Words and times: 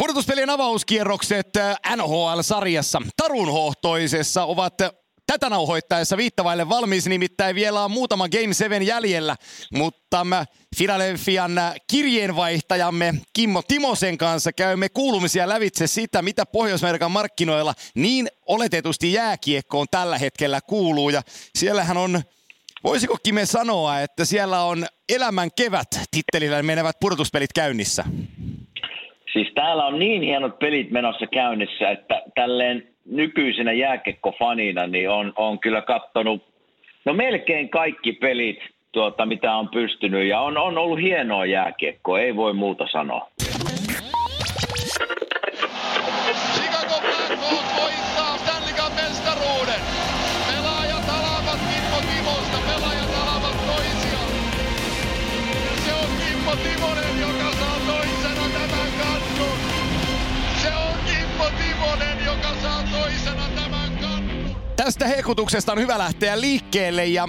Pudotuspelien 0.00 0.50
avauskierrokset 0.50 1.56
äh, 1.56 1.76
NHL-sarjassa 1.96 3.02
tarunhohtoisessa 3.16 4.44
ovat 4.44 4.74
tätä 5.26 5.50
nauhoittaessa 5.50 6.16
viittavaille 6.16 6.68
valmis, 6.68 7.06
nimittäin 7.06 7.56
vielä 7.56 7.84
on 7.84 7.90
muutama 7.90 8.28
Game 8.28 8.54
7 8.54 8.82
jäljellä, 8.82 9.36
mutta 9.72 10.26
Philadelphian 10.76 11.52
kirjeenvaihtajamme 11.90 13.14
Kimmo 13.32 13.62
Timosen 13.62 14.18
kanssa 14.18 14.52
käymme 14.52 14.88
kuulumisia 14.88 15.48
lävitse 15.48 15.86
sitä, 15.86 16.22
mitä 16.22 16.46
pohjois 16.46 16.82
markkinoilla 17.08 17.74
niin 17.94 18.28
oletetusti 18.46 19.12
jääkiekkoon 19.12 19.86
tällä 19.90 20.18
hetkellä 20.18 20.60
kuuluu. 20.60 21.10
Ja 21.10 21.22
siellähän 21.54 21.96
on, 21.96 22.22
voisiko 22.84 23.16
Kime 23.22 23.46
sanoa, 23.46 24.00
että 24.00 24.24
siellä 24.24 24.64
on 24.64 24.86
elämän 25.08 25.50
kevät 25.56 25.88
tittelillä 26.10 26.62
menevät 26.62 26.96
pudotuspelit 27.00 27.52
käynnissä? 27.52 28.04
Siis 29.32 29.48
täällä 29.54 29.86
on 29.86 29.98
niin 29.98 30.22
hienot 30.22 30.58
pelit 30.58 30.90
menossa 30.90 31.26
käynnissä, 31.26 31.90
että 31.90 32.22
tälleen 32.34 32.88
nykyisenä 33.06 33.72
jääkekkofanina 33.72 34.86
niin 34.86 35.10
on, 35.10 35.32
on 35.36 35.58
kyllä 35.58 35.82
katsonut 35.82 36.42
no 37.04 37.12
melkein 37.12 37.68
kaikki 37.68 38.12
pelit, 38.12 38.58
tuota, 38.92 39.26
mitä 39.26 39.54
on 39.54 39.68
pystynyt. 39.68 40.28
Ja 40.28 40.40
on, 40.40 40.58
on 40.58 40.78
ollut 40.78 41.00
hienoa 41.00 41.46
jääkiekkoa, 41.46 42.20
ei 42.20 42.36
voi 42.36 42.52
muuta 42.52 42.86
sanoa. 42.92 43.28
Tästä 64.84 65.06
hekutuksesta 65.06 65.72
on 65.72 65.78
hyvä 65.78 65.98
lähteä 65.98 66.40
liikkeelle 66.40 67.06
ja 67.06 67.28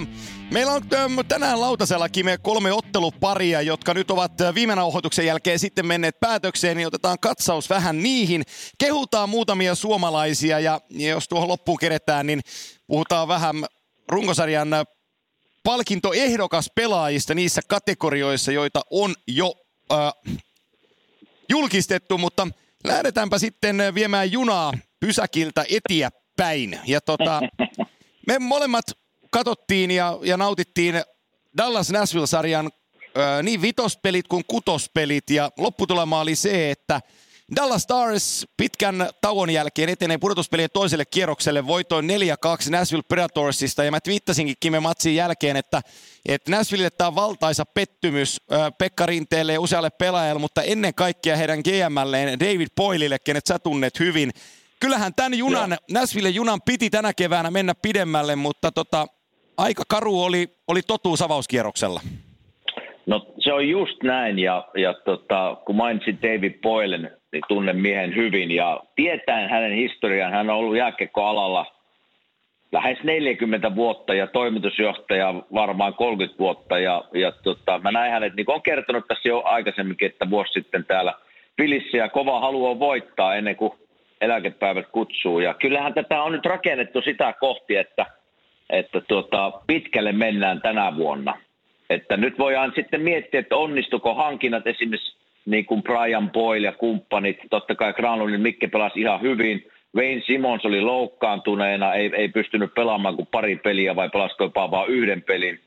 Meillä 0.50 0.72
on 0.72 0.82
tänään 1.28 1.60
lautasellakin 1.60 2.24
me 2.24 2.38
kolme 2.42 2.72
otteluparia, 2.72 3.62
jotka 3.62 3.94
nyt 3.94 4.10
ovat 4.10 4.32
viime 4.54 4.74
nauhoituksen 4.74 5.26
jälkeen 5.26 5.58
sitten 5.58 5.86
menneet 5.86 6.20
päätökseen, 6.20 6.76
niin 6.76 6.86
otetaan 6.86 7.18
katsaus 7.18 7.70
vähän 7.70 8.02
niihin. 8.02 8.42
Kehutaan 8.78 9.28
muutamia 9.28 9.74
suomalaisia 9.74 10.60
ja 10.60 10.80
jos 10.90 11.28
tuohon 11.28 11.48
loppuun 11.48 11.78
keretään, 11.78 12.26
niin 12.26 12.40
puhutaan 12.86 13.28
vähän 13.28 13.56
runkosarjan 14.08 14.68
palkintoehdokas 15.64 16.70
pelaajista 16.74 17.34
niissä 17.34 17.60
kategorioissa, 17.68 18.52
joita 18.52 18.80
on 18.90 19.14
jo 19.26 19.54
äh, 19.92 19.98
julkistettu, 21.48 22.18
mutta 22.18 22.48
lähdetäänpä 22.84 23.38
sitten 23.38 23.82
viemään 23.94 24.32
junaa 24.32 24.72
pysäkiltä 25.00 25.64
eteenpäin 25.68 26.21
päin. 26.36 26.80
Ja 26.86 27.00
tota, 27.00 27.40
me 28.28 28.38
molemmat 28.38 28.84
katsottiin 29.30 29.90
ja, 29.90 30.18
ja 30.22 30.36
nautittiin 30.36 31.02
Dallas 31.58 31.90
Nashville-sarjan 31.90 32.70
ö, 33.16 33.42
niin 33.42 33.62
vitospelit 33.62 34.28
kuin 34.28 34.44
kutospelit 34.46 35.30
ja 35.30 35.50
lopputulema 35.58 36.20
oli 36.20 36.36
se, 36.36 36.70
että 36.70 37.00
Dallas 37.56 37.82
Stars 37.82 38.46
pitkän 38.56 39.10
tauon 39.20 39.50
jälkeen 39.50 39.88
etenee 39.88 40.18
pudotuspelien 40.18 40.68
toiselle 40.72 41.04
kierrokselle 41.04 41.66
voitoin 41.66 42.10
4-2 42.10 42.70
Nashville 42.70 43.04
Predatorsista 43.08 43.84
ja 43.84 43.90
mä 43.90 44.00
twiittasinkin 44.00 44.56
Kime 44.60 44.80
Matsin 44.80 45.14
jälkeen, 45.14 45.56
että, 45.56 45.82
että 46.28 46.50
Nashville 46.50 46.90
tämä 46.90 47.08
on 47.08 47.14
valtaisa 47.14 47.64
pettymys 47.64 48.40
Pekka 48.78 49.06
Rinteelle 49.06 49.52
ja 49.52 49.60
usealle 49.60 49.90
pelaajalle, 49.90 50.40
mutta 50.40 50.62
ennen 50.62 50.94
kaikkea 50.94 51.36
heidän 51.36 51.58
GMlleen 51.58 52.40
David 52.40 52.68
Poilille, 52.76 53.18
kenet 53.18 53.46
sä 53.46 53.58
tunnet 53.58 53.98
hyvin 53.98 54.30
kyllähän 54.82 55.12
tämän 55.16 55.38
junan, 55.38 55.70
Joo. 55.70 55.78
Näsville 56.00 56.28
junan 56.28 56.60
piti 56.66 56.90
tänä 56.90 57.12
keväänä 57.16 57.50
mennä 57.50 57.72
pidemmälle, 57.82 58.36
mutta 58.36 58.72
tota, 58.72 59.06
aika 59.56 59.82
karu 59.88 60.22
oli, 60.22 60.46
oli 60.68 60.80
totuus 60.86 61.22
avauskierroksella. 61.22 62.00
No 63.06 63.26
se 63.38 63.52
on 63.52 63.68
just 63.68 64.02
näin 64.02 64.38
ja, 64.38 64.68
ja 64.76 64.94
tota, 64.94 65.56
kun 65.66 65.76
mainitsin 65.76 66.18
David 66.22 66.60
Boylen, 66.62 67.10
niin 67.32 67.42
tunnen 67.48 67.76
miehen 67.76 68.16
hyvin 68.16 68.50
ja 68.50 68.80
tietäen 68.96 69.50
hänen 69.50 69.72
historian, 69.72 70.32
hän 70.32 70.50
on 70.50 70.56
ollut 70.56 70.76
jääkekkoalalla 70.76 71.66
lähes 72.72 72.98
40 73.04 73.74
vuotta 73.74 74.14
ja 74.14 74.26
toimitusjohtaja 74.26 75.34
varmaan 75.54 75.94
30 75.94 76.38
vuotta 76.38 76.78
ja, 76.78 77.04
ja 77.14 77.32
tota, 77.32 77.78
mä 77.78 77.92
näin 77.92 78.12
hänet, 78.12 78.34
niin 78.34 78.46
kuin 78.46 78.54
on 78.54 78.62
kertonut 78.62 79.04
tässä 79.08 79.28
jo 79.28 79.42
aikaisemminkin, 79.44 80.10
että 80.10 80.30
vuosi 80.30 80.52
sitten 80.52 80.84
täällä 80.84 81.14
Pilissä 81.56 81.96
ja 81.96 82.08
kova 82.08 82.40
haluaa 82.40 82.78
voittaa 82.78 83.34
ennen 83.34 83.56
kuin 83.56 83.72
eläkepäivät 84.22 84.86
kutsuu. 84.92 85.40
Ja 85.40 85.54
kyllähän 85.54 85.94
tätä 85.94 86.22
on 86.22 86.32
nyt 86.32 86.46
rakennettu 86.46 87.02
sitä 87.02 87.34
kohti, 87.40 87.76
että, 87.76 88.06
että 88.70 89.00
tuota, 89.00 89.52
pitkälle 89.66 90.12
mennään 90.12 90.60
tänä 90.60 90.96
vuonna. 90.96 91.38
Että 91.90 92.16
nyt 92.16 92.38
voidaan 92.38 92.72
sitten 92.74 93.00
miettiä, 93.00 93.40
että 93.40 93.56
onnistuko 93.56 94.14
hankinnat 94.14 94.66
esimerkiksi 94.66 95.16
niin 95.46 95.66
kuin 95.66 95.82
Brian 95.82 96.30
Boyle 96.30 96.66
ja 96.66 96.72
kumppanit. 96.72 97.38
Totta 97.50 97.74
kai 97.74 97.92
Granlundin 97.92 98.40
Mikke 98.40 98.68
pelasi 98.68 99.00
ihan 99.00 99.20
hyvin. 99.20 99.66
Wayne 99.96 100.22
Simons 100.26 100.64
oli 100.64 100.80
loukkaantuneena, 100.80 101.94
ei, 101.94 102.10
ei 102.16 102.28
pystynyt 102.28 102.74
pelaamaan 102.74 103.16
kuin 103.16 103.28
pari 103.30 103.56
peliä 103.56 103.96
vai 103.96 104.08
pelasiko 104.08 104.44
jopa 104.44 104.70
vain 104.70 104.90
yhden 104.90 105.22
pelin. 105.22 105.60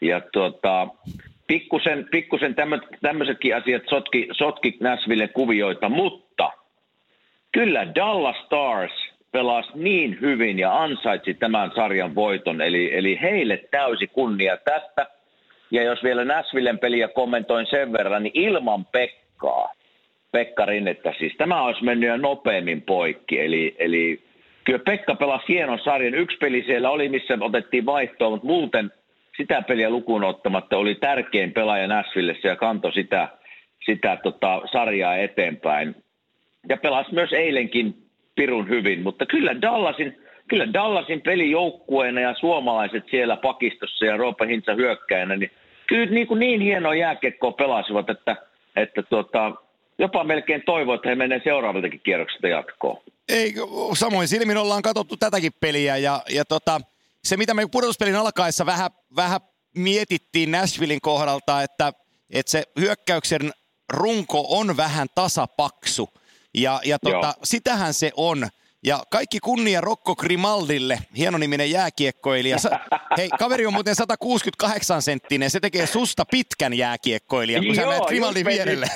Ja 0.00 0.20
tuota, 0.32 0.88
pikkusen, 1.46 2.08
pikkusen 2.10 2.54
tämmöisetkin 3.02 3.56
asiat 3.56 3.82
sotki, 3.90 4.28
sotki 4.32 4.76
Nashville 4.80 5.28
kuvioita, 5.28 5.88
mutta 5.88 6.50
Kyllä 7.52 7.94
Dallas 7.94 8.36
Stars 8.46 8.92
pelasi 9.32 9.70
niin 9.74 10.18
hyvin 10.20 10.58
ja 10.58 10.82
ansaitsi 10.82 11.34
tämän 11.34 11.70
sarjan 11.74 12.14
voiton, 12.14 12.60
eli, 12.60 12.98
eli 12.98 13.18
heille 13.22 13.64
täysi 13.70 14.06
kunnia 14.06 14.56
tästä. 14.56 15.06
Ja 15.70 15.82
jos 15.82 16.02
vielä 16.02 16.24
Näsvillen 16.24 16.78
peliä 16.78 17.08
kommentoin 17.08 17.66
sen 17.66 17.92
verran, 17.92 18.22
niin 18.22 18.32
ilman 18.34 18.84
Pekkaa, 18.84 19.72
Pekka 20.32 20.64
Rinnettä 20.64 21.14
siis, 21.18 21.36
tämä 21.36 21.62
olisi 21.62 21.84
mennyt 21.84 22.08
jo 22.08 22.16
nopeammin 22.16 22.82
poikki. 22.82 23.40
Eli, 23.40 23.76
eli 23.78 24.22
kyllä 24.64 24.78
Pekka 24.78 25.14
pelasi 25.14 25.44
hienon 25.48 25.78
sarjan. 25.78 26.14
Yksi 26.14 26.36
peli 26.36 26.62
siellä 26.66 26.90
oli, 26.90 27.08
missä 27.08 27.38
otettiin 27.40 27.86
vaihtoa, 27.86 28.30
mutta 28.30 28.46
muuten 28.46 28.92
sitä 29.36 29.62
peliä 29.62 29.90
lukuun 29.90 30.24
ottamatta 30.24 30.76
oli 30.76 30.94
tärkein 30.94 31.52
pelaaja 31.52 31.86
Näsvillessä 31.86 32.48
ja 32.48 32.56
kantoi 32.56 32.92
sitä, 32.92 33.28
sitä 33.86 34.18
tota, 34.22 34.62
sarjaa 34.72 35.16
eteenpäin 35.16 35.94
ja 36.68 36.76
pelasi 36.76 37.14
myös 37.14 37.32
eilenkin 37.32 38.10
pirun 38.34 38.68
hyvin, 38.68 39.02
mutta 39.02 39.26
kyllä 39.26 39.62
Dallasin, 39.62 40.22
kyllä 40.48 40.72
Dallasin 40.72 41.20
pelijoukkueena 41.20 42.20
ja 42.20 42.34
suomalaiset 42.40 43.04
siellä 43.10 43.36
pakistossa 43.36 44.04
ja 44.04 44.16
Roope 44.16 44.46
Hintsa 44.46 44.74
hyökkäinä, 44.74 45.36
niin 45.36 45.50
kyllä 45.86 46.14
niin, 46.14 46.26
kuin 46.26 46.40
niin 46.40 46.60
hienoa 46.60 46.94
jääkiekkoa 46.94 47.52
pelasivat, 47.52 48.10
että, 48.10 48.36
että 48.76 49.02
tuota, 49.02 49.52
jopa 49.98 50.24
melkein 50.24 50.62
toivoo, 50.66 50.94
että 50.94 51.08
he 51.08 51.14
menee 51.14 51.40
seuraavaltakin 51.44 52.00
kierrokselta 52.00 52.48
jatkoon. 52.48 53.02
Ei, 53.28 53.54
samoin 53.98 54.28
silmin 54.28 54.56
ollaan 54.56 54.82
katsottu 54.82 55.16
tätäkin 55.16 55.52
peliä 55.60 55.96
ja, 55.96 56.22
ja 56.30 56.44
tota, 56.44 56.80
se 57.24 57.36
mitä 57.36 57.54
me 57.54 57.66
pudotuspelin 57.72 58.16
alkaessa 58.16 58.66
vähän, 58.66 58.90
vähän 59.16 59.40
mietittiin 59.76 60.50
Nashvillein 60.50 61.00
kohdalta, 61.00 61.62
että, 61.62 61.92
että 62.30 62.50
se 62.50 62.62
hyökkäyksen 62.80 63.50
runko 63.92 64.46
on 64.48 64.76
vähän 64.76 65.08
tasapaksu– 65.14 66.08
ja, 66.54 66.80
ja 66.84 66.98
tota, 66.98 67.34
sitähän 67.44 67.94
se 67.94 68.12
on. 68.16 68.48
Ja 68.84 69.02
kaikki 69.10 69.40
kunnia 69.40 69.80
Rocco 69.80 70.16
Grimaldille, 70.16 70.98
hienon-niminen 71.16 71.70
jääkiekkoilija. 71.70 72.56
Hei, 73.18 73.28
kaveri 73.28 73.66
on 73.66 73.72
muuten 73.72 73.94
168 73.94 75.02
senttinen, 75.02 75.50
se 75.50 75.60
tekee 75.60 75.86
susta 75.86 76.24
pitkän 76.30 76.74
jääkiekkoilijan, 76.74 77.64
kun 77.66 77.74
Joo, 77.76 77.84
sä 77.84 77.90
näet 77.90 78.08
Grimaldin 78.08 78.46
vierelle. 78.46 78.86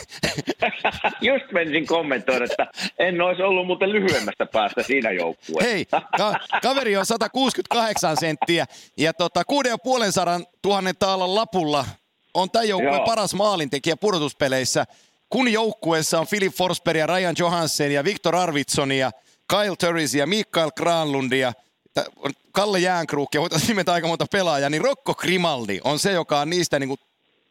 just 1.21 1.53
menisin 1.53 1.87
kommentoida, 1.87 2.45
että 2.45 2.67
en 2.99 3.21
olisi 3.21 3.43
ollut 3.43 3.67
muuten 3.67 3.93
lyhyemmästä 3.93 4.47
päästä 4.47 4.83
siinä 4.83 5.11
joukkueessa. 5.11 5.73
Hei, 5.73 5.85
ka- 6.17 6.41
kaveri 6.63 6.97
on 6.97 7.07
168 7.07 8.17
senttiä 8.17 8.67
ja 8.97 9.13
tota, 9.15 9.43
6,5 10.41 10.47
tuhannen 10.63 10.97
taalan 10.99 11.35
lapulla 11.35 11.85
on 12.35 12.51
tämän 12.51 12.69
joukkueen 12.69 13.05
paras 13.05 13.35
maalintekijä 13.35 13.97
pudotuspeleissä– 13.97 14.85
kun 15.35 15.53
joukkueessa 15.53 16.21
on 16.21 16.27
Philip 16.27 16.55
Forsberg 16.55 16.99
ja 16.99 17.07
Ryan 17.07 17.35
Johansen 17.39 17.93
ja 17.93 18.05
Viktor 18.05 18.37
Arvidsson 18.37 18.93
ja 18.93 19.11
Kyle 19.49 19.77
Turris 19.77 20.15
ja 20.15 20.27
Mikael 20.27 20.71
Granlund 20.77 21.33
ja 21.33 21.53
Kalle 22.53 22.79
Jäänkruuk 22.79 23.35
ja 23.35 23.41
voitaisiin 23.41 23.69
nimetä 23.69 23.93
aika 23.93 24.07
monta 24.07 24.27
pelaajaa, 24.33 24.71
niin 24.71 24.85
Rocco 24.85 25.15
Grimaldi 25.15 25.81
on 25.85 25.99
se, 25.99 26.13
joka 26.13 26.41
on 26.41 26.51
niistä 26.51 26.79
niin 26.79 26.89
kuin 26.89 27.01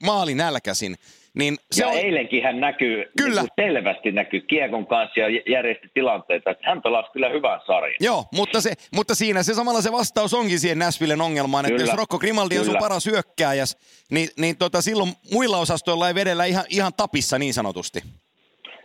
maalinälkäisin. 0.04 0.98
Niin 1.38 1.58
se 1.72 1.84
ja 1.84 1.88
on... 1.88 1.98
eilenkin 1.98 2.44
hän 2.44 2.60
näkyy, 2.60 3.06
kyllä. 3.18 3.42
Niin 3.42 3.68
selvästi 3.68 4.12
näkyy 4.12 4.42
Kiekon 4.42 4.88
kanssa 4.88 5.20
ja 5.20 5.42
järjesti 5.50 5.88
tilanteita, 5.94 6.52
että 6.52 6.68
hän 6.70 6.82
pelasi 6.82 7.12
kyllä 7.12 7.30
hyvän 7.30 7.60
sarjan. 7.68 7.96
Joo, 8.00 8.26
mutta, 8.32 8.62
se, 8.62 8.74
mutta 8.96 9.16
siinä 9.16 9.44
se 9.44 9.54
samalla 9.54 9.82
se 9.82 9.92
vastaus 9.92 10.34
onkin 10.34 10.60
siihen 10.60 10.80
Näsvillen 10.80 11.22
ongelmaan, 11.22 11.66
kyllä. 11.66 11.76
että 11.76 11.92
jos 11.92 11.98
Rocco 11.98 12.20
Grimaldi 12.20 12.60
on 12.60 12.66
sun 12.66 12.78
paras 12.80 13.06
hyökkääjäs, 13.06 13.78
niin, 14.12 14.30
niin 14.38 14.58
tota, 14.58 14.82
silloin 14.82 15.10
muilla 15.34 15.58
osastoilla 15.58 16.08
ei 16.08 16.16
vedellä 16.16 16.46
ihan, 16.46 16.66
ihan 16.70 16.92
tapissa 16.98 17.40
niin 17.40 17.54
sanotusti. 17.54 18.00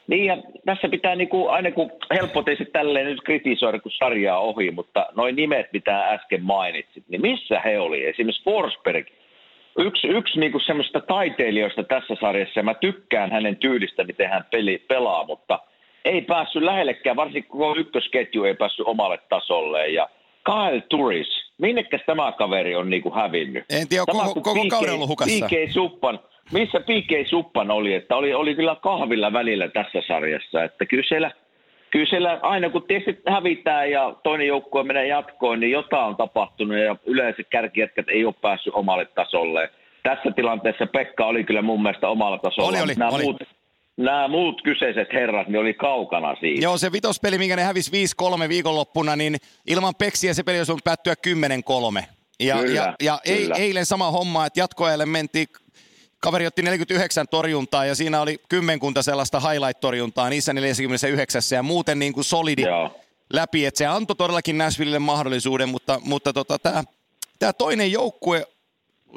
Niin 0.07 0.25
ja 0.25 0.37
tässä 0.65 0.89
pitää 0.89 1.15
niinku, 1.15 1.49
aina 1.49 1.71
kun 1.71 1.91
helppo 2.15 2.43
tietysti 2.43 2.73
tälleen 2.73 3.07
nyt 3.07 3.21
kritisoida, 3.25 3.81
kun 3.81 3.93
sarjaa 3.99 4.39
ohi, 4.39 4.71
mutta 4.71 5.07
noin 5.17 5.37
nimet, 5.37 5.67
mitä 5.73 6.09
äsken 6.09 6.43
mainitsit, 6.43 7.05
niin 7.09 7.21
missä 7.21 7.61
he 7.65 7.79
oli? 7.79 8.07
Esimerkiksi 8.07 8.45
Forsberg, 8.45 9.07
yksi, 9.79 10.09
yksi 10.09 10.41
niinku 10.41 10.59
semmoista 10.59 11.01
taiteilijoista 11.01 11.83
tässä 11.83 12.15
sarjassa, 12.21 12.61
ja 12.61 12.65
mä 12.65 12.75
tykkään 12.75 13.33
hänen 13.33 13.57
tyylistä, 13.57 14.05
miten 14.05 14.31
hän 14.31 14.45
peli, 14.51 14.85
pelaa, 14.89 15.27
mutta 15.27 15.59
ei 16.05 16.23
päässyt 16.23 16.63
lähellekään, 16.63 17.17
varsinkin 17.17 17.51
koko 17.51 17.77
ykkösketju 17.77 18.45
ei 18.45 18.55
päässyt 18.55 18.87
omalle 18.87 19.19
tasolle. 19.29 19.89
Ja 19.89 20.09
Kyle 20.45 20.83
Turis, 20.89 21.29
minnekäs 21.59 22.01
tämä 22.07 22.33
kaveri 22.33 22.77
on 22.77 22.91
niinku 22.91 23.11
hävinnyt? 23.15 23.65
En 23.71 23.89
tiedä, 23.89 24.05
Sama 24.13 24.23
koko, 24.23 24.33
kuin 24.33 24.43
koko 24.43 24.65
PK 24.65 24.71
kauden 24.71 24.95
ollut 24.95 25.09
hukassa. 25.09 25.47
PK 25.47 25.73
Suppan, 25.73 26.21
missä 26.53 26.81
PK 26.81 27.29
Suppan 27.29 27.71
oli, 27.71 27.95
että 27.95 28.17
oli, 28.17 28.35
oli 28.35 28.55
kyllä 28.55 28.77
kahvilla 28.83 29.33
välillä 29.33 29.69
tässä 29.69 30.03
sarjassa, 30.09 30.65
että 30.65 30.87
kyllä 30.87 31.05
siellä, 31.09 31.31
kyllä 31.91 32.07
siellä 32.07 32.39
aina 32.43 32.71
kun 32.71 32.83
tietysti 32.83 33.23
hävitään 33.29 33.91
ja 33.91 34.15
toinen 34.23 34.47
joukkue 34.47 34.85
menee 34.85 35.07
jatkoon, 35.07 35.61
niin 35.61 35.73
jotain 35.73 36.07
on 36.07 36.17
tapahtunut 36.17 36.79
ja 36.79 36.97
yleensä 37.07 37.43
kärkijätkät 37.51 38.09
ei 38.09 38.25
ole 38.25 38.35
päässyt 38.43 38.75
omalle 38.75 39.05
tasolle. 39.05 39.71
Tässä 40.03 40.31
tilanteessa 40.37 40.87
Pekka 40.87 41.27
oli 41.27 41.45
kyllä 41.45 41.63
mun 41.63 41.83
mielestä 41.83 42.09
omalla 42.09 42.39
tasolla. 42.39 42.69
Oli, 42.69 42.81
oli, 42.81 42.95
nämä, 42.95 43.11
oli. 43.11 43.23
Muut, 43.23 43.43
nämä 43.97 44.29
muut 44.29 44.63
kyseiset 44.63 45.13
herrat, 45.13 45.49
niin 45.49 45.61
oli 45.61 45.75
kaukana 45.75 46.37
siitä. 46.41 46.65
Joo, 46.65 46.79
se 46.79 46.93
vitospeli, 46.93 47.39
minkä 47.39 47.57
ne 47.57 47.63
hävisi 47.63 48.07
5-3 48.45 48.49
viikonloppuna, 48.49 49.17
niin 49.17 49.37
ilman 49.67 49.95
peksiä 49.99 50.35
se 50.35 50.43
peli 50.43 50.59
olisi 50.59 50.77
päättyä 50.85 51.15
10-3. 52.01 52.03
Ja, 52.41 52.57
Kyllä, 52.57 52.75
ja, 52.75 52.95
ja 53.03 53.19
ei, 53.25 53.43
kyllä. 53.43 53.55
eilen 53.55 53.87
sama 53.87 54.11
homma, 54.11 54.47
että 54.47 54.61
jatkoajalle 54.61 55.07
mentiin, 55.07 55.47
kaveri 56.21 56.47
otti 56.47 56.63
49 56.63 57.29
torjuntaa 57.29 57.85
ja 57.85 57.95
siinä 57.95 58.21
oli 58.21 58.41
kymmenkunta 58.49 59.03
sellaista 59.03 59.41
highlight-torjuntaa 59.41 60.31
niissä 60.31 60.53
49 60.53 61.43
ja 61.51 61.63
muuten 61.63 61.99
niin 61.99 62.13
kuin 62.13 62.25
solidi 62.25 62.63
Joo. 62.63 63.01
läpi, 63.33 63.67
että 63.67 63.79
se 63.79 63.87
antoi 63.87 64.17
todellakin 64.17 64.59
Nashvillelle 64.59 64.99
mahdollisuuden, 64.99 65.69
mutta, 65.69 66.01
mutta 66.05 66.33
tota, 66.33 66.59
tämä 66.59 66.85
tää 67.39 67.53
toinen 67.53 67.93
joukkue, 67.93 68.47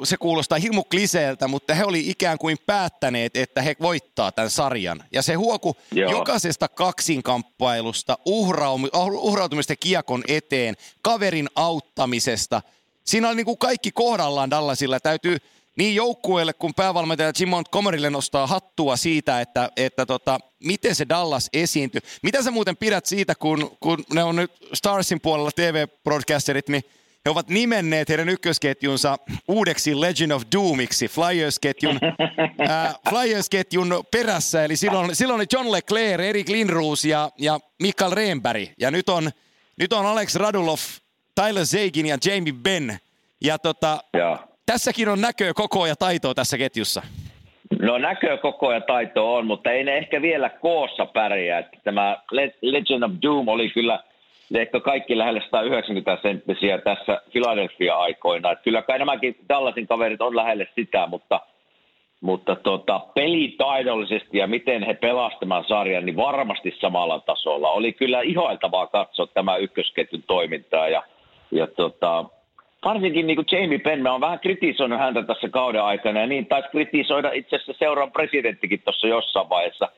se 0.04 0.16
kuulostaa 0.16 0.58
hirmu 0.58 0.84
kliseeltä, 0.84 1.48
mutta 1.48 1.74
he 1.74 1.84
oli 1.84 2.10
ikään 2.10 2.38
kuin 2.38 2.56
päättäneet, 2.66 3.36
että 3.36 3.62
he 3.62 3.76
voittaa 3.80 4.32
tämän 4.32 4.50
sarjan. 4.50 5.04
Ja 5.12 5.22
se 5.22 5.34
huoku 5.34 5.76
Joo. 5.92 6.10
jokaisesta 6.12 6.68
kaksinkamppailusta, 6.68 8.18
uhraum- 8.28 8.90
uhrautumista 9.12 9.76
kiekon 9.76 10.22
eteen, 10.28 10.74
kaverin 11.02 11.48
auttamisesta. 11.54 12.62
Siinä 13.04 13.28
oli 13.28 13.36
niin 13.36 13.46
kuin 13.46 13.58
kaikki 13.58 13.92
kohdallaan 13.92 14.50
Dallasilla. 14.50 15.00
Täytyy 15.00 15.38
niin 15.78 15.94
joukkueelle 15.94 16.52
kuin 16.52 16.74
päävalmentaja 16.74 17.32
Jim 17.38 17.48
Montgomerylle 17.48 18.10
nostaa 18.10 18.46
hattua 18.46 18.96
siitä, 18.96 19.40
että, 19.40 19.70
että 19.76 20.06
tota, 20.06 20.40
miten 20.64 20.94
se 20.94 21.08
Dallas 21.08 21.48
esiintyi. 21.52 22.00
Mitä 22.22 22.42
sä 22.42 22.50
muuten 22.50 22.76
pidät 22.76 23.06
siitä, 23.06 23.34
kun, 23.34 23.76
kun 23.80 24.04
ne 24.14 24.24
on 24.24 24.36
nyt 24.36 24.52
Starsin 24.74 25.20
puolella 25.20 25.50
TV-broadcasterit, 25.50 26.68
niin 26.68 26.82
he 27.24 27.30
ovat 27.30 27.48
nimenneet 27.48 28.08
heidän 28.08 28.28
ykkösketjunsa 28.28 29.18
uudeksi 29.48 30.00
Legend 30.00 30.30
of 30.30 30.42
Doomiksi, 30.52 31.08
Flyers-ketjun, 31.08 32.00
ää, 32.68 32.94
Flyers-ketjun 33.08 34.04
perässä. 34.10 34.64
Eli 34.64 34.76
silloin, 34.76 35.16
silloin 35.16 35.36
oli 35.36 35.46
John 35.52 35.72
Leclerc, 35.72 36.24
Erik 36.24 36.48
Lindroos 36.48 37.04
ja, 37.04 37.30
ja 37.38 37.60
Mikael 37.82 38.14
Rehnberg. 38.14 38.68
Ja 38.80 38.90
nyt 38.90 39.08
on, 39.08 39.30
nyt 39.76 39.92
on 39.92 40.06
Alex 40.06 40.34
Radulov, 40.34 40.78
Tyler 41.34 41.66
Zegin 41.66 42.06
ja 42.06 42.18
Jamie 42.24 42.52
Benn. 42.52 42.98
Ja 43.40 43.58
tota. 43.58 44.04
Tässäkin 44.72 45.08
on 45.08 45.20
näköä, 45.20 45.54
koko 45.54 45.86
ja 45.86 45.96
taitoa 45.96 46.34
tässä 46.34 46.58
ketjussa. 46.58 47.02
No 47.80 47.98
näkö 47.98 48.38
koko 48.38 48.72
ja 48.72 48.80
taito 48.80 49.34
on, 49.34 49.46
mutta 49.46 49.70
ei 49.70 49.84
ne 49.84 49.96
ehkä 49.96 50.22
vielä 50.22 50.48
koossa 50.48 51.06
pärjää. 51.06 51.58
Että 51.58 51.76
tämä 51.84 52.16
Le- 52.30 52.54
Legend 52.62 53.02
of 53.02 53.10
Doom 53.22 53.48
oli 53.48 53.70
kyllä 53.70 54.04
ehkä 54.54 54.80
kaikki 54.80 55.18
lähelle 55.18 55.42
190 55.50 56.22
senttisiä 56.22 56.78
tässä 56.78 57.22
Philadelphia-aikoina. 57.32 58.52
Että 58.52 58.64
kyllä 58.64 58.82
kai 58.82 58.98
nämäkin 58.98 59.36
Dallasin 59.48 59.86
kaverit 59.86 60.20
on 60.20 60.36
lähelle 60.36 60.68
sitä, 60.74 61.06
mutta, 61.06 61.40
mutta 62.20 62.56
tota, 62.56 63.00
pelitaidollisesti 63.14 64.38
ja 64.38 64.46
miten 64.46 64.82
he 64.82 64.94
pelastamaan 64.94 65.64
sarjan, 65.68 66.06
niin 66.06 66.16
varmasti 66.16 66.76
samalla 66.80 67.20
tasolla. 67.20 67.70
Oli 67.70 67.92
kyllä 67.92 68.20
ihoiltavaa 68.20 68.86
katsoa 68.86 69.26
tämä 69.26 69.56
ykkösketjun 69.56 70.22
toimintaa 70.22 70.88
ja, 70.88 71.02
ja 71.50 71.66
tota, 71.66 72.24
varsinkin 72.84 73.26
niin 73.26 73.36
kuin 73.36 73.46
Jamie 73.52 73.78
Penn, 73.78 74.02
mä 74.02 74.12
oon 74.12 74.20
vähän 74.20 74.40
kritisoinut 74.40 74.98
häntä 74.98 75.22
tässä 75.22 75.48
kauden 75.48 75.82
aikana, 75.82 76.20
ja 76.20 76.26
niin 76.26 76.46
taisi 76.46 76.68
kritisoida 76.68 77.32
itse 77.32 77.56
asiassa 77.56 77.72
seuran 77.78 78.12
presidenttikin 78.12 78.82
tuossa 78.84 79.08
jossain 79.08 79.48
vaiheessa, 79.48 79.88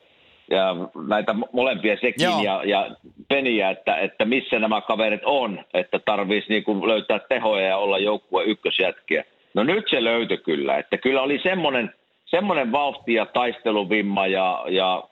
ja 0.49 0.75
näitä 1.07 1.31
mo- 1.31 1.49
molempia 1.51 1.95
sekin 1.95 2.23
Joo. 2.23 2.41
ja, 2.43 2.61
ja 2.65 2.95
Peniä, 3.27 3.69
että, 3.69 3.97
että 3.97 4.25
missä 4.25 4.59
nämä 4.59 4.81
kaverit 4.81 5.21
on, 5.25 5.65
että 5.73 5.99
tarvitsisi 5.99 6.53
niin 6.53 6.63
kuin 6.63 6.87
löytää 6.87 7.19
tehoja 7.19 7.67
ja 7.67 7.77
olla 7.77 7.99
joukkue 7.99 8.43
ykkösjätkiä. 8.43 9.23
No 9.53 9.63
nyt 9.63 9.85
se 9.89 10.03
löytyi 10.03 10.37
kyllä, 10.37 10.77
että 10.77 10.97
kyllä 10.97 11.21
oli 11.21 11.39
semmoinen, 11.43 11.93
semmoinen 12.25 12.71
vauhti 12.71 13.13
ja 13.13 13.25
taisteluvimma 13.25 14.27
ja, 14.27 14.65
ja 14.69 15.03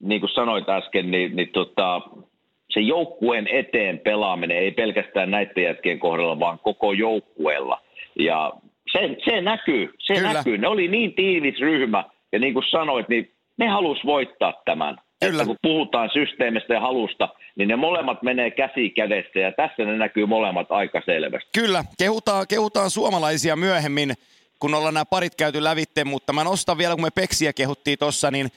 niin 0.00 0.20
kuin 0.20 0.30
sanoit 0.30 0.68
äsken, 0.68 1.10
niin, 1.10 1.36
niin 1.36 1.48
tota, 1.48 2.00
se 2.70 2.80
joukkueen 2.80 3.48
eteen 3.48 3.98
pelaaminen 3.98 4.56
ei 4.56 4.70
pelkästään 4.70 5.30
näiden 5.30 5.64
jätkien 5.64 5.98
kohdalla, 5.98 6.40
vaan 6.40 6.58
koko 6.58 6.92
joukkueella. 6.92 7.82
Ja 8.18 8.52
se, 8.92 9.16
se 9.24 9.40
näkyy, 9.40 9.94
se 9.98 10.14
Kyllä. 10.14 10.32
näkyy. 10.32 10.58
Ne 10.58 10.68
oli 10.68 10.88
niin 10.88 11.14
tiivis 11.14 11.60
ryhmä, 11.60 12.04
ja 12.32 12.38
niin 12.38 12.54
kuin 12.54 12.64
sanoit, 12.70 13.08
niin 13.08 13.30
ne 13.56 13.68
halus 13.68 13.98
voittaa 14.04 14.62
tämän. 14.64 14.96
Kyllä. 15.20 15.32
Että 15.32 15.44
kun 15.46 15.56
puhutaan 15.62 16.10
systeemistä 16.12 16.74
ja 16.74 16.80
halusta, 16.80 17.28
niin 17.56 17.68
ne 17.68 17.76
molemmat 17.76 18.22
menee 18.22 18.50
käsi 18.50 18.90
kädessä, 18.90 19.38
ja 19.38 19.52
tässä 19.52 19.84
ne 19.84 19.96
näkyy 19.96 20.26
molemmat 20.26 20.66
aika 20.70 21.02
selvästi. 21.04 21.50
Kyllä, 21.54 21.84
kehutaan, 21.98 22.46
kehutaan 22.48 22.90
suomalaisia 22.90 23.56
myöhemmin, 23.56 24.12
kun 24.60 24.74
ollaan 24.74 24.94
nämä 24.94 25.04
parit 25.04 25.34
käyty 25.34 25.64
lävitte, 25.64 26.04
mutta 26.04 26.32
mä 26.32 26.44
nostan 26.44 26.78
vielä, 26.78 26.94
kun 26.94 27.04
me 27.04 27.10
Peksiä 27.10 27.52
kehuttiin 27.52 27.98
tuossa, 27.98 28.30
niin, 28.30 28.48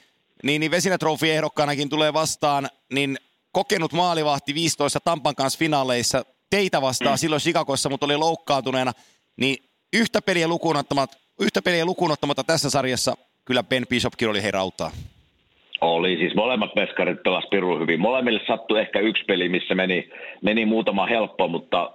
niin, 0.43 0.59
niin 0.59 0.71
Vesinä-trofi 0.71 1.31
ehdokkaanakin 1.31 1.89
tulee 1.89 2.13
vastaan, 2.13 2.67
niin 2.93 3.17
kokenut 3.53 3.93
maalivahti 3.93 4.53
15 4.53 4.99
Tampan 4.99 5.35
kanssa 5.35 5.59
finaaleissa, 5.59 6.25
teitä 6.49 6.81
vastaan 6.81 7.17
silloin 7.17 7.41
Chicagossa, 7.41 7.89
mutta 7.89 8.05
oli 8.05 8.17
loukkaantuneena, 8.17 8.91
niin 9.37 9.57
yhtä 9.93 10.21
peliä 10.21 10.47
lukuun 10.47 10.77
ottamatta, 10.77 11.17
yhtä 11.39 11.61
peliä 11.61 11.85
lukuun 11.85 12.11
ottamatta 12.11 12.43
tässä 12.43 12.69
sarjassa 12.69 13.13
kyllä 13.45 13.63
Ben 13.63 13.85
Bishopkin 13.89 14.29
oli 14.29 14.43
heidän 14.43 14.61
auttaa. 14.61 14.91
Oli, 15.81 16.17
siis 16.17 16.35
molemmat 16.35 16.75
veskarit 16.75 17.23
pelasivat 17.23 17.49
pirun 17.49 17.81
hyvin. 17.81 17.99
Molemmille 17.99 18.41
sattui 18.47 18.79
ehkä 18.79 18.99
yksi 18.99 19.23
peli, 19.25 19.49
missä 19.49 19.75
meni, 19.75 20.09
meni 20.41 20.65
muutama 20.65 21.05
helppo, 21.05 21.47
mutta 21.47 21.91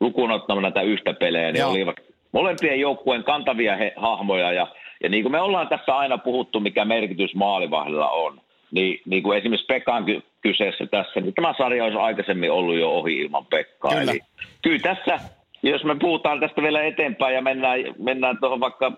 lukuun 0.00 0.30
ottamatta 0.30 0.62
näitä 0.62 0.82
yhtä 0.82 1.12
pelejä, 1.12 1.52
niin 1.52 1.60
Joo. 1.60 1.70
olivat 1.70 1.96
molempien 2.32 2.80
joukkueen 2.80 3.24
kantavia 3.24 3.76
he, 3.76 3.92
hahmoja. 3.96 4.52
Ja, 4.52 4.66
ja 5.02 5.08
niin 5.08 5.22
kuin 5.22 5.32
me 5.32 5.40
ollaan 5.40 5.68
tässä 5.68 5.96
aina 5.96 6.18
puhuttu, 6.18 6.60
mikä 6.60 6.84
merkitys 6.84 7.34
maalivahdilla 7.34 8.10
on, 8.10 8.40
niin, 8.70 9.00
niin 9.06 9.22
kuin 9.22 9.38
esimerkiksi 9.38 9.66
Pekan 9.66 10.04
kyseessä 10.42 10.86
tässä, 10.86 11.20
niin 11.20 11.34
tämä 11.34 11.54
sarja 11.58 11.84
olisi 11.84 11.98
aikaisemmin 11.98 12.50
ollut 12.50 12.76
jo 12.76 12.90
ohi 12.90 13.18
ilman 13.18 13.46
Pekkaa. 13.46 13.90
Kyllä. 13.90 14.12
Eli 14.12 14.20
kyllä 14.62 14.78
tässä, 14.78 15.18
jos 15.62 15.84
me 15.84 15.96
puhutaan 16.00 16.40
tästä 16.40 16.62
vielä 16.62 16.82
eteenpäin 16.82 17.34
ja 17.34 17.42
mennään, 17.42 17.80
mennään 17.98 18.38
tuohon 18.40 18.60
vaikka 18.60 18.92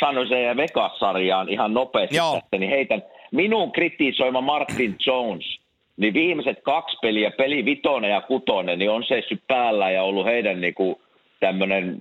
San 0.00 0.14
Jose 0.14 0.42
ja 0.42 0.56
Vegas-sarjaan 0.56 1.48
ihan 1.48 1.74
nopeasti 1.74 2.16
Joo. 2.16 2.32
tästä, 2.32 2.58
niin 2.58 2.70
heitän 2.70 3.02
minun 3.30 3.72
kritisoima 3.72 4.40
Martin 4.40 4.96
Jones, 5.06 5.60
niin 5.96 6.14
viimeiset 6.14 6.62
kaksi 6.62 6.96
peliä, 7.02 7.30
peli 7.30 7.64
vitonen 7.64 8.10
ja 8.10 8.20
kutonen, 8.20 8.78
niin 8.78 8.90
on 8.90 9.04
seissyt 9.04 9.42
päällä 9.46 9.90
ja 9.90 10.02
ollut 10.02 10.26
heidän 10.26 10.60
niinku 10.60 11.00
tämmöinen, 11.40 11.98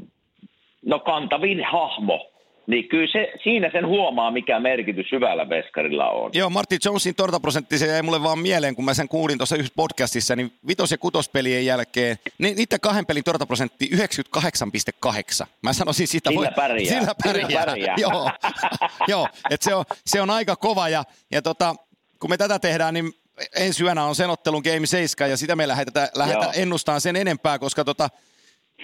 no 0.85 0.99
kantavin 0.99 1.63
hahmo. 1.63 2.28
Niin 2.69 2.89
kyllä 2.89 3.07
se, 3.11 3.31
siinä 3.43 3.69
sen 3.71 3.87
huomaa, 3.87 4.31
mikä 4.31 4.59
merkitys 4.59 5.11
hyvällä 5.11 5.49
veskarilla 5.49 6.09
on. 6.09 6.31
Joo, 6.33 6.49
Martin 6.49 6.79
Jonesin 6.85 7.15
tortaprosentti, 7.15 7.77
se 7.77 7.87
jäi 7.87 8.01
mulle 8.01 8.23
vaan 8.23 8.39
mieleen, 8.39 8.75
kun 8.75 8.85
mä 8.85 8.93
sen 8.93 9.07
kuulin 9.07 9.37
tuossa 9.37 9.55
yhdessä 9.55 9.73
podcastissa, 9.75 10.35
niin 10.35 10.51
vitos- 10.67 10.91
ja 10.91 10.97
kutospelien 10.97 11.65
jälkeen, 11.65 12.17
niin 12.37 12.55
niiden 12.55 12.79
kahden 12.79 13.05
pelin 13.05 13.23
tortaprosentti 13.23 13.89
98,8. 13.93 15.47
Mä 15.61 15.73
sanoisin 15.73 16.07
sitä. 16.07 16.29
Sillä 16.29 16.51
pärjää. 16.51 16.99
Sillä 16.99 17.15
pärjää. 17.25 17.47
Sillä 17.49 17.65
pärjää. 17.65 17.95
Joo, 18.05 18.31
Joo 19.07 19.27
että 19.49 19.63
se 19.63 19.75
on, 19.75 19.85
se 20.05 20.21
on 20.21 20.29
aika 20.29 20.55
kova 20.55 20.89
ja, 20.89 21.03
ja 21.31 21.41
tota, 21.41 21.75
kun 22.19 22.29
me 22.29 22.37
tätä 22.37 22.59
tehdään, 22.59 22.93
niin 22.93 23.13
ensi 23.55 23.83
yönä 23.83 24.03
on 24.03 24.15
sen 24.15 24.29
ottelun 24.29 24.63
Game 24.63 24.87
7 24.87 25.29
ja 25.29 25.37
sitä 25.37 25.55
me 25.55 25.67
lähdetään, 25.67 26.07
lähdetään 26.15 26.43
Joo. 26.43 26.63
ennustamaan 26.63 27.01
sen 27.01 27.15
enempää, 27.15 27.59
koska 27.59 27.85
tota, 27.85 28.09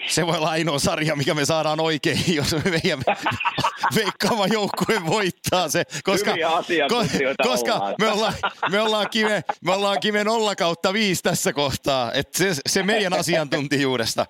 se 0.06 0.26
voi 0.26 0.36
olla 0.36 0.50
ainoa 0.50 0.78
sarja, 0.78 1.16
mikä 1.16 1.34
me 1.34 1.44
saadaan 1.44 1.80
oikein, 1.80 2.20
jos 2.36 2.56
meidän 2.64 3.02
veikkaava 3.94 4.46
joukkue 4.46 5.06
voittaa 5.06 5.68
se. 5.68 5.84
Koska, 6.04 6.34
asiantuntijoita 6.56 7.42
koska 7.42 7.74
ollaan. 7.74 7.94
me 8.00 8.08
ollaan, 8.08 8.34
me 8.70 8.80
ollaan, 8.80 9.10
kime, 9.10 9.42
me 9.64 9.72
ollaan 9.72 10.00
kime 10.00 10.24
0 10.24 10.56
kautta 10.56 10.92
5 10.92 11.22
tässä 11.22 11.52
kohtaa. 11.52 12.12
Et 12.12 12.34
se, 12.34 12.52
se 12.66 12.82
meidän 12.82 13.12
asiantuntijuudesta. 13.12 14.26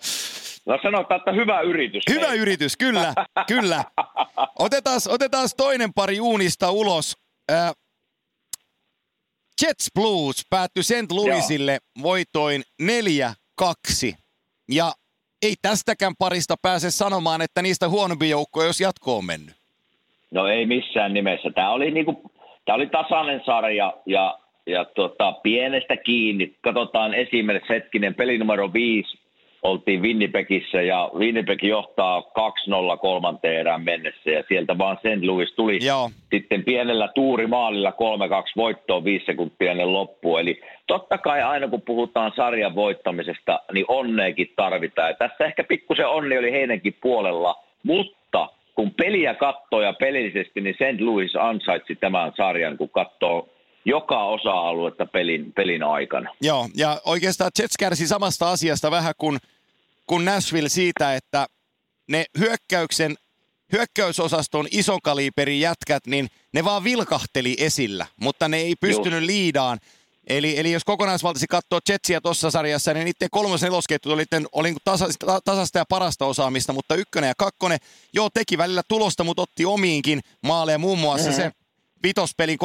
No 0.66 0.78
sanotaan, 0.82 1.20
että 1.20 1.32
hyvä 1.32 1.60
yritys. 1.60 2.02
Hyvä 2.10 2.20
meillä. 2.20 2.34
yritys, 2.34 2.76
kyllä, 2.76 3.14
kyllä. 3.46 3.84
Otetaan, 4.58 5.00
otetaan 5.08 5.48
toinen 5.56 5.92
pari 5.94 6.20
uunista 6.20 6.70
ulos. 6.70 7.16
Ää, 7.48 7.72
Jets 9.62 9.88
Blues 9.94 10.46
päättyi 10.50 10.82
St. 10.82 11.10
Louisille 11.10 11.78
voitoin 12.02 12.62
4-2. 13.62 14.14
Ja 14.70 14.92
ei 15.42 15.54
tästäkään 15.62 16.12
parista 16.18 16.54
pääse 16.62 16.90
sanomaan, 16.90 17.42
että 17.42 17.62
niistä 17.62 17.88
huonompi 17.88 18.30
joukko, 18.30 18.64
jos 18.64 18.80
jatko 18.80 19.16
on 19.16 19.24
mennyt. 19.24 19.54
No 20.30 20.46
ei 20.46 20.66
missään 20.66 21.14
nimessä. 21.14 21.50
Tämä 21.50 21.70
oli, 21.70 21.90
niinku, 21.90 22.30
tämä 22.64 22.76
oli 22.76 22.86
tasainen 22.86 23.42
sarja 23.46 23.92
ja, 24.06 24.38
ja 24.66 24.84
tota, 24.84 25.32
pienestä 25.32 25.96
kiinni. 25.96 26.54
Katsotaan 26.60 27.14
esimerkiksi 27.14 27.72
hetkinen 27.72 28.14
peli 28.14 28.38
numero 28.38 28.72
5 28.72 29.18
oltiin 29.62 30.02
Winnipegissä 30.02 30.82
ja 30.82 31.10
Winnipeg 31.14 31.62
johtaa 31.62 32.20
2-0 32.20 32.98
kolmanteen 33.00 33.60
erään 33.60 33.84
mennessä 33.84 34.30
ja 34.30 34.44
sieltä 34.48 34.78
vaan 34.78 34.96
St. 34.96 35.24
Louis 35.24 35.52
tuli 35.54 35.78
Joo. 35.86 36.10
sitten 36.30 36.64
pienellä 36.64 37.08
tuurimaalilla 37.14 37.90
3-2 37.90 37.92
voittoon 38.56 39.04
viisi 39.04 39.26
sekuntia 39.26 39.70
ennen 39.70 39.92
loppuun. 39.92 40.40
Eli 40.40 40.60
totta 40.86 41.18
kai 41.18 41.42
aina 41.42 41.68
kun 41.68 41.82
puhutaan 41.82 42.32
sarjan 42.36 42.74
voittamisesta, 42.74 43.60
niin 43.72 43.84
onneekin 43.88 44.52
tarvitaan. 44.56 45.08
Ja 45.08 45.14
tässä 45.14 45.44
ehkä 45.44 45.64
pikkusen 45.64 46.08
onni 46.08 46.38
oli 46.38 46.52
heidänkin 46.52 46.96
puolella, 47.00 47.64
mutta 47.82 48.48
kun 48.74 48.90
peliä 48.94 49.34
katsoo 49.34 49.80
ja 49.80 49.92
pelillisesti, 49.92 50.60
niin 50.60 50.74
St. 50.74 51.00
Louis 51.00 51.36
ansaitsi 51.36 51.96
tämän 51.96 52.32
sarjan, 52.36 52.76
kun 52.76 52.90
katsoo 52.90 53.48
joka 53.86 54.24
osa-aluetta 54.24 55.06
pelin, 55.06 55.52
pelin 55.52 55.82
aikana. 55.82 56.34
Joo, 56.40 56.68
ja 56.74 57.00
oikeastaan 57.04 57.50
Jets 57.58 57.76
kärsi 57.78 58.06
samasta 58.06 58.50
asiasta 58.50 58.90
vähän 58.90 59.14
kuin, 59.18 59.38
kuin 60.06 60.24
Nashville 60.24 60.68
siitä, 60.68 61.14
että 61.14 61.46
ne 62.08 62.24
hyökkäyksen, 62.38 63.14
hyökkäysosaston 63.72 64.66
ison 64.70 64.98
kaliberin 65.02 65.60
jätkät, 65.60 66.06
niin 66.06 66.28
ne 66.54 66.64
vaan 66.64 66.84
vilkahteli 66.84 67.56
esillä, 67.58 68.06
mutta 68.20 68.48
ne 68.48 68.56
ei 68.56 68.74
pystynyt 68.80 69.20
Just. 69.20 69.26
liidaan. 69.26 69.78
Eli, 70.26 70.58
eli 70.58 70.72
jos 70.72 70.84
kokonaisvaltaisesti 70.84 71.46
katsoo 71.46 71.80
Jetsiä 71.88 72.20
tuossa 72.20 72.50
sarjassa, 72.50 72.94
niin 72.94 73.04
niiden 73.04 73.28
kolmas 73.30 73.62
nelosketju 73.62 74.12
oli, 74.12 74.24
oli 74.52 74.74
tasa, 74.84 75.06
tasasta 75.44 75.78
ja 75.78 75.84
parasta 75.88 76.26
osaamista, 76.26 76.72
mutta 76.72 76.94
ykkönen 76.94 77.28
ja 77.28 77.34
kakkonen, 77.38 77.78
joo, 78.12 78.30
teki 78.34 78.58
välillä 78.58 78.82
tulosta, 78.88 79.24
mutta 79.24 79.42
otti 79.42 79.64
omiinkin 79.64 80.20
maaleja, 80.42 80.78
muun 80.78 80.98
muassa 80.98 81.28
mm-hmm. 81.28 81.42
se 81.42 81.65
vitospeli 82.02 82.56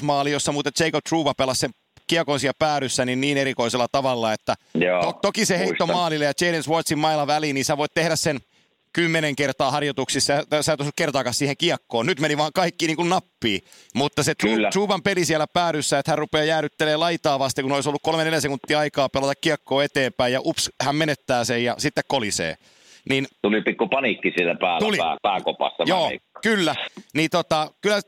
3-2 0.00 0.02
maali, 0.02 0.32
jossa 0.32 0.52
muuten 0.52 0.72
Jacob 0.80 1.04
Truva 1.08 1.34
pelasi 1.34 1.60
sen 1.60 1.70
kiekon 2.06 2.40
siellä 2.40 2.54
päädyssä 2.58 3.04
niin, 3.04 3.20
niin 3.20 3.38
erikoisella 3.38 3.86
tavalla, 3.92 4.32
että 4.32 4.54
Joo, 4.74 5.02
to, 5.02 5.12
toki 5.12 5.44
se 5.46 5.58
heitto 5.58 5.86
muistan. 5.86 5.96
maalille 5.96 6.24
ja 6.24 6.32
Jaden 6.40 6.62
Swartzin 6.62 6.98
mailla 6.98 7.26
väliin, 7.26 7.54
niin 7.54 7.64
sä 7.64 7.76
voit 7.76 7.94
tehdä 7.94 8.16
sen 8.16 8.40
kymmenen 8.92 9.36
kertaa 9.36 9.70
harjoituksissa, 9.70 10.32
ja 10.32 10.62
sä 10.62 10.72
et 10.72 10.80
osu 10.80 10.90
kertaakaan 10.96 11.34
siihen 11.34 11.56
kiekkoon. 11.56 12.06
Nyt 12.06 12.20
meni 12.20 12.36
vaan 12.36 12.52
kaikki 12.54 12.86
niin 12.86 12.96
kuin 12.96 13.08
nappiin. 13.08 13.60
Mutta 13.94 14.22
se 14.22 14.34
Truban 14.72 15.02
peli 15.02 15.24
siellä 15.24 15.46
päädyssä, 15.52 15.98
että 15.98 16.12
hän 16.12 16.18
rupeaa 16.18 16.44
jäädyttelemään 16.44 17.00
laitaa 17.00 17.38
vasten, 17.38 17.64
kun 17.64 17.72
olisi 17.72 17.88
ollut 17.88 18.02
kolme 18.02 18.24
neljä 18.24 18.40
sekuntia 18.40 18.78
aikaa 18.78 19.08
pelata 19.08 19.32
kiekkoa 19.40 19.84
eteenpäin, 19.84 20.32
ja 20.32 20.40
ups, 20.44 20.70
hän 20.82 20.96
menettää 20.96 21.44
sen 21.44 21.64
ja 21.64 21.74
sitten 21.78 22.04
kolisee. 22.08 22.54
Niin, 23.10 23.26
tuli 23.42 23.62
pikku 23.62 23.88
paniikki 23.88 24.32
siellä 24.36 24.54
päällä, 24.60 24.78
tuli. 24.78 24.96
Pää, 24.96 25.16
pääkopassa. 25.22 25.82
Joo, 25.86 26.10
kyllä. 26.42 26.74
Niin 27.14 27.30
tota, 27.30 27.70
kyllä 27.80 28.00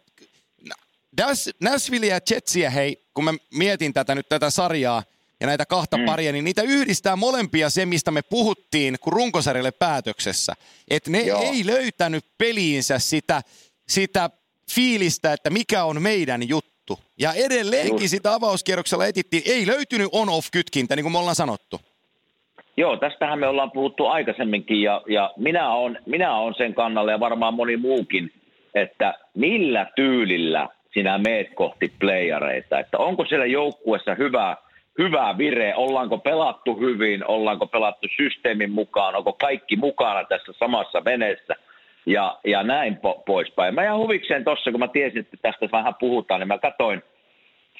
Nashville 1.60 2.06
ja 2.06 2.18
Jetsiä, 2.30 2.70
hei, 2.70 2.96
kun 3.14 3.24
mä 3.24 3.34
mietin 3.54 3.92
tätä 3.92 4.14
nyt 4.14 4.28
tätä 4.28 4.50
sarjaa 4.50 5.02
ja 5.40 5.46
näitä 5.46 5.66
kahta 5.66 5.96
mm. 5.96 6.04
paria, 6.04 6.32
niin 6.32 6.44
niitä 6.44 6.62
yhdistää 6.62 7.16
molempia 7.16 7.70
se, 7.70 7.86
mistä 7.86 8.10
me 8.10 8.22
puhuttiin 8.22 8.96
kun 9.00 9.12
runkosarjalle 9.12 9.70
päätöksessä. 9.70 10.52
Että 10.90 11.10
ne 11.10 11.20
Joo. 11.20 11.42
ei 11.42 11.66
löytänyt 11.66 12.24
peliinsä 12.38 12.98
sitä, 12.98 13.42
sitä 13.88 14.30
fiilistä, 14.74 15.32
että 15.32 15.50
mikä 15.50 15.84
on 15.84 16.02
meidän 16.02 16.48
juttu. 16.48 16.98
Ja 17.18 17.32
edelleenkin 17.32 17.94
Just. 17.94 18.10
sitä 18.10 18.34
avauskierroksella 18.34 19.06
etittiin, 19.06 19.42
ei 19.46 19.66
löytynyt 19.66 20.08
on-off-kytkintä, 20.12 20.96
niin 20.96 21.04
kuin 21.04 21.12
me 21.12 21.18
ollaan 21.18 21.34
sanottu. 21.34 21.80
Joo, 22.76 22.96
tästähän 22.96 23.38
me 23.38 23.46
ollaan 23.46 23.70
puhuttu 23.70 24.06
aikaisemminkin 24.06 24.82
ja, 24.82 25.02
ja 25.08 25.32
minä 25.36 25.74
olen 25.74 25.98
minä 26.06 26.36
on 26.36 26.54
sen 26.54 26.74
kannalla 26.74 27.12
ja 27.12 27.20
varmaan 27.20 27.54
moni 27.54 27.76
muukin, 27.76 28.32
että 28.74 29.14
millä 29.34 29.86
tyylillä 29.96 30.68
sinä 30.94 31.18
meet 31.18 31.46
kohti 31.54 31.92
playareita, 32.00 32.78
että 32.78 32.98
onko 32.98 33.24
siellä 33.24 33.46
joukkuessa 33.46 34.14
hyvä, 34.14 34.56
hyvä 34.98 35.34
vire, 35.38 35.74
ollaanko 35.74 36.18
pelattu 36.18 36.74
hyvin, 36.80 37.26
ollaanko 37.26 37.66
pelattu 37.66 38.06
systeemin 38.16 38.70
mukaan, 38.70 39.16
onko 39.16 39.32
kaikki 39.32 39.76
mukana 39.76 40.24
tässä 40.24 40.52
samassa 40.52 41.04
veneessä 41.04 41.54
ja, 42.06 42.38
ja 42.44 42.62
näin 42.62 42.94
po- 42.94 43.22
poispäin. 43.26 43.74
Mä 43.74 43.84
jään 43.84 43.98
huvikseen 43.98 44.44
tuossa, 44.44 44.70
kun 44.70 44.80
mä 44.80 44.88
tiesin, 44.88 45.20
että 45.20 45.36
tästä 45.42 45.68
vähän 45.72 45.94
puhutaan, 46.00 46.40
niin 46.40 46.48
mä 46.48 46.58
katsoin 46.58 47.02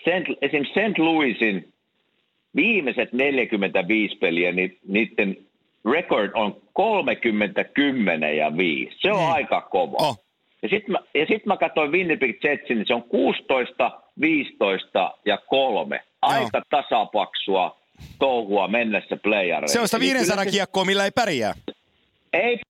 Saint, 0.05 0.27
esimerkiksi 0.43 0.91
St. 0.91 0.99
Louisin 0.99 1.73
viimeiset 2.57 3.13
45 3.13 4.17
peliä, 4.17 4.53
niin 4.53 4.79
niiden 4.89 5.37
record 5.93 6.31
on 6.35 6.57
30, 6.73 7.65
10 7.65 8.37
ja 8.37 8.57
5. 8.57 8.97
Se 8.99 9.13
on 9.13 9.21
mm. 9.21 9.33
aika 9.33 9.61
kova. 9.61 9.97
Oh. 10.01 10.28
Ja 10.63 10.69
sitten 10.69 10.93
mä, 10.93 10.99
ja 11.15 11.27
sit 11.27 11.47
mä 11.47 11.57
katsoin 11.57 11.93
Winnipeg 11.93 12.45
Jetsin, 12.45 12.77
niin 12.77 12.87
se 12.87 12.95
on 12.95 13.03
16, 13.03 13.91
15 14.21 15.15
ja 15.25 15.39
3. 15.39 16.01
Aika 16.23 16.59
Joo. 16.59 16.83
tasapaksua 16.83 17.79
touhua 18.19 18.69
mennessä 18.69 19.17
playareissa. 19.17 19.73
Se 19.73 19.81
on 19.81 19.89
sitä 19.89 20.01
500 20.01 20.47
kiekkoa, 20.47 20.85
millä 20.85 21.05
ei 21.05 21.11
pärjää. 21.11 21.55
Ei 22.33 22.61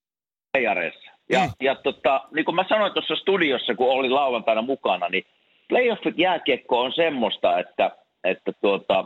playareissa. 0.52 1.10
Ja, 1.30 1.40
mm. 1.40 1.50
ja 1.60 1.74
tota, 1.74 2.24
niin 2.34 2.44
kuin 2.44 2.54
mä 2.54 2.64
sanoin 2.68 2.92
tuossa 2.92 3.16
studiossa, 3.16 3.74
kun 3.74 3.90
olin 3.90 4.14
lauantaina 4.14 4.62
mukana, 4.62 5.08
niin 5.08 5.24
playoffit 5.68 6.18
jääkiekko 6.18 6.80
on 6.80 6.92
semmoista, 6.92 7.58
että, 7.58 7.90
että 8.24 8.52
tuota, 8.60 9.04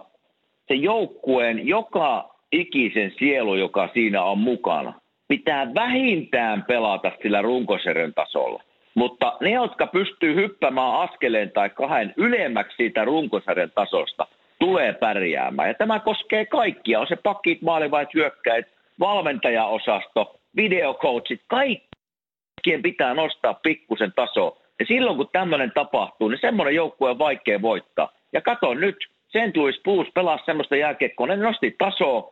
se 0.69 0.75
joukkueen 0.75 1.67
joka 1.67 2.35
ikisen 2.53 3.13
sielu, 3.19 3.55
joka 3.55 3.89
siinä 3.95 4.23
on 4.23 4.39
mukana, 4.39 5.01
pitää 5.29 5.75
vähintään 5.75 6.65
pelata 6.65 7.13
sillä 7.23 7.43
runkosarjan 7.43 8.15
tasolla. 8.15 8.63
Mutta 8.95 9.37
ne, 9.41 9.51
jotka 9.51 9.87
pystyy 9.87 10.35
hyppämään 10.35 11.01
askeleen 11.01 11.51
tai 11.51 11.71
kahden 11.71 12.15
ylemmäksi 12.17 12.77
siitä 12.77 13.05
runkosarjan 13.05 13.71
tasosta, 13.75 14.27
tulee 14.59 14.93
pärjäämään. 14.93 15.69
Ja 15.69 15.75
tämä 15.75 16.01
koskee 16.01 16.47
kaikkia. 16.47 17.01
On 17.01 17.07
se 17.07 17.17
pakit, 17.17 17.63
maalivait, 17.63 18.15
hyökkäit, 18.15 18.67
valmentajaosasto, 19.01 20.41
videocoachit, 20.57 21.41
kaikkien 21.47 22.83
pitää 22.83 23.15
nostaa 23.15 23.55
pikkusen 23.55 24.13
taso. 24.17 24.59
Ja 24.81 24.87
silloin 24.87 25.17
kun 25.17 25.29
tämmöinen 25.33 25.73
tapahtuu, 25.75 26.29
niin 26.29 26.41
semmoinen 26.41 26.75
joukkue 26.75 27.11
on 27.11 27.19
vaikea 27.19 27.63
voittaa. 27.63 28.13
Ja 28.33 28.41
kato 28.41 28.75
nyt, 28.75 28.97
St. 29.29 29.57
Louis 29.57 29.81
Blues 29.85 30.09
pelasi 30.15 30.45
semmoista 30.45 30.77
jääkiekkoa, 30.77 31.27
ne 31.27 31.37
nosti 31.37 31.75
tasoa, 31.79 32.32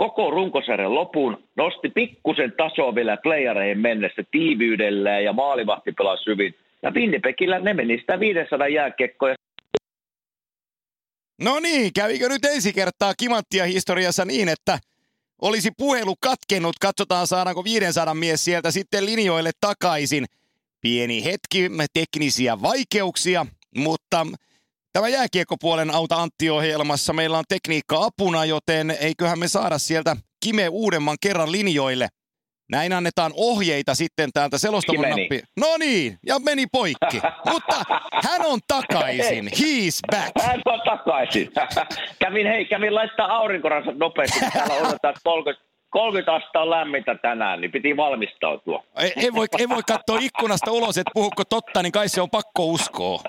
koko 0.00 0.30
runkosarjan 0.30 0.94
lopun, 0.94 1.44
nosti 1.56 1.88
pikkusen 1.88 2.52
tasoa 2.56 2.94
vielä 2.94 3.16
playereihin 3.16 3.80
mennessä 3.80 4.22
tiiviydellä 4.30 5.20
ja 5.20 5.32
maalivahti 5.32 5.92
pelasi 5.92 6.26
hyvin. 6.26 6.54
Ja 6.82 6.90
Winnipegillä 6.90 7.58
ne 7.58 7.74
meni 7.74 7.98
sitä 7.98 8.20
500 8.20 8.68
jääkiekkoja. 8.68 9.34
No 11.42 11.60
niin, 11.60 11.92
kävikö 11.92 12.28
nyt 12.28 12.44
ensi 12.44 12.72
kertaa 12.72 13.14
kimanttia 13.14 13.64
historiassa 13.64 14.24
niin, 14.24 14.48
että 14.48 14.78
olisi 15.42 15.70
puhelu 15.76 16.14
katkennut, 16.22 16.76
katsotaan 16.80 17.26
saadaanko 17.26 17.64
500 17.64 18.14
mies 18.14 18.44
sieltä 18.44 18.70
sitten 18.70 19.06
linjoille 19.06 19.50
takaisin. 19.60 20.24
Pieni 20.80 21.24
hetki, 21.24 21.70
teknisiä 21.92 22.62
vaikeuksia, 22.62 23.46
mutta 23.76 24.26
Tämä 24.92 25.08
jääkiekkopuolen 25.08 25.90
Auta 25.90 26.16
Antti-ohjelmassa 26.16 27.12
meillä 27.12 27.38
on 27.38 27.44
tekniikka 27.48 28.04
apuna, 28.04 28.44
joten 28.44 28.90
eiköhän 28.90 29.38
me 29.38 29.48
saada 29.48 29.78
sieltä 29.78 30.16
Kime 30.44 30.68
uudemman 30.68 31.16
kerran 31.20 31.52
linjoille. 31.52 32.08
Näin 32.70 32.92
annetaan 32.92 33.32
ohjeita 33.36 33.94
sitten 33.94 34.30
täältä 34.32 34.58
selostamon 34.58 35.04
nappi. 35.04 35.42
No 35.60 35.76
niin, 35.78 36.18
ja 36.26 36.38
meni 36.38 36.66
poikki. 36.72 37.20
Mutta 37.52 37.84
hän 38.28 38.46
on 38.46 38.58
takaisin. 38.68 39.46
He's 39.46 40.00
back. 40.10 40.32
Hän 40.42 40.60
on 40.66 40.80
takaisin. 40.84 41.48
kävin, 42.24 42.46
hei, 42.46 42.64
kävin 42.64 42.94
laittaa 42.94 43.36
aurinkoransat 43.36 43.96
nopeasti. 43.96 44.40
Täällä 44.52 44.74
odotetaan 44.74 45.14
30, 45.24 45.69
30 45.90 46.34
astetta 46.34 46.60
on 46.60 46.70
lämmintä 46.70 47.14
tänään, 47.14 47.60
niin 47.60 47.72
piti 47.72 47.96
valmistautua. 47.96 48.84
Ei, 48.98 49.12
ei, 49.16 49.32
voi, 49.32 49.46
ei 49.58 49.68
voi 49.68 49.82
katsoa 49.88 50.18
ikkunasta 50.20 50.72
ulos, 50.72 50.98
että 50.98 51.10
puhuko 51.14 51.44
totta, 51.44 51.82
niin 51.82 51.92
kai 51.92 52.08
se 52.08 52.20
on 52.20 52.30
pakko 52.30 52.66
uskoa. 52.66 53.20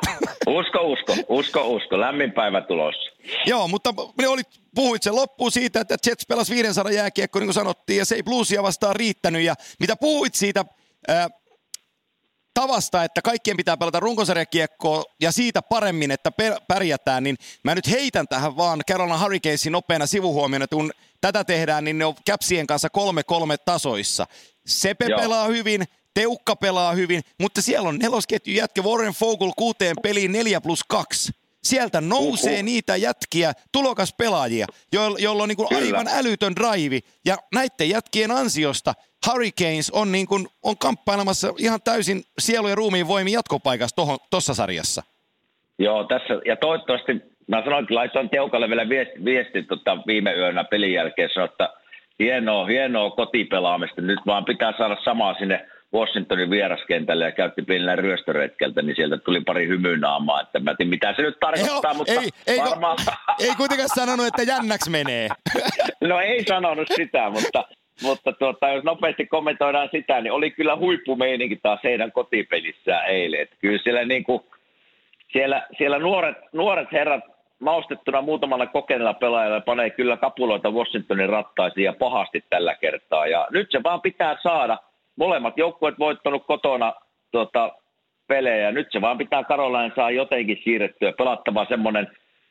Usko, 0.48 0.80
usko, 0.82 1.13
usko, 1.30 1.68
usko. 1.68 2.00
Lämmin 2.00 2.32
päivä 2.32 2.62
tulossa. 2.62 3.12
Joo, 3.46 3.68
mutta 3.68 3.94
ne 4.22 4.27
oli, 4.27 4.41
puhuit 4.75 5.03
sen 5.03 5.15
loppuun 5.15 5.51
siitä, 5.51 5.80
että 5.80 5.96
Jets 6.08 6.25
pelasi 6.27 6.56
500 6.56 6.91
jääkiekko, 6.91 7.39
niin 7.39 7.48
kuin 7.48 7.53
sanottiin, 7.53 7.98
ja 7.98 8.06
se 8.06 8.15
ei 8.15 8.24
bluesia 8.24 8.63
vastaan 8.63 8.96
riittänyt. 8.96 9.41
Ja 9.41 9.56
mitä 9.80 9.96
puhuit 9.96 10.36
siitä 10.36 10.65
ää, 11.08 11.30
tavasta, 12.53 13.03
että 13.03 13.22
kaikkien 13.22 13.58
pitää 13.58 13.77
pelata 13.77 14.00
runkosarjakiekkoa 14.00 15.03
ja 15.22 15.32
siitä 15.32 15.62
paremmin, 15.62 16.12
että 16.12 16.32
pärjätään, 16.68 17.24
niin 17.24 17.36
mä 17.63 17.75
nyt 17.75 17.89
heitän 17.89 18.27
tähän 18.27 18.58
vaan 18.58 18.82
Carolina 18.89 19.20
Hurricanesin 19.20 19.72
nopeana 19.72 20.06
sivuhuomioon, 20.06 20.62
että 20.62 20.75
kun 20.75 20.91
tätä 21.22 21.44
tehdään, 21.44 21.84
niin 21.84 21.98
ne 21.98 22.06
on 22.06 22.16
Capsien 22.30 22.68
kanssa 22.68 22.90
kolme-kolme 22.90 23.58
tasoissa. 23.58 24.25
Sepe 24.66 25.06
Joo. 25.10 25.20
pelaa 25.20 25.46
hyvin, 25.46 25.84
Teukka 26.13 26.56
pelaa 26.56 26.92
hyvin, 26.92 27.22
mutta 27.40 27.62
siellä 27.62 27.90
on 27.90 28.00
nelosketju 28.00 28.54
jätkä 28.54 28.82
Warren 28.82 29.13
Fogel 29.13 29.51
kuuteen 29.58 29.96
peliin 30.04 30.32
4 30.32 30.62
plus 30.62 30.84
2. 30.84 31.32
sieltä 31.63 32.01
nousee 32.01 32.54
Uhuh. 32.54 32.63
niitä 32.63 32.96
jätkiä, 32.96 33.54
tulokaspelaajia, 33.72 34.66
joilla, 34.94 35.20
joilla 35.20 35.44
on 35.44 35.50
niin 35.50 35.58
kuin 35.58 35.75
aivan 35.75 36.08
älytön 36.08 36.56
drive. 36.56 37.00
Ja 37.25 37.38
näiden 37.54 37.90
jätkien 37.90 38.32
ansiosta 38.32 38.94
Hurricanes 39.28 39.90
on, 39.90 40.12
niin 40.12 40.28
kuin, 40.28 40.48
on 40.63 40.78
kamppailemassa 40.78 41.54
ihan 41.58 41.82
täysin 41.84 42.24
sielu- 42.40 42.68
ja 42.68 42.75
ruumiin 42.75 43.08
voimin 43.08 43.34
jatkopaikassa 43.34 43.96
tuossa 44.30 44.54
sarjassa. 44.54 45.04
Joo, 45.80 46.04
tässä, 46.04 46.34
ja 46.46 46.56
toivottavasti, 46.56 47.12
mä 47.51 47.63
sanoin, 47.63 47.84
että 47.84 47.96
laitoin 47.96 48.29
Teukalle 48.29 48.70
vielä 48.70 48.89
viesti, 48.89 49.25
viesti 49.25 49.63
tota, 49.63 49.98
viime 50.08 50.34
yönä 50.34 50.63
pelin 50.63 50.93
jälkeen, 50.93 51.29
sanoin, 51.34 51.51
että 51.51 51.70
hienoa, 52.20 52.65
hienoa 52.65 53.10
kotipelaamista, 53.10 54.01
nyt 54.01 54.20
vaan 54.25 54.46
pitää 54.46 54.74
saada 54.77 54.98
samaa 55.03 55.34
sinne 55.34 55.65
Washingtonin 55.93 56.50
vieraskentälle 56.50 57.25
ja 57.25 57.31
käytti 57.31 57.62
pienellä 57.62 57.96
ryöstöretkeltä, 57.96 58.81
niin 58.81 58.96
sieltä 58.96 59.17
tuli 59.17 59.41
pari 59.41 59.67
hymynaamaa, 59.67 60.41
että 60.41 60.60
mä 60.60 60.75
tiedän, 60.75 60.89
mitä 60.89 61.13
se 61.15 61.22
nyt 61.22 61.39
tarkoittaa, 61.39 61.91
Joo, 61.91 61.93
mutta 61.93 62.13
ei, 62.13 62.29
ei, 62.48 62.60
varmaan... 62.60 62.98
ei 63.39 63.55
kuitenkaan 63.58 63.89
sanonut, 63.96 64.27
että 64.27 64.43
jännäksi 64.43 64.89
menee. 64.89 65.27
no 66.10 66.20
ei 66.20 66.43
sanonut 66.43 66.88
sitä, 66.96 67.29
mutta, 67.29 67.63
mutta 68.01 68.31
tuota, 68.31 68.70
jos 68.70 68.84
nopeasti 68.84 69.25
kommentoidaan 69.25 69.89
sitä, 69.91 70.22
niin 70.22 70.34
oli 70.34 70.51
kyllä 70.51 70.75
huippumeininki 70.75 71.55
taas 71.63 71.79
heidän 71.84 72.12
kotipelissä 72.12 73.00
eilen. 73.00 73.41
Että 73.41 73.55
kyllä 73.60 73.79
siellä, 73.84 74.05
niin 74.05 74.24
kuin, 74.24 74.43
siellä, 75.34 75.67
siellä 75.77 76.00
nuoret, 76.00 76.38
nuoret 76.53 76.91
herrat 76.91 77.24
maustettuna 77.62 78.22
muutamalla 78.22 78.68
kokeneella 78.68 79.13
pelaajalla 79.13 79.62
panee 79.62 79.89
kyllä 79.89 80.18
kapuloita 80.18 80.72
Washingtonin 80.72 81.30
rattaisiin 81.30 81.86
ja 81.86 81.94
pahasti 81.94 82.44
tällä 82.50 82.75
kertaa. 82.75 83.27
Ja 83.27 83.48
nyt 83.51 83.68
se 83.72 83.84
vaan 83.84 84.01
pitää 84.01 84.38
saada– 84.44 84.77
molemmat 85.15 85.58
joukkueet 85.58 86.00
voittanut 86.00 86.46
kotona 86.48 86.94
tuota, 87.32 87.72
pelejä. 88.27 88.72
Nyt 88.72 88.88
se 88.91 89.01
vaan 89.01 89.18
pitää 89.18 89.44
Karolain 89.44 89.91
saa 89.96 90.12
jotenkin 90.12 90.62
siirrettyä 90.63 91.13
pelattava 91.18 91.65
semmoinen 91.70 92.08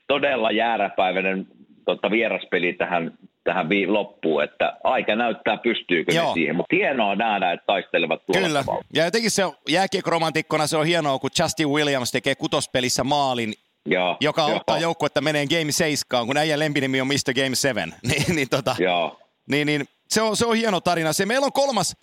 todella 0.09 0.51
jääräpäiväinen 0.51 1.47
tota, 1.85 2.11
vieraspeli 2.11 2.73
tähän, 2.73 3.13
tähän 3.45 3.69
vi- 3.69 3.87
loppuun, 3.87 4.45
että 4.45 4.77
aika 4.85 5.17
näyttää 5.17 5.57
pystyykö 5.57 6.15
Joo. 6.15 6.27
ne 6.27 6.33
siihen, 6.33 6.57
mutta 6.57 6.77
hienoa 6.77 7.15
nähdä, 7.15 7.53
että 7.53 7.67
taistelevat 7.67 8.23
Kyllä, 8.33 8.65
tavalla. 8.65 8.85
ja 8.95 9.05
jotenkin 9.05 9.31
se 9.31 9.43
jääkiekoromantikkona 9.69 10.67
se 10.67 10.77
on 10.77 10.87
hienoa, 10.87 11.19
kun 11.19 11.31
Justin 11.43 11.69
Williams 11.69 12.13
tekee 12.13 12.35
kutospelissä 12.35 13.05
maalin, 13.05 13.53
Joo, 13.87 14.17
joka 14.21 14.43
jo. 14.43 14.55
auttaa 14.55 14.79
joukkuetta 14.79 15.21
menee 15.21 15.47
Game 15.47 15.73
7, 15.73 16.27
kun 16.27 16.37
äijän 16.37 16.59
lempinimi 16.59 17.01
on 17.01 17.07
Mr. 17.07 17.35
Game 17.35 17.55
7. 17.55 17.95
niin, 18.09 18.37
niin, 18.37 18.49
tota, 18.49 18.77
Joo. 18.79 19.21
niin, 19.47 19.67
niin 19.67 19.89
se, 20.09 20.23
on, 20.23 20.37
se 20.37 20.47
on 20.47 20.57
hieno 20.57 20.81
tarina. 20.81 21.13
Se, 21.13 21.27
meillä 21.27 21.45
on 21.45 21.53
kolmas, 21.53 21.97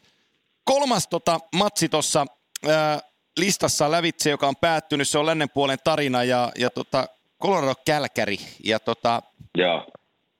kolmas 0.63 1.07
tota, 1.07 1.39
matsi 1.55 1.89
tuossa 1.89 2.25
listassa 3.37 3.91
lävitse, 3.91 4.29
joka 4.29 4.47
on 4.47 4.55
päättynyt. 4.55 5.07
Se 5.07 5.17
on 5.17 5.25
lännen 5.25 5.49
puolen 5.49 5.77
tarina 5.83 6.23
ja, 6.23 6.51
ja 6.57 6.69
tota, 6.69 7.07
Colorado 7.41 7.73
Kälkäri. 7.85 8.37
Ja 8.63 8.79
tota, 8.79 9.21
Joo. 9.57 9.87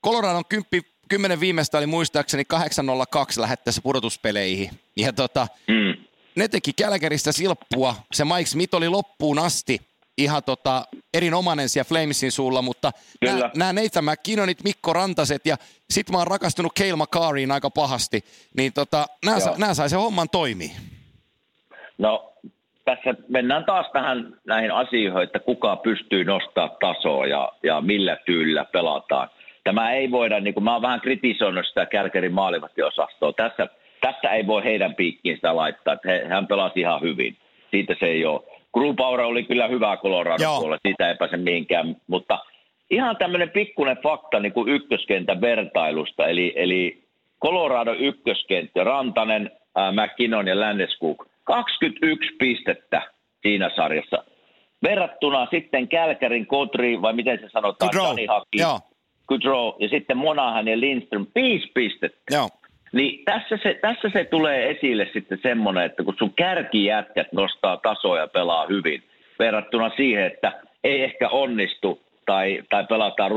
Colorado 0.06 0.38
on 0.38 0.46
kymppi, 0.50 0.82
kymmenen 1.10 1.40
viimeistä 1.40 1.78
oli 1.78 1.86
muistaakseni 1.86 2.46
802 2.46 3.42
lähettäessä 3.42 3.82
pudotuspeleihin. 3.82 4.70
Ja 4.98 5.14
tota, 5.14 5.48
mm. 5.68 6.06
ne 6.36 6.48
teki 6.48 6.74
Kälkäristä 6.74 7.32
silppua. 7.32 7.96
Se 8.14 8.26
Mike 8.26 8.46
Smith 8.46 8.76
oli 8.76 8.90
loppuun 8.90 9.40
asti 9.40 9.82
ihan 10.18 10.44
tota, 10.44 10.84
erinomainen 11.14 11.70
siellä 11.70 11.88
Flamesin 11.88 12.32
suulla, 12.32 12.62
mutta 12.62 12.92
nämä 13.56 13.74
Nathan 13.74 14.06
McKinnonit, 14.06 14.64
Mikko 14.64 14.94
Rantaset 14.94 15.46
ja 15.46 15.56
sit 15.90 16.10
mä 16.12 16.18
oon 16.18 16.28
rakastunut 16.28 16.74
Cale 16.80 16.96
McCarryin 16.96 17.52
aika 17.52 17.70
pahasti, 17.70 18.22
niin 18.58 18.74
tota, 18.74 19.06
nämä, 19.26 19.40
sa, 19.40 19.54
nämä 19.58 19.74
sai 19.74 19.90
sen 19.90 20.00
homman 20.00 20.30
toimii. 20.30 20.72
No 21.98 22.34
tässä 22.86 23.16
mennään 23.28 23.66
taas 23.66 23.86
tähän 23.94 24.34
näihin 24.46 24.72
asioihin, 24.72 25.24
että 25.24 25.40
kuka 25.40 25.76
pystyy 25.76 26.24
nostaa 26.24 26.70
tasoa 26.80 27.26
ja, 27.26 27.52
ja 27.64 27.82
millä 27.82 28.18
tyylillä 28.26 28.66
pelataan. 28.66 29.30
Tämä 29.64 29.92
ei 29.92 30.12
voida, 30.12 30.40
niin 30.40 30.54
kuin 30.54 30.64
mä 30.64 30.74
oon 30.74 30.82
vähän 30.82 31.02
kritisoinut 31.02 31.68
sitä 31.68 31.86
Kärkerin 31.86 32.34
maalivahtiosastoa. 32.34 33.34
Tässä, 33.34 33.68
tässä 34.02 34.30
ei 34.30 34.48
voi 34.48 34.64
heidän 34.64 34.96
piikkiin 34.96 35.36
sitä 35.36 35.56
laittaa, 35.56 35.94
että 35.94 36.10
he, 36.10 36.26
hän 36.28 36.48
pelasi 36.48 36.80
ihan 36.80 37.02
hyvin. 37.02 37.38
Siitä 37.72 37.96
se 38.00 38.06
ei 38.06 38.26
ole 38.26 38.42
Krupaura 38.78 39.28
oli 39.28 39.44
kyllä 39.44 39.68
hyvä 39.68 39.98
Colorado 39.98 40.44
puolella, 40.60 40.78
siitä 40.88 41.10
ei 41.10 41.16
pääse 41.16 41.38
mihinkään, 41.38 41.96
mutta 42.08 42.40
ihan 42.90 43.18
tämmöinen 43.18 43.50
pikkuinen 43.50 43.98
fakta 44.04 44.40
niin 44.40 44.54
kuin 44.54 44.70
ykköskentän 44.70 45.42
vertailusta, 45.42 46.28
eli, 46.28 46.54
eli 46.56 47.04
Colorado 47.42 47.94
ykköskenttä, 47.94 48.84
Rantanen, 48.84 49.52
äh, 49.78 49.94
McKinnon 49.94 50.48
ja 50.48 50.60
Landeskog, 50.60 51.26
21 51.44 52.36
pistettä 52.40 53.02
siinä 53.42 53.72
sarjassa. 53.76 54.24
Verrattuna 54.84 55.48
sitten 55.52 55.88
Kälkärin 55.88 56.48
Kotri, 56.48 57.02
vai 57.02 57.14
miten 57.14 57.40
se 57.40 57.50
sanotaan, 57.50 57.92
Dani 57.96 58.26
Haki, 58.26 58.58
Goodrow, 59.28 59.74
ja 59.80 59.90
sitten 59.90 60.18
Monahan 60.18 60.68
ja 60.68 60.80
Lindström, 60.80 61.28
5 61.36 61.72
pistettä. 61.74 62.36
Joo. 62.36 62.50
Niin 62.92 63.26
tässä 63.26 63.58
se, 63.64 63.74
tässä 63.82 64.10
se 64.14 64.24
tulee 64.24 64.70
esille 64.70 65.10
sitten 65.14 65.40
semmoinen, 65.42 65.84
että 65.84 66.04
kun 66.04 66.16
sun 66.20 66.34
kärkijätkät 66.34 67.34
nostaa 67.34 67.78
tasoja 67.78 68.22
ja 68.22 68.28
pelaa 68.28 68.66
hyvin, 68.68 69.04
verrattuna 69.40 69.92
siihen, 69.96 70.26
että 70.26 70.52
ei 70.84 71.04
ehkä 71.04 71.30
onnistu 71.30 72.02
tai, 72.26 72.64
tai 72.70 72.86
pelataan 72.86 73.32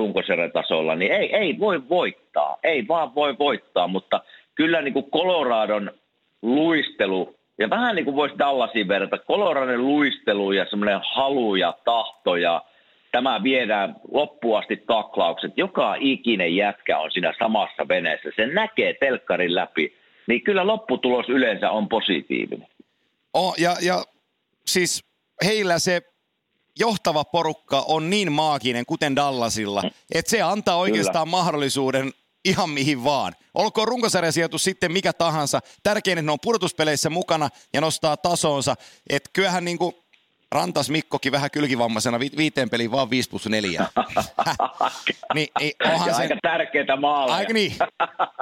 tasolla, 0.53 0.95
niin 0.95 1.13
ei, 1.13 1.37
ei 1.37 1.59
voi 1.59 1.89
voittaa. 1.89 2.57
Ei 2.63 2.89
vaan 2.89 3.15
voi 3.15 3.39
voittaa, 3.39 3.89
mutta 3.89 4.21
kyllä 4.55 4.83
niin 4.83 4.93
kuin 4.93 5.11
Coloradon 5.11 5.91
luistelu, 6.43 7.35
ja 7.59 7.71
vähän 7.71 7.97
niin 7.97 8.05
kuin 8.05 8.17
voisi 8.17 8.39
Dallasin 8.39 8.89
verrata, 8.89 9.19
Coloradon 9.19 9.87
luistelu 9.87 10.53
ja 10.53 10.67
semmoinen 10.71 11.01
halu 11.15 11.57
ja 11.57 11.75
tahto 11.85 12.37
ja 12.37 12.63
tämä 13.13 13.43
viedään 13.43 13.97
loppuasti 14.13 14.77
taklaukset. 14.77 15.53
Joka 15.57 15.95
ikinen 16.01 16.57
jätkä 16.57 16.99
on 16.99 17.11
siinä 17.11 17.35
samassa 17.39 17.89
veneessä. 17.89 18.29
Se 18.37 18.47
näkee 18.47 18.95
telkkarin 19.01 19.55
läpi. 19.55 19.97
Niin 20.27 20.43
kyllä 20.43 20.67
lopputulos 20.67 21.29
yleensä 21.29 21.71
on 21.71 21.89
positiivinen. 21.89 22.69
Oh, 23.35 23.55
ja, 23.59 23.77
ja 23.83 24.05
siis 24.67 25.05
heillä 25.45 25.79
se 25.79 26.03
johtava 26.79 27.25
porukka 27.25 27.85
on 27.89 28.11
niin 28.11 28.33
maaginen, 28.33 28.87
kuten 28.87 29.17
Dallasilla, 29.17 29.83
että 30.15 30.31
se 30.31 30.43
antaa 30.43 30.77
oikeastaan 30.77 31.27
Kyllä. 31.27 31.37
mahdollisuuden 31.37 32.11
ihan 32.45 32.71
mihin 32.71 33.05
vaan. 33.05 33.33
Olkoon 33.55 33.89
runkosarjasijoitus 33.89 34.65
sitten 34.65 34.93
mikä 34.93 35.13
tahansa. 35.13 35.61
Tärkein, 35.83 36.19
että 36.19 36.27
ne 36.27 36.33
on 36.33 36.39
pudotuspeleissä 36.43 37.11
mukana 37.11 37.49
ja 37.73 37.81
nostaa 37.81 38.17
tasonsa. 38.17 38.75
Että 39.11 39.31
kyllähän 39.33 39.65
niin 39.65 39.79
kuin 39.79 39.95
Rantas 40.53 40.91
Mikkokin 40.91 41.33
vähän 41.33 41.51
kylkivammaisena 41.51 42.21
vi- 42.21 42.37
viiteen 42.37 42.71
peliin 42.71 42.91
vaan 42.91 43.11
5 43.11 43.31
plus 43.31 43.49
4. 43.49 43.81
niin, 45.35 45.49
niin, 45.61 45.73
onhan 45.85 46.15
se, 46.15 46.23
aika 46.23 46.37
tärkeää 46.43 46.97
maaleja. 47.01 47.37
Aika 47.37 47.53
niin. 47.53 47.73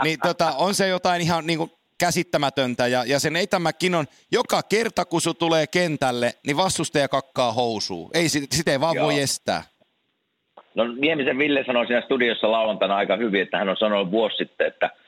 niin 0.05 0.19
tota, 0.23 0.53
on 0.53 0.75
se 0.75 0.89
jotain 0.89 1.23
ihan 1.23 1.47
niin 1.47 1.59
kuin 1.59 1.71
käsittämätöntä. 1.99 2.87
Ja, 2.87 3.05
ja 3.05 3.19
se 3.19 3.31
Nathan 3.31 3.63
McKinnon, 3.63 4.07
joka 4.33 4.63
kerta 4.63 5.05
kun 5.05 5.21
su 5.21 5.35
tulee 5.35 5.67
kentälle, 5.67 6.33
niin 6.47 6.57
vastustaja 6.57 7.09
kakkaa 7.09 7.53
housuu. 7.53 8.11
Ei, 8.15 8.29
sitä 8.29 8.57
sit 8.57 8.69
ei 8.69 8.81
vaan 8.81 8.97
Joo. 8.97 9.05
voi 9.05 9.21
estää. 9.21 9.63
No 10.75 10.85
Niemisen 10.85 11.39
Ville 11.39 11.65
sanoi 11.67 11.87
siinä 11.87 12.03
studiossa 12.03 12.53
lauantaina 12.53 12.97
aika 12.97 13.17
hyvin, 13.17 13.43
että 13.43 13.59
hän 13.59 13.69
on 13.69 13.77
sanonut 13.77 14.11
vuosi 14.11 14.37
sitten, 14.37 14.67
että– 14.67 14.91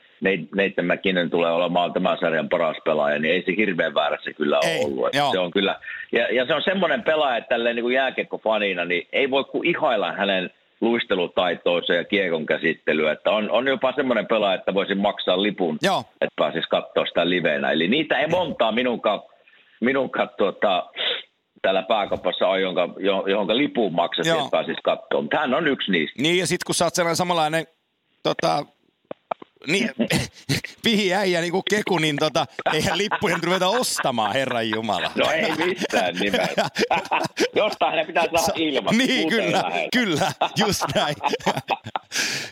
Neitten 0.55 0.85
McKinnon 0.85 1.29
tulee 1.29 1.51
olemaan 1.51 1.93
tämän 1.93 2.17
sarjan 2.19 2.49
paras 2.49 2.77
pelaaja, 2.85 3.19
niin 3.19 3.33
ei 3.33 3.43
se 3.45 3.55
hirveän 3.57 3.93
väärässä 3.93 4.33
kyllä 4.33 4.59
ole 4.59 4.71
ei, 4.71 4.85
ollut. 4.85 5.09
Se 5.31 5.39
on 5.39 5.51
kyllä, 5.51 5.79
ja, 6.11 6.33
ja, 6.35 6.45
se 6.45 6.53
on 6.53 6.61
semmoinen 6.65 7.03
pelaaja, 7.03 7.37
että 7.37 7.49
tälleen 7.49 7.75
niin 7.75 7.91
jääkiekko-fanina, 7.91 8.85
niin 8.85 9.07
ei 9.13 9.31
voi 9.31 9.43
kuin 9.43 9.67
ihailla 9.67 10.11
hänen 10.11 10.51
luistelutaitoonsa 10.81 11.93
ja 11.93 12.03
kiekon 12.03 12.45
käsittelyä. 12.45 13.11
Että 13.11 13.31
on, 13.31 13.51
on 13.51 13.67
jopa 13.67 13.93
semmoinen 13.95 14.27
pelaaja, 14.27 14.55
että 14.55 14.73
voisin 14.73 14.97
maksaa 14.97 15.43
lipun, 15.43 15.77
Joo. 15.81 16.03
että 16.21 16.35
pääsisi 16.35 16.69
katsoa 16.69 17.05
sitä 17.05 17.29
liveenä. 17.29 17.71
Eli 17.71 17.87
niitä 17.87 18.19
ei 18.19 18.27
montaa 18.27 18.71
minunkaan, 18.71 19.21
minunkaan 19.81 20.29
tuota, 20.37 20.89
täällä 21.61 21.83
pääkopassa 21.83 22.47
on, 22.47 22.61
jonka, 22.61 22.89
johonka 23.27 23.57
lipun 23.57 23.93
maksat, 23.93 24.27
että 24.27 24.51
pääsisi 24.51 24.81
katsoa. 24.83 25.21
Mutta 25.21 25.37
hän 25.37 25.53
on 25.53 25.67
yksi 25.67 25.91
niistä. 25.91 26.21
Niin, 26.21 26.37
ja 26.37 26.47
sitten 26.47 26.65
kun 26.65 26.75
sä 26.75 26.85
oot 26.85 26.95
sellainen 26.95 27.15
samanlainen 27.15 27.67
tota, 28.23 28.65
niin, 29.67 29.89
pihi 30.83 31.13
äijä 31.13 31.41
niin 31.41 31.51
kuin 31.51 31.63
keku, 31.69 31.97
niin 31.97 32.15
tota, 32.15 32.45
eihän 32.73 32.97
lippuja 32.97 33.35
nyt 33.35 33.43
ruveta 33.43 33.67
ostamaan, 33.67 34.33
Herran 34.33 34.69
Jumala. 34.69 35.11
No 35.15 35.31
ei 35.31 35.55
missään 35.65 36.15
nimessä. 36.15 36.65
Jostain 37.55 37.95
ne 37.95 38.05
pitää 38.05 38.23
saada 38.35 38.53
ilman. 38.55 38.97
Niin, 38.97 39.29
kyllä, 39.29 39.63
kyllä, 39.93 40.31
just 40.57 40.83
näin. 40.95 41.15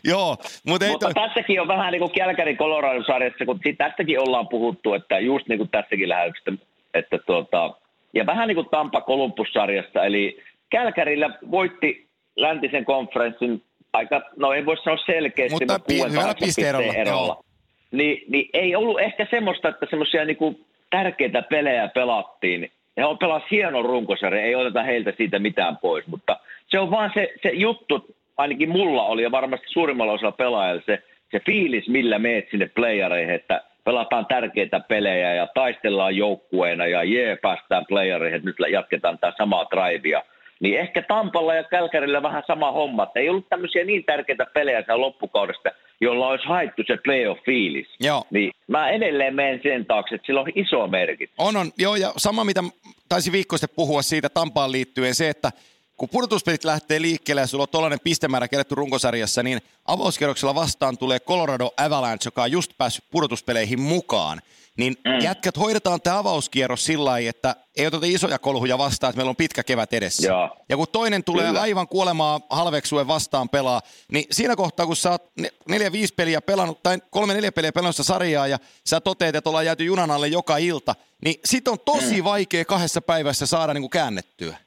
Joo, 0.03 0.37
mutta 0.67 0.85
ei 0.85 0.91
Mutta 0.91 1.07
to... 1.07 1.13
tässäkin 1.13 1.61
on 1.61 1.67
vähän 1.67 1.91
niin 1.91 1.99
kuin 1.99 2.11
Kälkärin 2.11 2.57
Colorado-sarjassa, 2.57 3.45
kun 3.45 3.59
tästäkin 3.77 4.19
ollaan 4.19 4.47
puhuttu, 4.47 4.93
että 4.93 5.19
just 5.19 5.47
niin 5.47 5.57
kuin 5.59 5.69
tässäkin 5.69 6.09
lähetystä, 6.09 6.51
että 6.93 7.17
tuota, 7.17 7.73
ja 8.13 8.25
vähän 8.25 8.47
niin 8.47 8.55
kuin 8.55 8.69
Tampa 8.69 9.01
Columbus-sarjasta, 9.01 10.05
eli 10.05 10.43
Kälkärillä 10.69 11.29
voitti 11.51 12.07
läntisen 12.35 12.85
konferenssin 12.85 13.63
aika, 13.93 14.21
no 14.37 14.53
ei 14.53 14.65
voi 14.65 14.77
sanoa 14.77 14.97
selkeästi, 15.05 15.53
mutta, 15.53 15.73
mutta 15.73 15.87
pi- 15.87 16.11
hyvällä 16.11 16.35
pisteerolla. 16.39 16.93
erolla. 16.93 17.43
Niin, 17.91 18.23
niin, 18.27 18.49
ei 18.53 18.75
ollut 18.75 18.99
ehkä 18.99 19.27
semmoista, 19.29 19.69
että 19.69 19.85
semmoisia 19.89 20.25
niinku 20.25 20.59
tärkeitä 20.89 21.41
pelejä 21.41 21.87
pelattiin. 21.87 22.71
He 22.97 23.05
on 23.05 23.17
pelas 23.17 23.43
hienon 23.51 23.85
runkosarjan, 23.85 24.43
ei 24.43 24.55
oteta 24.55 24.83
heiltä 24.83 25.13
siitä 25.17 25.39
mitään 25.39 25.77
pois, 25.77 26.07
mutta 26.07 26.39
se 26.67 26.79
on 26.79 26.91
vaan 26.91 27.11
se, 27.13 27.33
se 27.43 27.49
juttu, 27.49 28.15
ainakin 28.37 28.69
mulla 28.69 29.03
oli 29.03 29.23
ja 29.23 29.31
varmasti 29.31 29.67
suurimmalla 29.69 30.13
osalla 30.13 30.31
pelaajilla 30.31 30.83
se, 30.85 31.03
se 31.31 31.39
fiilis, 31.45 31.87
millä 31.87 32.19
meet 32.19 32.47
sinne 32.51 32.69
playereihin, 32.75 33.35
että 33.35 33.63
pelataan 33.83 34.25
tärkeitä 34.25 34.79
pelejä 34.79 35.33
ja 35.33 35.47
taistellaan 35.53 36.15
joukkueena 36.15 36.87
ja 36.87 37.03
jee, 37.03 37.35
päästään 37.35 37.85
playereihin, 37.87 38.35
että 38.35 38.49
nyt 38.49 38.71
jatketaan 38.71 39.19
tämä 39.19 39.33
samaa 39.37 39.65
drivea. 39.71 40.23
Niin 40.59 40.79
ehkä 40.79 41.01
Tampalla 41.01 41.55
ja 41.55 41.63
Kälkärillä 41.63 42.21
vähän 42.21 42.43
sama 42.47 42.71
homma, 42.71 43.03
että 43.03 43.19
ei 43.19 43.29
ollut 43.29 43.49
tämmöisiä 43.49 43.83
niin 43.83 44.03
tärkeitä 44.05 44.45
pelejä 44.53 44.83
sen 44.85 45.01
loppukaudesta, 45.01 45.69
jolla 46.01 46.27
olisi 46.27 46.47
haettu 46.47 46.81
se 46.87 46.97
playoff-fiilis. 46.97 47.87
Joo. 47.99 48.23
Niin 48.31 48.51
mä 48.67 48.89
edelleen 48.89 49.35
menen 49.35 49.59
sen 49.63 49.85
taakse, 49.85 50.15
että 50.15 50.25
sillä 50.25 50.41
on 50.41 50.51
iso 50.55 50.87
merkitys. 50.87 51.35
On, 51.37 51.57
on. 51.57 51.71
Joo, 51.77 51.95
ja 51.95 52.13
sama 52.17 52.43
mitä 52.43 52.63
taisi 53.09 53.31
viikko 53.31 53.57
sitten 53.57 53.75
puhua 53.75 54.01
siitä 54.01 54.29
Tampaan 54.29 54.71
liittyen, 54.71 55.15
se, 55.15 55.29
että 55.29 55.51
kun 55.97 56.09
pudotuspelit 56.09 56.63
lähtee 56.63 57.01
liikkeelle 57.01 57.41
ja 57.41 57.47
sulla 57.47 57.63
on 57.63 57.69
tuollainen 57.69 57.99
pistemäärä 58.03 58.47
kerätty 58.47 58.75
runkosarjassa, 58.75 59.43
niin 59.43 59.59
avauskierroksella 59.85 60.55
vastaan 60.55 60.97
tulee 60.97 61.19
Colorado 61.19 61.71
Avalanche, 61.77 62.27
joka 62.27 62.43
on 62.43 62.51
just 62.51 62.71
päässyt 62.77 63.05
pudotuspeleihin 63.11 63.79
mukaan. 63.79 64.41
Niin 64.79 64.95
mm. 65.05 65.23
jätkät 65.23 65.57
hoidetaan 65.57 66.01
tämä 66.01 66.19
avauskierros 66.19 66.85
sillä 66.85 67.05
lailla, 67.05 67.29
että 67.29 67.55
ei 67.77 67.87
oteta 67.87 68.05
isoja 68.05 68.39
kolhuja 68.39 68.77
vastaan, 68.77 69.09
että 69.09 69.17
meillä 69.17 69.29
on 69.29 69.35
pitkä 69.35 69.63
kevät 69.63 69.93
edessä. 69.93 70.27
Joo. 70.27 70.57
Ja 70.69 70.77
kun 70.77 70.87
toinen 70.91 71.23
tulee 71.23 71.45
Kyllä. 71.45 71.61
aivan 71.61 71.87
kuolemaa 71.87 72.39
halveksuen 72.49 73.07
vastaan 73.07 73.49
pelaa, 73.49 73.81
niin 74.11 74.25
siinä 74.31 74.55
kohtaa, 74.55 74.85
kun 74.85 74.95
sä 74.95 75.11
oot 75.11 75.31
neljä-viisi 75.69 76.13
peliä 76.15 76.41
pelannut, 76.41 76.83
tai 76.83 76.97
kolme-neljä 77.09 77.51
peliä 77.51 77.71
pelannut 77.71 77.95
sarjaa, 77.95 78.47
ja 78.47 78.57
sä 78.85 79.01
toteet, 79.01 79.35
että 79.35 79.49
ollaan 79.49 79.65
jääty 79.65 79.83
junan 79.83 80.11
alle 80.11 80.27
joka 80.27 80.57
ilta, 80.57 80.95
niin 81.25 81.35
sit 81.45 81.67
on 81.67 81.77
tosi 81.85 82.21
mm. 82.21 82.23
vaikea 82.23 82.65
kahdessa 82.65 83.01
päivässä 83.01 83.45
saada 83.45 83.73
niin 83.73 83.81
kuin 83.81 83.89
käännettyä. 83.89 84.57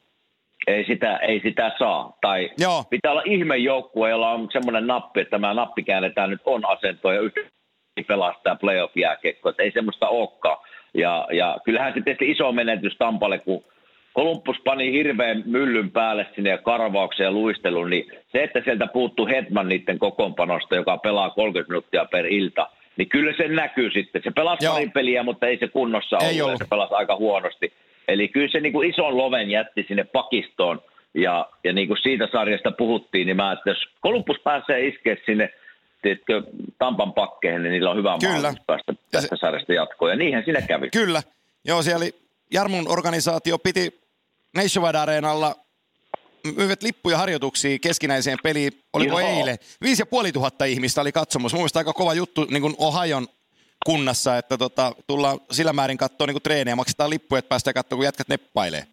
Ei 0.67 0.85
sitä, 0.85 1.17
ei 1.17 1.41
sitä 1.41 1.73
saa. 1.79 2.19
Tai 2.21 2.51
Joo. 2.59 2.85
pitää 2.91 3.13
olla 3.13 3.23
ihmejoukkue, 3.27 4.11
jolla 4.11 4.31
on 4.31 4.49
semmoinen 4.53 4.87
nappi, 4.87 5.21
että 5.21 5.31
tämä 5.31 5.55
nappi 5.55 5.83
käännetään 5.83 6.31
nyt 6.31 6.41
on 6.45 6.67
asento 6.67 7.13
ja 7.13 7.21
yhtäkkiä 7.21 7.62
pelastaa 8.09 8.57
playoff-jääkiekko. 8.57 9.53
Ei 9.59 9.71
semmoista 9.71 10.09
olekaan. 10.09 10.59
Ja, 10.95 11.27
ja 11.33 11.57
kyllähän 11.65 11.93
se 11.95 12.01
tietysti 12.01 12.31
iso 12.31 12.53
menetys 12.53 12.97
Tampalle, 12.97 13.39
kun 13.39 13.65
Kolumbus 14.13 14.57
pani 14.65 14.93
hirveän 14.93 15.43
myllyn 15.47 15.91
päälle 15.91 16.27
sinne 16.35 16.51
ja 16.51 16.59
karvauksen 16.59 17.25
ja 17.25 17.33
luistelun, 17.33 17.91
niin 17.91 18.13
se, 18.33 18.43
että 18.43 18.61
sieltä 18.65 18.87
puuttuu 18.87 19.27
Hetman 19.27 19.69
niiden 19.69 19.99
kokoonpanosta, 19.99 20.77
joka 20.77 20.99
pelaa 20.99 21.31
30 21.31 21.71
minuuttia 21.71 22.05
per 22.05 22.27
ilta, 22.27 22.69
niin 22.97 23.09
kyllä 23.09 23.33
se 23.37 23.49
näkyy 23.49 23.91
sitten. 23.91 24.23
Se 24.25 24.31
pelasi 24.31 24.67
pari 24.67 24.89
peliä, 24.89 25.23
mutta 25.23 25.47
ei 25.47 25.59
se 25.59 25.69
kunnossa 25.69 26.19
ei 26.19 26.43
ollut. 26.43 26.59
Se 26.59 26.67
pelasi 26.71 26.95
aika 26.95 27.17
huonosti. 27.17 27.73
Eli 28.09 28.29
kyllä 28.29 28.49
se 28.49 28.61
niin 28.61 28.73
kuin 28.73 28.91
ison 28.91 29.17
loven 29.17 29.51
jätti 29.51 29.85
sinne 29.89 30.05
pakistoon. 30.05 30.81
Ja, 31.15 31.49
ja 31.65 31.73
niin 31.73 31.89
kuin 31.89 31.99
siitä 32.03 32.29
sarjasta 32.33 32.71
puhuttiin, 32.71 33.27
niin 33.27 33.37
mä 33.37 33.53
että 33.53 33.71
jos 33.71 33.79
Kolumbus 34.01 34.37
pääsee 34.45 34.87
iskeä 34.87 35.17
sinne 35.27 35.51
tiedätkö, 36.03 36.43
Tampan 36.79 37.13
pakkeihin, 37.13 37.63
niin 37.63 37.73
niillä 37.73 37.91
on 37.91 37.97
hyvä 37.97 38.17
Kyllä. 38.21 38.33
mahdollisuus 38.33 38.67
päästä 38.67 38.95
tästä 39.11 39.37
sarjasta 39.37 39.73
jatkoon. 39.73 40.11
Ja 40.11 40.17
niinhän 40.17 40.45
sinne 40.45 40.63
kävi. 40.63 40.91
Kyllä. 40.91 41.23
Joo, 41.65 41.83
siellä 41.83 42.07
Jarmun 42.53 42.89
organisaatio 42.89 43.59
piti 43.59 44.01
Nationwide 44.57 44.99
Areenalla 44.99 45.57
myyvät 46.57 46.83
lippuja 46.83 47.19
harjoituksiin 47.19 47.81
keskinäiseen 47.81 48.39
peliin, 48.43 48.73
oliko 48.93 49.21
Joo. 49.21 49.29
eilen? 49.29 49.59
Viisi 49.83 50.03
ja 50.03 50.07
puoli 50.07 50.33
tuhatta 50.33 50.65
ihmistä 50.65 51.01
oli 51.01 51.13
katsomassa. 51.13 51.57
Mun 51.57 51.69
aika 51.75 51.93
kova 51.93 52.15
juttu 52.15 52.47
niin 52.51 52.63
kuin 52.63 52.75
Ohajon 52.79 53.27
kunnassa, 53.87 54.37
että 54.39 54.59
tota, 54.59 54.93
tullaan 55.07 55.41
sillä 55.51 55.73
määrin 55.73 55.99
katsoa 55.99 56.27
niin 56.27 56.43
treenejä, 56.43 56.77
maksetaan 56.77 57.11
lippuja, 57.11 57.39
että 57.39 57.49
päästään 57.49 57.75
katsoa, 57.75 57.97
kun 57.97 58.05
jätkät 58.05 58.29
neppailee. 58.29 58.87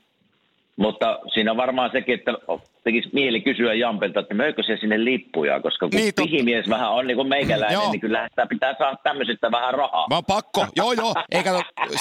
Mutta 0.80 1.20
siinä 1.34 1.52
on 1.52 1.58
varmaan 1.58 1.90
sekin, 1.94 2.16
että 2.16 2.32
tekisi 2.84 3.10
mieli 3.14 3.42
kysyä 3.42 3.74
Jampelta, 3.74 4.20
että 4.20 4.34
möikö 4.34 4.64
se 4.64 4.78
sinne 4.78 5.06
lippuja, 5.06 5.60
koska 5.60 5.90
kun 5.90 6.00
niin, 6.00 6.14
pihimies 6.16 6.70
vähän 6.70 6.92
on 6.92 7.08
niin 7.08 7.18
kuin 7.18 7.28
meikäläinen, 7.28 7.92
niin 7.92 8.02
kyllä 8.02 8.28
sitä 8.30 8.46
pitää 8.46 8.76
saada 8.78 8.98
tämmöisestä 9.04 9.52
vähän 9.52 9.74
rahaa. 9.74 10.08
Mä 10.10 10.22
pakko, 10.28 10.68
joo 10.76 10.94
joo, 10.94 11.14
eikä 11.32 11.52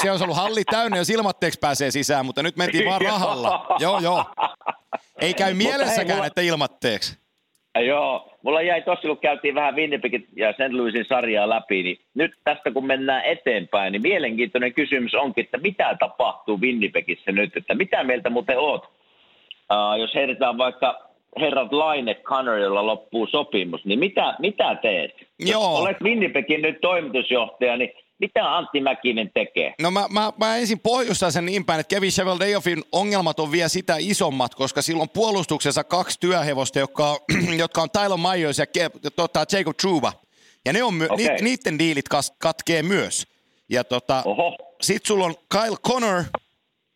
se 0.02 0.10
olisi 0.10 0.24
ollut 0.24 0.36
halli 0.36 0.64
täynnä, 0.64 0.96
jos 0.96 1.10
ilmatteeksi 1.10 1.58
pääsee 1.58 1.90
sisään, 1.90 2.26
mutta 2.26 2.42
nyt 2.42 2.56
mentiin 2.56 2.86
vaan 2.86 3.00
rahalla. 3.00 3.66
joo 3.80 3.98
joo, 4.00 4.24
ei 5.20 5.34
käy 5.34 5.54
mielessäkään, 5.54 6.18
hei, 6.18 6.26
että 6.26 6.40
ilmatteeksi. 6.40 7.27
Joo, 7.80 8.30
mulla 8.42 8.62
jäi 8.62 8.82
tossa, 8.82 9.08
kun 9.08 9.18
käytiin 9.18 9.54
vähän 9.54 9.76
Winnipegin 9.76 10.26
ja 10.36 10.52
St. 10.52 10.72
Louisin 10.72 11.04
sarjaa 11.08 11.48
läpi, 11.48 11.82
niin 11.82 11.98
nyt 12.14 12.32
tästä 12.44 12.70
kun 12.70 12.86
mennään 12.86 13.24
eteenpäin, 13.24 13.92
niin 13.92 14.02
mielenkiintoinen 14.02 14.74
kysymys 14.74 15.14
onkin, 15.14 15.44
että 15.44 15.58
mitä 15.58 15.96
tapahtuu 15.98 16.60
Winnipegissä 16.60 17.32
nyt, 17.32 17.56
että 17.56 17.74
mitä 17.74 18.04
mieltä 18.04 18.30
muuten 18.30 18.58
oot? 18.58 18.84
Uh, 19.72 20.00
jos 20.00 20.14
heitetään 20.14 20.58
vaikka 20.58 21.08
herrat 21.40 21.72
Laine 21.72 22.14
Connorilla 22.14 22.86
loppuu 22.86 23.26
sopimus, 23.26 23.84
niin 23.84 23.98
mitä, 23.98 24.34
mitä 24.38 24.74
teet? 24.82 25.14
Joo. 25.38 25.62
Jos 25.62 25.80
olet 25.80 26.00
Winnipegin 26.02 26.62
nyt 26.62 26.80
toimitusjohtaja, 26.80 27.76
niin 27.76 27.92
mitä 28.18 28.56
Antti 28.56 28.80
Mäkinen 28.80 29.30
tekee? 29.34 29.74
No 29.82 29.90
mä, 29.90 30.06
mä, 30.10 30.32
mä 30.38 30.56
ensin 30.56 30.80
pohjustan 30.80 31.32
sen 31.32 31.46
niin 31.46 31.64
päin, 31.64 31.80
että 31.80 31.94
Kevin 31.94 32.10
Cheveldayoffin 32.10 32.84
ongelmat 32.92 33.40
on 33.40 33.52
vielä 33.52 33.68
sitä 33.68 33.96
isommat, 33.98 34.54
koska 34.54 34.82
silloin 34.82 35.08
puolustuksessa 35.08 35.84
kaksi 35.84 36.20
työhevosta, 36.20 36.78
jotka, 36.78 37.20
jotka 37.62 37.82
on 37.82 37.90
Tyler 37.90 38.18
Myers 38.32 38.58
ja 38.58 38.66
Ke, 38.66 38.90
tota, 39.16 39.44
Jacob 39.52 39.76
Truba. 39.76 40.12
Ja 40.64 40.72
ne 40.72 40.82
on 40.82 40.94
my, 40.94 41.04
okay. 41.04 41.16
ni, 41.16 41.28
niiden 41.40 41.78
diilit 41.78 42.08
kas, 42.08 42.32
katkee 42.38 42.82
myös. 42.82 43.26
Ja 43.68 43.84
tota, 43.84 44.24
sit 44.82 45.06
sulla 45.06 45.24
on 45.24 45.34
Kyle 45.48 45.76
Connor, 45.86 46.24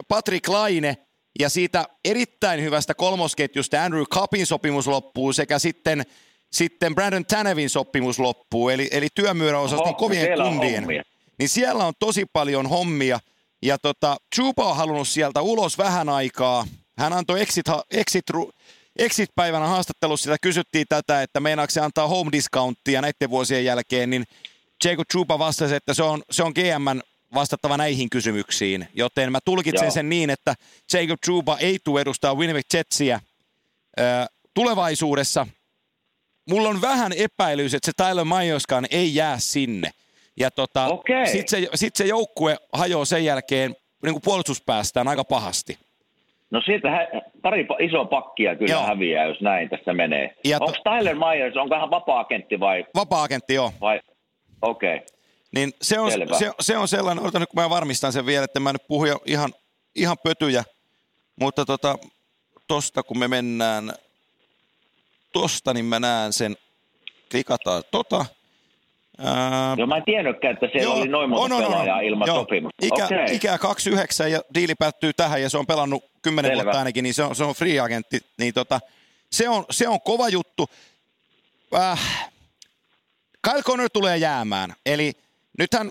Patrick 0.09 0.49
Laine 0.49 0.97
ja 1.39 1.49
siitä 1.49 1.85
erittäin 2.05 2.63
hyvästä 2.63 2.95
kolmosketjusta 2.95 3.85
Andrew 3.85 4.03
Cupin 4.03 4.47
sopimus 4.47 4.87
loppuu 4.87 5.33
sekä 5.33 5.59
sitten, 5.59 6.03
sitten 6.53 6.95
Brandon 6.95 7.27
Tanevin 7.27 7.71
sopimus 7.71 8.19
loppuu. 8.19 8.69
Eli, 8.69 8.89
eli 8.93 9.09
työmyöräosaston 9.15 9.95
kovien 9.95 10.29
kundien 10.43 10.87
niin 11.43 11.49
siellä 11.49 11.87
on 11.87 11.93
tosi 11.99 12.27
paljon 12.33 12.67
hommia. 12.67 13.21
Ja 13.63 13.79
tota, 13.79 14.17
Chupa 14.35 14.71
on 14.71 14.77
halunnut 14.77 15.09
sieltä 15.09 15.41
ulos 15.41 15.79
vähän 15.79 16.09
aikaa. 16.09 16.67
Hän 16.99 17.13
antoi 17.13 17.41
exit, 17.41 17.67
exit, 17.91 18.25
exit-päivänä 18.99 19.67
haastattelussa 19.67 20.25
sitä 20.25 20.37
kysyttiin 20.43 20.87
tätä, 20.89 21.23
että 21.23 21.41
meinaako 21.41 21.71
se 21.71 21.81
antaa 21.81 22.09
home 22.09 22.33
discounttia 22.33 23.01
näiden 23.01 23.31
vuosien 23.31 23.65
jälkeen, 23.65 24.11
niin 24.11 24.25
Jacob 24.85 25.09
Chupa 25.13 25.39
vastasi, 25.39 25.75
että 25.75 25.95
se 25.95 26.03
on, 26.03 26.23
se 26.31 26.43
on 26.43 26.53
GMn 26.55 27.01
vastattava 27.35 27.77
näihin 27.77 28.11
kysymyksiin. 28.11 28.89
Joten 28.95 29.33
mä 29.33 29.39
tulkitsen 29.45 29.87
Joo. 29.87 29.93
sen 29.93 30.09
niin, 30.09 30.31
että 30.31 30.55
Jacob 30.93 31.21
Chupa 31.25 31.59
ei 31.59 31.79
tule 31.85 32.01
edustaa 32.01 32.35
Winnipeg 32.35 32.67
Jetsiä 32.75 33.21
ö, 34.01 34.03
tulevaisuudessa. 34.55 35.47
Mulla 36.49 36.69
on 36.69 36.81
vähän 36.81 37.13
epäilys, 37.13 37.75
että 37.75 37.87
se 37.87 37.93
Tyler 37.97 38.25
Majoskaan 38.25 38.87
ei 38.91 39.15
jää 39.15 39.39
sinne. 39.39 39.91
Ja 40.37 40.51
tota, 40.51 40.87
okay. 40.87 41.27
sitten 41.27 41.49
se, 41.49 41.69
sit 41.75 41.97
se 41.97 42.05
joukkue 42.05 42.57
hajoaa 42.73 43.05
sen 43.05 43.25
jälkeen 43.25 43.77
niin 44.03 44.15
kuin 44.15 44.23
puolustuspäästään 44.25 45.09
aika 45.09 45.25
pahasti. 45.25 45.79
No 46.51 46.63
siitä 46.65 46.91
hä- 46.91 47.09
pari 47.43 47.67
isoa 47.81 48.05
pakkia 48.05 48.57
kyllä 48.57 48.73
joo. 48.73 48.87
häviää, 48.87 49.25
jos 49.25 49.41
näin 49.41 49.69
tässä 49.69 49.93
menee. 49.93 50.35
Onko 50.61 50.73
to... 50.73 50.83
Tyler 50.91 51.17
Myers, 51.17 51.57
onko 51.57 51.75
hän 51.75 51.91
vapaa-agentti 51.91 52.61
vai? 52.61 52.85
Vapaa-agentti, 52.95 53.55
joo. 53.55 53.73
Vai? 53.81 54.01
Okei. 54.63 54.97
Okay. 54.97 55.07
Niin 55.55 55.73
se 55.83 55.99
on, 55.99 56.11
se, 56.13 56.51
se 56.61 56.77
on 56.77 56.89
sellainen, 56.89 57.25
odotan 57.25 57.41
nyt 57.41 57.51
kun 57.51 57.63
mä 57.63 57.71
varmistan 57.71 58.13
sen 58.13 58.27
vielä, 58.27 58.45
että 58.45 58.61
mä 58.61 58.73
nyt 58.73 58.87
puhu 58.89 59.05
ihan, 59.27 59.51
ihan 59.95 60.17
pötyjä, 60.25 60.65
mutta 61.41 61.65
tota, 61.65 61.99
tosta 62.69 63.03
kun 63.03 63.19
me 63.19 63.29
mennään 63.29 63.93
tosta, 65.33 65.75
niin 65.75 65.85
mä 65.85 66.01
näen 66.01 66.33
sen, 66.33 66.57
klikataan 67.31 67.83
tota, 67.91 68.27
Ää... 69.19 69.75
Joo, 69.79 69.87
mä 69.87 69.97
en 69.97 70.03
tiennytkään, 70.05 70.55
että 70.55 70.67
siellä 70.73 70.83
joo, 70.83 70.95
oli 70.95 71.09
noin 71.09 71.31
monta 71.31 71.57
on, 71.57 71.63
pelaajaa 71.63 71.97
on, 71.97 72.05
ilman 72.05 72.27
joo. 72.27 72.39
sopimusta. 72.39 72.87
Ikä, 72.87 73.05
okay. 73.05 73.27
Ikää 73.31 73.59
29 73.59 74.33
ja 74.33 74.41
diili 74.55 74.75
päättyy 74.75 75.13
tähän 75.13 75.43
ja 75.43 75.51
se 75.51 75.59
on 75.59 75.67
pelannut 75.67 76.05
10 76.23 76.51
Selvä. 76.51 76.65
vuotta 76.65 76.79
ainakin, 76.79 77.03
niin 77.03 77.15
se 77.15 77.23
on, 77.23 77.37
se 77.37 77.45
on 77.45 77.55
free 77.55 77.81
agentti. 77.81 78.21
Niin 78.39 78.55
tota, 78.55 78.81
se, 79.31 79.49
on, 79.49 79.65
se 79.71 79.89
on 79.89 80.01
kova 80.01 80.29
juttu. 80.29 80.69
Äh, 81.75 82.31
Kyle 83.43 83.63
Connor 83.63 83.91
tulee 83.93 84.17
jäämään. 84.17 84.75
Eli 84.87 85.13
nythän 85.59 85.91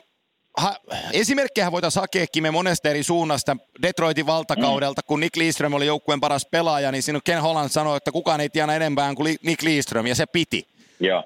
ha, 0.57 0.75
esimerkkejä 1.13 1.71
voitaisiin 1.71 2.01
hakeekin 2.01 2.43
me 2.43 2.51
monesta 2.51 2.89
eri 2.89 3.03
suunnasta 3.03 3.57
Detroitin 3.81 4.25
valtakaudelta, 4.25 5.01
mm. 5.01 5.05
kun 5.07 5.19
Nick 5.19 5.37
Leeström 5.37 5.73
oli 5.73 5.85
joukkueen 5.85 6.19
paras 6.21 6.47
pelaaja, 6.51 6.91
niin 6.91 7.03
sinun 7.03 7.21
Ken 7.23 7.41
Holland 7.41 7.69
sanoi, 7.69 7.97
että 7.97 8.11
kukaan 8.11 8.41
ei 8.41 8.49
tiedä 8.49 8.75
enempää 8.75 9.15
kuin 9.15 9.37
Nick 9.43 9.63
Leeström, 9.63 10.07
ja 10.07 10.15
se 10.15 10.25
piti. 10.25 10.67
Joo. 10.99 11.23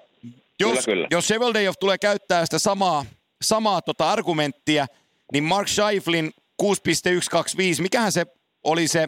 Jos, 0.60 0.70
kyllä, 0.72 0.82
kyllä. 0.86 1.08
jos 1.12 1.28
Seveldayoff 1.28 1.80
tulee 1.80 1.98
käyttää 1.98 2.46
sitä 2.46 2.60
samaa, 2.60 3.06
samaa 3.42 3.82
tota 3.82 4.12
argumenttia, 4.12 4.86
niin 5.34 5.44
Mark 5.44 5.68
Scheiflin 5.68 6.32
6.125, 6.64 7.82
mikähän 7.82 8.12
se 8.12 8.26
oli 8.64 8.88
se... 8.88 9.08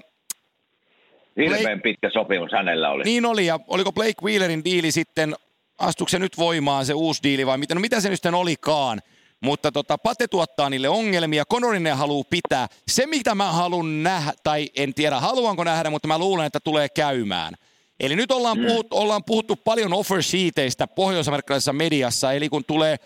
Hirveän 1.37 1.61
Blake... 1.61 1.81
pitkä 1.81 2.09
sopimus 2.13 2.51
hänellä 2.51 2.89
oli. 2.89 3.03
Niin 3.03 3.25
oli, 3.25 3.45
ja 3.45 3.59
oliko 3.67 3.91
Blake 3.91 4.21
Wheelerin 4.23 4.65
diili 4.65 4.91
sitten, 4.91 5.35
astuuko 5.77 6.09
se 6.09 6.19
nyt 6.19 6.37
voimaan 6.37 6.85
se 6.85 6.93
uusi 6.93 7.23
diili 7.23 7.45
vai 7.45 7.57
mitä, 7.57 7.75
no 7.75 7.81
mitä 7.81 8.01
se 8.01 8.09
nyt 8.09 8.17
sitten 8.17 8.35
olikaan? 8.35 8.99
Mutta 9.41 9.71
tota, 9.71 9.97
Pate 9.97 10.27
tuottaa 10.27 10.69
niille 10.69 10.89
ongelmia, 10.89 11.43
Konorinen 11.45 11.97
haluaa 11.97 12.23
pitää. 12.29 12.67
Se, 12.87 13.07
mitä 13.07 13.35
mä 13.35 13.51
haluan 13.51 14.03
nähdä, 14.03 14.33
tai 14.43 14.69
en 14.75 14.93
tiedä 14.93 15.19
haluanko 15.19 15.63
nähdä, 15.63 15.89
mutta 15.89 16.07
mä 16.07 16.17
luulen, 16.17 16.45
että 16.45 16.59
tulee 16.59 16.89
käymään– 16.89 17.53
Eli 17.99 18.15
nyt 18.15 18.31
ollaan, 18.31 18.57
mm. 18.57 18.65
puhut, 18.65 18.87
ollaan 18.93 19.23
puhuttu 19.23 19.55
paljon 19.55 19.93
offer 19.93 20.23
sheeteistä 20.23 20.87
pohjois-amerikkalaisessa 20.87 21.73
mediassa, 21.73 22.33
eli 22.33 22.49
kun 22.49 22.65
tulee 22.65 22.97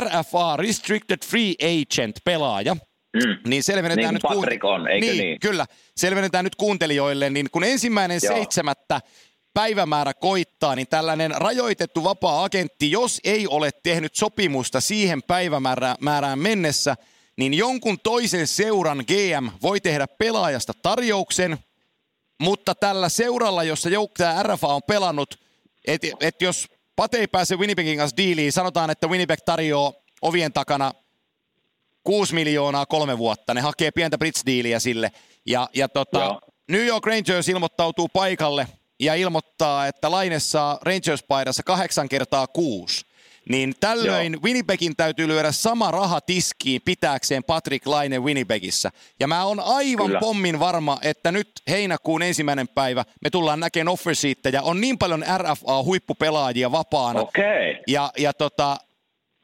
RFA, 0.00 0.56
Restricted 0.56 1.18
Free 1.24 1.54
Agent, 1.62 2.16
pelaaja, 2.24 2.76
Mm. 3.16 3.50
Niin 3.50 3.62
selvennetään 3.62 4.14
niin 4.14 4.20
nyt 4.30 4.38
Patrick 4.38 4.64
on, 4.64 4.88
eikö 4.88 5.06
niin, 5.06 5.18
niin? 5.18 5.40
Kyllä, 5.40 5.66
selvennetään 5.96 6.44
nyt 6.44 6.56
kuuntelijoille, 6.56 7.30
niin 7.30 7.46
kun 7.52 7.64
ensimmäinen 7.64 8.20
Joo. 8.22 8.34
seitsemättä 8.34 9.00
päivämäärä 9.54 10.14
koittaa, 10.14 10.74
niin 10.74 10.86
tällainen 10.88 11.30
rajoitettu 11.30 12.04
vapaa-agentti, 12.04 12.90
jos 12.90 13.20
ei 13.24 13.46
ole 13.46 13.70
tehnyt 13.82 14.14
sopimusta 14.14 14.80
siihen 14.80 15.22
päivämäärään 15.22 16.38
mennessä, 16.38 16.96
niin 17.36 17.54
jonkun 17.54 18.00
toisen 18.00 18.46
seuran 18.46 19.04
GM 19.06 19.48
voi 19.62 19.80
tehdä 19.80 20.06
pelaajasta 20.06 20.72
tarjouksen, 20.82 21.58
mutta 22.40 22.74
tällä 22.74 23.08
seuralla, 23.08 23.64
jossa 23.64 23.88
joukkoja 23.88 24.42
RFA 24.42 24.68
on 24.68 24.82
pelannut, 24.82 25.40
että 25.86 26.08
et 26.20 26.42
jos 26.42 26.68
Pate 26.96 27.18
ei 27.18 27.26
pääse 27.26 27.56
Winnipegin 27.56 27.98
kanssa 27.98 28.16
diiliin, 28.16 28.52
sanotaan, 28.52 28.90
että 28.90 29.06
Winnipeg 29.06 29.38
tarjoaa 29.44 29.92
ovien 30.22 30.52
takana 30.52 30.92
6 32.04 32.34
miljoonaa 32.34 32.86
kolme 32.86 33.18
vuotta. 33.18 33.54
Ne 33.54 33.60
hakee 33.60 33.90
pientä 33.90 34.18
bridge-diiliä 34.18 34.80
sille. 34.80 35.12
Ja, 35.46 35.68
ja 35.74 35.88
tota, 35.88 36.40
New 36.70 36.86
York 36.86 37.06
Rangers 37.06 37.48
ilmoittautuu 37.48 38.08
paikalle 38.08 38.68
ja 39.00 39.14
ilmoittaa, 39.14 39.86
että 39.86 40.10
Laine 40.10 40.40
saa 40.40 40.78
Rangers-paidassa 40.82 41.62
kahdeksan 41.64 42.08
kertaa 42.08 42.46
kuusi. 42.46 43.06
Niin 43.48 43.74
tällöin 43.80 44.32
Joo. 44.32 44.42
Winnipegin 44.42 44.96
täytyy 44.96 45.28
lyödä 45.28 45.52
sama 45.52 45.90
raha 45.90 46.20
tiskiin 46.20 46.82
pitääkseen 46.84 47.44
Patrick 47.44 47.86
Laine 47.86 48.18
Winnipegissä. 48.18 48.90
Ja 49.20 49.28
mä 49.28 49.44
oon 49.44 49.60
aivan 49.60 50.06
Kyllä. 50.06 50.20
pommin 50.20 50.60
varma, 50.60 50.98
että 51.02 51.32
nyt 51.32 51.50
heinäkuun 51.68 52.22
ensimmäinen 52.22 52.68
päivä 52.68 53.04
me 53.20 53.30
tullaan 53.30 53.60
näkemään 53.60 53.88
offer 53.88 54.14
ja 54.52 54.62
on 54.62 54.80
niin 54.80 54.98
paljon 54.98 55.24
RFA-huippupelaajia 55.38 56.72
vapaana. 56.72 57.20
Okay. 57.20 57.76
Ja, 57.86 58.12
ja 58.18 58.32
tota, 58.32 58.76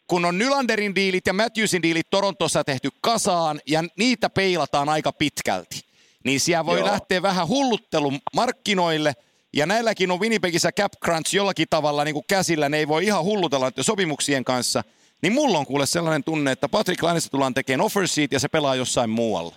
kun 0.06 0.24
on 0.24 0.38
Nylanderin 0.38 0.94
diilit 0.94 1.26
ja 1.26 1.32
Matthewsin 1.32 1.82
diilit 1.82 2.10
Torontossa 2.10 2.64
tehty 2.64 2.88
kasaan 3.00 3.60
ja 3.66 3.84
niitä 3.96 4.30
peilataan 4.30 4.88
aika 4.88 5.12
pitkälti, 5.12 5.80
niin 6.24 6.40
siellä 6.40 6.66
voi 6.66 6.78
Joo. 6.78 6.88
lähteä 6.88 7.22
vähän 7.22 7.48
hulluttelun 7.48 8.18
markkinoille– 8.34 9.12
ja 9.56 9.66
näilläkin 9.66 10.10
on 10.10 10.20
Winnipegissä 10.20 10.72
cap 10.72 10.92
crunch 11.04 11.34
jollakin 11.34 11.66
tavalla 11.70 12.04
niin 12.04 12.14
kuin 12.14 12.24
käsillä, 12.28 12.68
ne 12.68 12.76
ei 12.78 12.88
voi 12.88 13.04
ihan 13.04 13.24
hullutella 13.24 13.70
sopimuksien 13.80 14.44
kanssa. 14.44 14.82
Niin 15.22 15.32
mulla 15.32 15.58
on 15.58 15.66
kuule 15.66 15.86
sellainen 15.86 16.24
tunne, 16.24 16.52
että 16.52 16.68
Patrick 16.68 17.02
Lainesta 17.02 17.30
tullaan 17.30 17.54
tekemään 17.54 17.86
offer 17.86 18.08
sheet 18.08 18.32
ja 18.32 18.40
se 18.40 18.48
pelaa 18.48 18.74
jossain 18.74 19.10
muualla. 19.10 19.54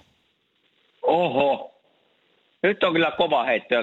Oho. 1.01 1.73
Nyt 2.63 2.83
on 2.83 2.93
kyllä 2.93 3.11
kova 3.11 3.43
heitto. 3.43 3.75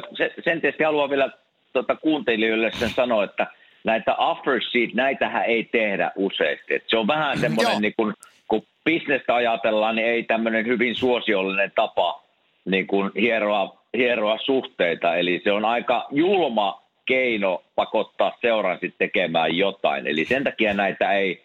Sen 0.45 0.61
tietysti 0.61 0.85
haluan 0.85 1.11
vielä 1.11 1.31
tuota, 1.73 1.97
kuuntelijoille 1.97 2.71
sen 2.79 2.91
sanoa, 2.91 3.25
että 3.25 3.47
näitä 3.85 4.15
offer 4.15 4.61
sheet, 4.71 4.95
näitähän 4.95 5.45
ei 5.45 5.65
tehdä 5.65 6.13
useasti. 6.17 6.75
Et 6.75 6.85
se 6.87 6.97
on 6.97 7.07
vähän 7.07 7.39
semmoinen, 7.39 7.83
niin 7.83 7.95
kun, 7.97 8.15
kun 8.49 8.67
bisnestä 8.85 9.35
ajatellaan, 9.35 9.97
niin 9.97 10.09
ei 10.09 10.23
tämmöinen 10.23 10.67
hyvin 10.67 10.95
suosiollinen 10.95 11.73
tapa 11.77 12.23
niin 12.65 12.87
kuin 12.87 13.11
hieroa 13.21 13.84
hieroa 13.97 14.39
suhteita. 14.45 15.17
Eli 15.17 15.41
se 15.45 15.53
on 15.53 15.65
aika 15.65 16.07
julma 16.11 16.85
keino 17.07 17.63
pakottaa 17.75 18.39
seuran 18.41 18.79
sitten 18.81 19.09
tekemään 19.09 19.57
jotain. 19.57 20.07
Eli 20.07 20.25
sen 20.25 20.45
takia 20.45 20.75
näitä 20.75 21.13
ei, 21.13 21.43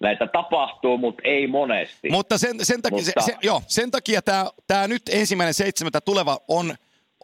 näitä 0.00 0.26
tapahtuu, 0.26 0.98
mutta 0.98 1.22
ei 1.24 1.46
monesti. 1.46 2.10
Mutta 2.10 2.38
sen, 2.38 2.56
sen 2.62 2.82
takia, 2.82 2.98
mutta... 2.98 3.20
Se, 3.20 3.32
se, 3.32 3.38
joo, 3.42 3.62
sen 3.66 3.90
takia 3.90 4.22
tämä, 4.22 4.46
tämä 4.66 4.88
nyt 4.88 5.02
ensimmäinen 5.12 5.54
seitsemättä 5.54 6.00
tuleva 6.00 6.38
on, 6.48 6.74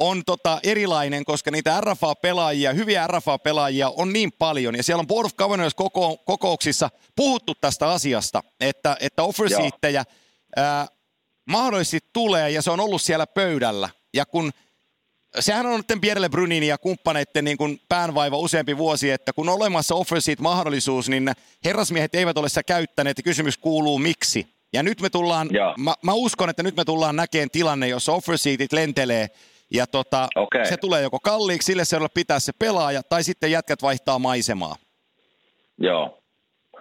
on 0.00 0.22
tota 0.26 0.60
erilainen, 0.62 1.24
koska 1.24 1.50
niitä 1.50 1.80
RFA-pelaajia, 1.80 2.72
hyviä 2.72 3.06
RFA-pelaajia 3.06 3.92
on 3.96 4.12
niin 4.12 4.32
paljon. 4.38 4.76
Ja 4.76 4.82
siellä 4.82 5.00
on 5.00 5.06
Board 5.06 5.26
of 5.26 5.36
Governors 5.36 5.74
koko, 5.74 6.16
kokouksissa 6.16 6.90
puhuttu 7.16 7.54
tästä 7.60 7.88
asiasta, 7.88 8.42
että, 8.60 8.96
että 9.00 9.22
offersiittejä 9.22 10.04
mahdollisesti 11.50 12.08
tulee 12.12 12.50
ja 12.50 12.62
se 12.62 12.70
on 12.70 12.80
ollut 12.80 13.02
siellä 13.02 13.26
pöydällä. 13.26 13.88
Ja 14.14 14.26
kun– 14.26 14.50
sehän 15.38 15.66
on 15.66 15.76
nyt 15.76 16.00
Pierre 16.00 16.28
Brunin 16.28 16.62
ja 16.62 16.78
kumppaneiden 16.78 17.44
niin 17.44 17.56
kuin 17.56 17.80
päänvaiva 17.88 18.36
useampi 18.36 18.78
vuosi, 18.78 19.10
että 19.10 19.32
kun 19.32 19.48
on 19.48 19.54
olemassa 19.54 19.94
offerseat 19.94 20.40
mahdollisuus, 20.40 21.08
niin 21.08 21.30
herrasmiehet 21.64 22.14
eivät 22.14 22.38
ole 22.38 22.48
sitä 22.48 22.62
käyttäneet 22.62 23.18
ja 23.18 23.22
kysymys 23.22 23.58
kuuluu 23.58 23.98
miksi. 23.98 24.46
Ja 24.72 24.82
nyt 24.82 25.00
me 25.00 25.10
tullaan, 25.10 25.48
mä, 25.78 25.94
mä, 26.02 26.12
uskon, 26.12 26.50
että 26.50 26.62
nyt 26.62 26.76
me 26.76 26.84
tullaan 26.84 27.16
näkemään 27.16 27.50
tilanne, 27.52 27.88
jossa 27.88 28.12
offerseatit 28.12 28.72
lentelee 28.72 29.26
ja 29.70 29.86
tota, 29.86 30.28
okay. 30.36 30.64
se 30.64 30.76
tulee 30.76 31.02
joko 31.02 31.18
kalliiksi, 31.20 31.66
sille 31.66 31.84
seuraavalle 31.84 32.12
pitää 32.14 32.38
se 32.38 32.52
pelaaja, 32.58 33.02
tai 33.02 33.22
sitten 33.22 33.50
jätkät 33.50 33.82
vaihtaa 33.82 34.18
maisemaa. 34.18 34.76
Joo. 35.78 36.18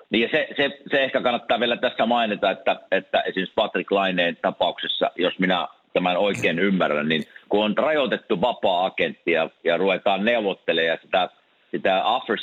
Niin 0.09 0.21
ja 0.21 0.29
se, 0.31 0.47
se, 0.57 0.79
se, 0.91 1.03
ehkä 1.03 1.21
kannattaa 1.21 1.59
vielä 1.59 1.77
tässä 1.77 2.05
mainita, 2.05 2.51
että, 2.51 2.79
että 2.91 3.21
esimerkiksi 3.21 3.53
Patrick 3.55 3.91
Laineen 3.91 4.37
tapauksessa, 4.41 5.11
jos 5.15 5.39
minä 5.39 5.67
tämän 5.93 6.17
oikein 6.17 6.59
ymmärrän, 6.59 7.09
niin 7.09 7.23
kun 7.49 7.65
on 7.65 7.77
rajoitettu 7.77 8.41
vapaa-agentti 8.41 9.31
ja, 9.31 9.49
ja 9.63 9.77
ruvetaan 9.77 10.25
neuvottelemaan 10.25 10.87
ja 10.87 10.97
sitä, 11.01 11.29
sitä 11.71 12.03
offer 12.03 12.37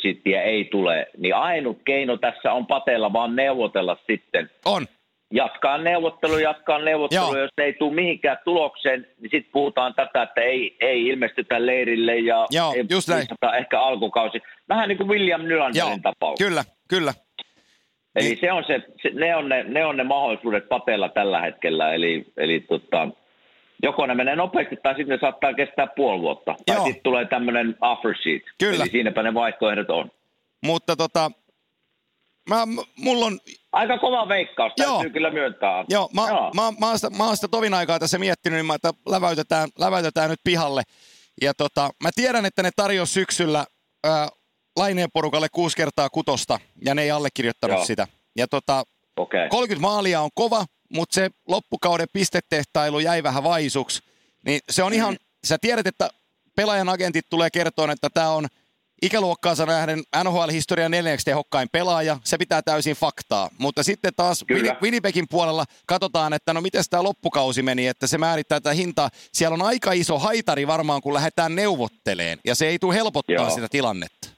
ei 0.45 0.65
tule, 0.65 1.07
niin 1.19 1.35
ainut 1.35 1.79
keino 1.85 2.17
tässä 2.17 2.53
on 2.53 2.67
pateella 2.67 3.13
vaan 3.13 3.37
neuvotella 3.37 3.97
sitten. 4.07 4.51
On. 4.65 4.87
Jatkaa 5.35 5.79
neuvottelu, 5.79 6.39
jatkaa 6.39 6.79
neuvottelu, 6.79 7.25
Joo. 7.25 7.39
jos 7.39 7.51
ei 7.59 7.73
tule 7.73 7.95
mihinkään 7.95 8.39
tulokseen, 8.45 9.07
niin 9.21 9.31
sitten 9.31 9.53
puhutaan 9.53 9.95
tätä, 9.95 10.23
että 10.23 10.41
ei, 10.41 10.77
ei 10.81 11.07
ilmestytä 11.07 11.67
leirille 11.67 12.19
ja 12.19 12.47
Joo, 12.51 12.73
ei 12.77 12.85
just 12.91 13.09
näin. 13.09 13.27
ehkä 13.59 13.81
alkukausi. 13.81 14.43
Vähän 14.69 14.89
niin 14.89 14.99
kuin 14.99 15.09
William 15.09 15.43
Nylanderin 15.43 16.03
tapaus. 16.03 16.39
Kyllä, 16.39 16.65
kyllä. 16.89 17.15
Eli 18.17 18.29
niin. 18.29 18.39
se 18.41 18.53
on 18.53 18.65
se, 18.67 18.83
se, 19.03 19.11
ne, 19.15 19.37
on 19.37 19.49
ne, 19.49 19.63
ne 19.63 19.85
on 19.85 19.97
ne 19.97 20.05
mahdollisuudet 20.05 20.69
pateella 20.69 21.09
tällä 21.09 21.41
hetkellä, 21.41 21.95
eli, 21.95 22.25
eli 22.37 22.61
tota, 22.61 23.09
joko 23.83 24.07
ne 24.07 24.15
menee 24.15 24.37
nopeasti 24.37 24.77
tai 24.77 24.95
sitten 24.95 25.15
ne 25.15 25.19
saattaa 25.21 25.55
kestää 25.55 25.87
puoli 25.87 26.21
vuotta. 26.21 26.51
Joo. 26.51 26.77
Tai 26.77 26.87
sitten 26.87 27.03
tulee 27.03 27.25
tämmöinen 27.25 27.77
offer 27.81 28.15
sheet. 28.23 28.43
Kyllä. 28.59 28.85
Eli 28.85 28.91
siinäpä 28.91 29.23
ne 29.23 29.35
vaihtoehdot 29.35 29.91
on. 29.91 30.11
Mutta 30.65 30.97
tota, 30.97 31.31
mä, 32.49 32.67
mulla 32.99 33.27
on... 33.27 33.39
Aika 33.73 33.99
kova 33.99 34.29
veikkaus, 34.29 34.73
Joo. 34.79 34.93
täytyy 34.93 35.11
kyllä 35.11 35.31
myöntää. 35.31 35.85
Joo, 35.89 36.11
mä, 36.15 36.29
Joo. 36.29 36.51
Mä, 36.55 36.73
mä, 36.81 36.87
oon 36.89 36.99
sitä, 36.99 37.17
mä 37.17 37.27
oon 37.27 37.37
sitä 37.37 37.49
tovin 37.49 37.75
aikaa 37.75 37.99
tässä 37.99 38.19
miettinyt, 38.19 38.57
niin 38.57 38.67
mä, 38.67 38.75
että 38.75 38.93
läväytetään, 39.09 39.69
läväytetään 39.79 40.31
nyt 40.31 40.41
pihalle. 40.45 40.83
Ja 41.43 41.55
tota, 41.55 41.91
mä 42.03 42.11
tiedän, 42.15 42.47
että 42.47 42.63
ne 42.63 42.71
tarjosi 42.77 43.13
syksyllä 43.13 43.65
ää, 44.05 44.29
Laineen 44.77 45.09
porukalle 45.13 45.49
kuusi 45.53 45.77
kertaa 45.77 46.11
kutosta, 46.11 46.59
ja 46.85 46.95
ne 46.95 47.03
ei 47.03 47.11
allekirjoittanut 47.11 47.77
Joo. 47.77 47.85
sitä. 47.85 48.07
Ja 48.37 48.49
tota, 48.49 48.83
okay. 49.17 49.49
30 49.49 49.89
maalia 49.89 50.21
on 50.21 50.31
kova, 50.35 50.65
mutta 50.95 51.15
se 51.15 51.31
loppukauden 51.49 52.09
pistetehtailu 52.13 52.99
jäi 52.99 53.23
vähän 53.23 53.45
vaisuksi. 53.45 54.03
Niin 54.47 54.61
se 54.71 54.83
on 54.83 54.93
ihan, 54.93 55.17
sä 55.45 55.59
tiedät, 55.59 55.87
että 55.87 56.11
pelaajan 56.57 56.89
agentit 56.89 57.27
tulee 57.31 57.51
kertoa, 57.51 57.93
että 57.93 58.09
tämä 58.15 58.31
on 58.31 58.47
ikäluokkaansa 59.03 59.67
nähden 59.67 60.03
NHL-historian 60.25 60.91
neljänneksi 60.91 61.25
tehokkain 61.25 61.69
pelaaja, 61.73 62.19
se 62.25 62.39
pitää 62.39 62.63
täysin 62.63 62.97
faktaa. 62.97 63.51
Mutta 63.59 63.83
sitten 63.83 64.13
taas 64.17 64.45
Kyllä. 64.47 64.77
Winnipegin 64.83 65.29
puolella 65.31 65.65
katsotaan, 65.87 66.33
että 66.33 66.53
no 66.53 66.61
miten 66.61 66.83
tämä 66.91 67.03
loppukausi 67.03 67.63
meni, 67.63 67.87
että 67.87 68.07
se 68.07 68.19
määrittää 68.19 68.61
tätä 68.61 68.75
hintaa. 68.75 69.11
Siellä 69.33 69.55
on 69.55 69.63
aika 69.63 69.93
iso 69.93 70.19
haitari 70.19 70.67
varmaan, 70.67 71.03
kun 71.03 71.15
lähdetään 71.15 71.55
neuvotteleen, 71.55 72.39
ja 72.45 72.55
se 72.55 72.69
ei 72.69 72.79
tule 72.79 72.95
helpottaa 72.95 73.35
Joo. 73.35 73.51
sitä 73.51 73.69
tilannetta. 73.69 74.29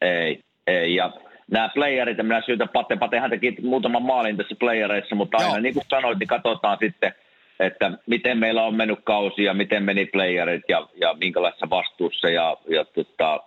Ei, 0.00 0.40
ei, 0.66 0.94
ja 0.94 1.12
nämä 1.50 1.70
playerit, 1.74 2.18
ja 2.18 2.24
minä 2.24 2.42
syytän 2.46 2.68
Pate, 2.68 2.96
Patehan 2.96 3.30
teki 3.30 3.56
muutaman 3.62 4.02
maalin 4.02 4.36
tässä 4.36 4.54
playereissa, 4.60 5.14
mutta 5.14 5.36
aina 5.36 5.50
Joo. 5.50 5.60
niin 5.60 5.74
kuin 5.74 5.84
sanoit, 5.90 6.18
niin 6.18 6.28
katsotaan 6.28 6.78
sitten, 6.80 7.14
että 7.60 7.92
miten 8.06 8.38
meillä 8.38 8.64
on 8.64 8.74
mennyt 8.74 8.98
kausi 9.04 9.44
ja 9.44 9.54
miten 9.54 9.82
meni 9.82 10.06
playerit 10.06 10.62
ja, 10.68 10.88
ja 11.00 11.14
minkälaisessa 11.14 11.70
vastuussa 11.70 12.28
ja, 12.28 12.56
ja 12.68 12.84
tota, 12.84 13.40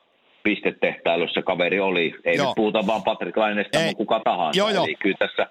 pistetehtailussa 0.43 1.41
kaveri 1.41 1.79
oli. 1.79 2.15
Ei 2.25 2.35
Joo. 2.35 2.45
nyt 2.45 2.55
puhuta 2.55 2.87
vaan 2.87 3.03
Patrick 3.03 3.37
Lainesta, 3.37 3.79
mutta 3.79 3.97
kuka 3.97 4.21
tahansa. 4.23 4.57
Joo, 4.57 4.69
jo. 4.69 4.83
Eli 4.83 4.95
kyllä 4.95 5.17
tässä, 5.19 5.47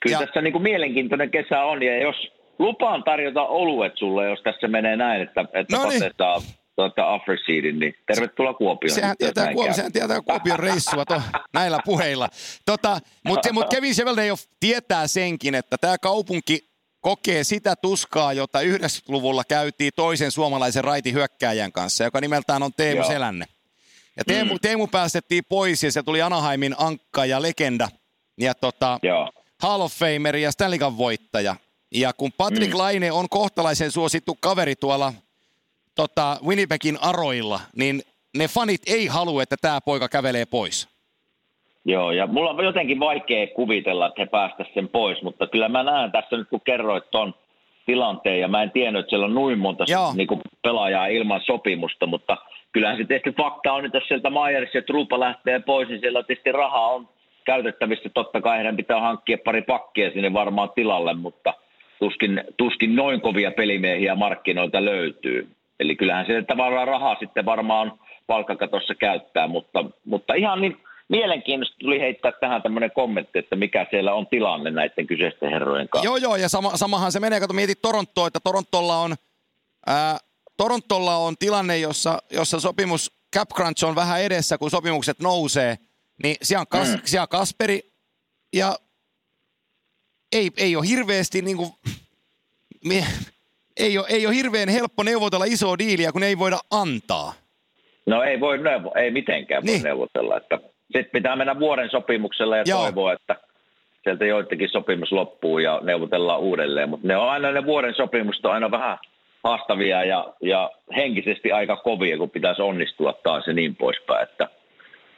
kyllä 0.00 0.18
tässä 0.18 0.40
niin 0.40 0.52
kuin 0.52 0.62
mielenkiintoinen 0.62 1.30
kesä 1.30 1.64
on 1.64 1.82
ja 1.82 2.02
jos 2.02 2.16
lupaan 2.58 3.04
tarjota 3.04 3.42
oluet 3.42 3.92
sulle, 3.96 4.28
jos 4.28 4.42
tässä 4.42 4.68
menee 4.68 4.96
näin, 4.96 5.22
että, 5.22 5.44
että 5.52 5.76
no 5.76 5.88
niin. 5.88 6.02
Pate 6.02 6.14
saa 6.18 6.61
tuota, 6.76 7.06
offer 7.06 7.38
seedin, 7.46 7.78
niin 7.78 7.94
tervetuloa 8.06 8.54
Kuopioon. 8.54 8.94
Sehän 8.94 9.16
tietää, 9.18 9.52
Kuopio, 9.52 9.74
sehän 9.74 9.92
tietää 9.92 10.20
Kuopion 10.20 10.58
reissua 10.58 11.04
to, 11.04 11.22
näillä 11.54 11.78
puheilla. 11.84 12.28
Tota, 12.66 12.98
Mutta 13.26 13.52
mut 13.52 13.66
Kevin 13.70 13.94
Cheveldayoff 13.94 14.44
tietää 14.60 15.06
senkin, 15.06 15.54
että 15.54 15.78
tämä 15.78 15.98
kaupunki 15.98 16.72
kokee 17.00 17.44
sitä 17.44 17.76
tuskaa, 17.76 18.32
jota 18.32 18.60
90-luvulla 18.60 19.42
käytiin 19.48 19.92
toisen 19.96 20.30
suomalaisen 20.30 20.84
raiti 20.84 21.12
hyökkääjän 21.12 21.72
kanssa, 21.72 22.04
joka 22.04 22.20
nimeltään 22.20 22.62
on 22.62 22.74
Teemu 22.74 23.00
Joo. 23.00 23.08
Selänne. 23.08 23.44
Ja 24.16 24.24
Teemu, 24.24 24.52
mm. 24.52 24.58
Teemu 24.62 24.86
päästettiin 24.86 25.44
pois 25.48 25.82
ja 25.82 25.92
se 25.92 26.02
tuli 26.02 26.22
Anaheimin 26.22 26.74
ankka 26.78 27.24
ja 27.24 27.42
legenda 27.42 27.88
ja 28.40 28.54
tota, 28.54 28.98
Hall 29.62 29.80
of 29.80 29.92
Famer 29.92 30.36
ja 30.36 30.52
Stanley 30.52 30.78
voittaja. 30.96 31.56
Ja 31.94 32.12
kun 32.12 32.32
Patrick 32.32 32.72
mm. 32.72 32.78
Laine 32.78 33.12
on 33.12 33.28
kohtalaisen 33.28 33.90
suosittu 33.90 34.38
kaveri 34.40 34.76
tuolla 34.76 35.12
tota, 35.94 36.36
Winnipegin 36.46 36.98
aroilla, 37.00 37.60
niin 37.76 38.02
ne 38.36 38.48
fanit 38.48 38.80
ei 38.86 39.06
halua, 39.06 39.42
että 39.42 39.56
tämä 39.62 39.80
poika 39.80 40.08
kävelee 40.08 40.44
pois. 40.46 40.88
Joo, 41.84 42.12
ja 42.12 42.26
mulla 42.26 42.50
on 42.50 42.64
jotenkin 42.64 43.00
vaikea 43.00 43.46
kuvitella, 43.46 44.06
että 44.06 44.22
he 44.22 44.26
päästäisivät 44.26 44.74
sen 44.74 44.88
pois, 44.88 45.22
mutta 45.22 45.46
kyllä 45.46 45.68
mä 45.68 45.82
näen 45.82 46.12
tässä 46.12 46.36
nyt, 46.36 46.48
kun 46.48 46.60
kerroit 46.64 47.10
ton 47.10 47.34
tilanteen, 47.86 48.40
ja 48.40 48.48
mä 48.48 48.62
en 48.62 48.70
tiennyt, 48.70 49.00
että 49.00 49.10
siellä 49.10 49.26
on 49.26 49.34
noin 49.34 49.58
monta 49.58 49.84
niin 50.14 50.26
kuin 50.26 50.40
pelaajaa 50.62 51.06
ilman 51.06 51.40
sopimusta, 51.46 52.06
mutta 52.06 52.36
kyllähän 52.72 52.98
se 52.98 53.04
tietysti 53.04 53.42
fakta 53.42 53.72
on, 53.72 53.84
että 53.84 53.98
jos 53.98 54.08
sieltä 54.08 54.30
Majerissa 54.30 54.78
ja 54.78 54.82
Trupa 54.82 55.20
lähtee 55.20 55.60
pois, 55.60 55.88
niin 55.88 56.00
siellä 56.00 56.22
tietysti 56.22 56.52
rahaa 56.52 56.86
on 56.86 57.08
käytettävissä. 57.44 58.08
Totta 58.14 58.40
kai 58.40 58.56
heidän 58.56 58.76
pitää 58.76 59.00
hankkia 59.00 59.38
pari 59.44 59.62
pakkia 59.62 60.10
sinne 60.10 60.32
varmaan 60.32 60.70
tilalle, 60.74 61.14
mutta 61.14 61.54
tuskin, 61.98 62.44
tuskin 62.56 62.96
noin 62.96 63.20
kovia 63.20 63.50
pelimiehiä 63.50 64.14
markkinoilta 64.14 64.84
löytyy. 64.84 65.48
Eli 65.82 65.96
kyllähän 65.96 66.26
se 66.26 66.42
tavallaan 66.42 66.88
rahaa 66.88 67.16
sitten 67.20 67.44
varmaan 67.44 68.00
palkkakatossa 68.26 68.94
käyttää, 68.94 69.46
mutta, 69.46 69.84
mutta 70.04 70.34
ihan 70.34 70.60
niin 70.60 70.76
mielenkiintoista 71.08 71.76
tuli 71.80 72.00
heittää 72.00 72.32
tähän 72.40 72.62
tämmöinen 72.62 72.90
kommentti, 72.90 73.38
että 73.38 73.56
mikä 73.56 73.86
siellä 73.90 74.14
on 74.14 74.26
tilanne 74.26 74.70
näiden 74.70 75.06
kyseisten 75.06 75.50
herrojen 75.50 75.88
kanssa. 75.88 76.06
Joo, 76.06 76.16
joo, 76.16 76.36
ja 76.36 76.48
sama, 76.48 76.76
samahan 76.76 77.12
se 77.12 77.20
menee, 77.20 77.40
kun 77.40 77.56
mietit 77.56 77.82
Torontoa, 77.82 78.26
että 78.26 78.40
Torontolla 78.44 78.96
on, 78.96 79.14
ää, 79.86 80.18
Torontolla 80.56 81.16
on 81.16 81.34
tilanne, 81.38 81.78
jossa, 81.78 82.18
jossa 82.30 82.60
sopimus 82.60 83.12
cap 83.36 83.48
crunch 83.54 83.84
on 83.84 83.94
vähän 83.94 84.22
edessä, 84.22 84.58
kun 84.58 84.70
sopimukset 84.70 85.18
nousee, 85.20 85.78
niin 86.22 86.36
siellä 86.42 86.60
on, 86.60 86.66
Kas, 86.66 86.88
mm. 86.88 87.00
siellä 87.04 87.22
on 87.22 87.28
Kasperi, 87.28 87.80
ja 88.52 88.76
ei, 90.32 90.50
ei 90.56 90.76
ole 90.76 90.86
hirveästi 90.86 91.42
niin 91.42 91.56
kuin, 91.56 91.70
ei 93.76 93.98
ole, 93.98 94.06
ei 94.10 94.26
ole 94.26 94.34
hirveän 94.34 94.68
helppo 94.68 95.02
neuvotella 95.02 95.44
isoa 95.44 95.78
diiliä, 95.78 96.12
kun 96.12 96.22
ei 96.22 96.38
voida 96.38 96.58
antaa. 96.70 97.32
No 98.06 98.22
ei 98.22 98.40
voi 98.40 98.58
neuvo, 98.58 98.92
ei 98.96 99.10
mitenkään 99.10 99.62
voi 99.62 99.72
niin. 99.72 99.82
neuvotella. 99.82 100.36
Että 100.36 100.58
sitten 100.82 101.12
pitää 101.12 101.36
mennä 101.36 101.58
vuoden 101.58 101.90
sopimuksella 101.90 102.56
ja 102.56 102.64
Joo. 102.66 102.82
toivoa, 102.82 103.12
että 103.12 103.36
sieltä 104.04 104.24
joidenkin 104.24 104.68
sopimus 104.68 105.12
loppuu 105.12 105.58
ja 105.58 105.80
neuvotellaan 105.82 106.40
uudelleen. 106.40 106.88
Mutta 106.88 107.08
ne 107.08 107.16
on 107.16 107.30
aina 107.30 107.52
ne 107.52 107.64
vuoden 107.64 107.94
sopimukset 107.94 108.44
on 108.44 108.52
aina 108.52 108.70
vähän 108.70 108.98
haastavia 109.44 110.04
ja, 110.04 110.34
ja 110.42 110.70
henkisesti 110.96 111.52
aika 111.52 111.76
kovia, 111.76 112.18
kun 112.18 112.30
pitäisi 112.30 112.62
onnistua 112.62 113.14
taas 113.22 113.46
ja 113.46 113.52
niin 113.52 113.76
poispäin. 113.76 114.22
Että, 114.22 114.48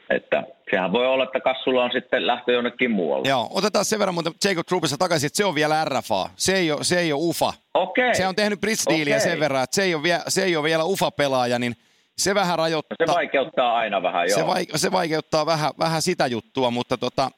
että 0.09 0.43
sehän 0.71 0.91
voi 0.91 1.07
olla, 1.07 1.23
että 1.23 1.39
kassulla 1.39 1.83
on 1.83 1.91
sitten 1.91 2.27
lähtö 2.27 2.51
jonnekin 2.51 2.91
muualle. 2.91 3.29
Joo, 3.29 3.47
otetaan 3.51 3.85
sen 3.85 3.99
verran 3.99 4.13
muuten 4.13 4.33
Jacob 4.43 4.65
Troopissa 4.67 4.97
takaisin, 4.97 5.27
että 5.27 5.37
se 5.37 5.45
on 5.45 5.55
vielä 5.55 5.85
RFA. 5.85 6.29
Se 6.35 6.55
ei 6.55 6.71
ole, 6.71 6.83
se 6.83 6.99
ei 6.99 7.13
ole 7.13 7.21
UFA. 7.23 7.53
Okei. 7.73 8.15
Se 8.15 8.27
on 8.27 8.35
tehnyt 8.35 8.61
Brits 8.61 8.87
okay. 8.87 9.19
sen 9.19 9.39
verran, 9.39 9.63
että 9.63 9.75
se 9.75 9.83
ei 9.83 9.95
ole, 9.95 10.03
vie, 10.03 10.19
se 10.27 10.43
ei 10.43 10.55
ole 10.55 10.63
vielä 10.63 10.83
UFA-pelaaja, 10.83 11.59
niin– 11.59 11.75
se 12.17 12.35
vähän 12.35 12.57
rajoittaa. 12.57 12.95
Se 13.07 13.13
vaikeuttaa 13.13 13.77
aina 13.77 14.03
vähän, 14.03 14.27
joo. 14.29 14.39
Se, 14.39 14.45
vaik- 14.45 14.77
se 14.77 14.91
vaikeuttaa 14.91 15.45
vähän, 15.45 15.71
vähän 15.79 16.01
sitä 16.01 16.27
juttua, 16.27 16.71
mutta 16.71 16.97
tota, 16.97 17.31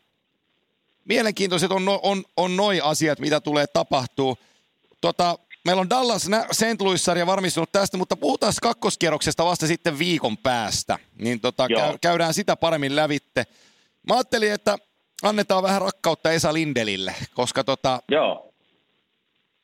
mielenkiintoiset 1.05 1.71
on, 1.71 1.85
no, 1.85 1.99
on, 2.03 2.23
on 2.37 2.57
noi 2.57 2.81
asiat, 2.83 3.19
mitä 3.19 3.39
tulee 3.39 3.67
tapahtuu. 3.67 4.37
Tota, 5.01 5.39
meillä 5.67 5.81
on 5.81 5.89
Dallas 5.89 6.29
St. 6.51 6.81
Louis-sarja 6.81 7.27
varmistunut 7.27 7.71
tästä, 7.71 7.97
mutta 7.97 8.15
puhutaan 8.15 8.53
kakkoskierroksesta 8.61 9.45
vasta 9.45 9.67
sitten 9.67 9.99
viikon 9.99 10.37
päästä. 10.37 10.99
Niin 11.19 11.39
tota, 11.39 11.67
käy, 11.67 11.97
käydään 12.01 12.33
sitä 12.33 12.55
paremmin 12.55 12.95
lävitte. 12.95 13.43
Mä 14.07 14.15
ajattelin, 14.15 14.51
että 14.51 14.77
annetaan 15.23 15.63
vähän 15.63 15.81
rakkautta 15.81 16.31
Esa 16.31 16.53
Lindelille, 16.53 17.15
koska 17.33 17.63
tota, 17.63 17.99
Joo. 18.11 18.53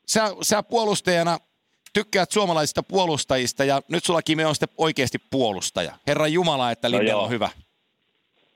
Sä, 0.08 0.32
sä 0.42 0.64
puolustajana– 0.64 1.38
tykkäät 1.94 2.32
suomalaisista 2.32 2.84
puolustajista 2.84 3.64
ja 3.64 3.82
nyt 3.92 4.04
sulla 4.04 4.22
Kimi 4.22 4.46
on 4.46 4.56
sitten 4.56 4.76
oikeasti 4.78 5.18
puolustaja. 5.32 5.92
Herran 6.08 6.34
Jumala, 6.34 6.72
että 6.72 6.90
no 6.90 6.98
Lindell 6.98 7.20
on 7.20 7.30
hyvä. 7.30 7.50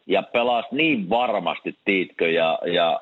Ja 0.07 0.23
pelasi 0.23 0.67
niin 0.71 1.09
varmasti, 1.09 1.77
Tiitkö, 1.85 2.31
ja, 2.31 2.59
ja 2.73 3.01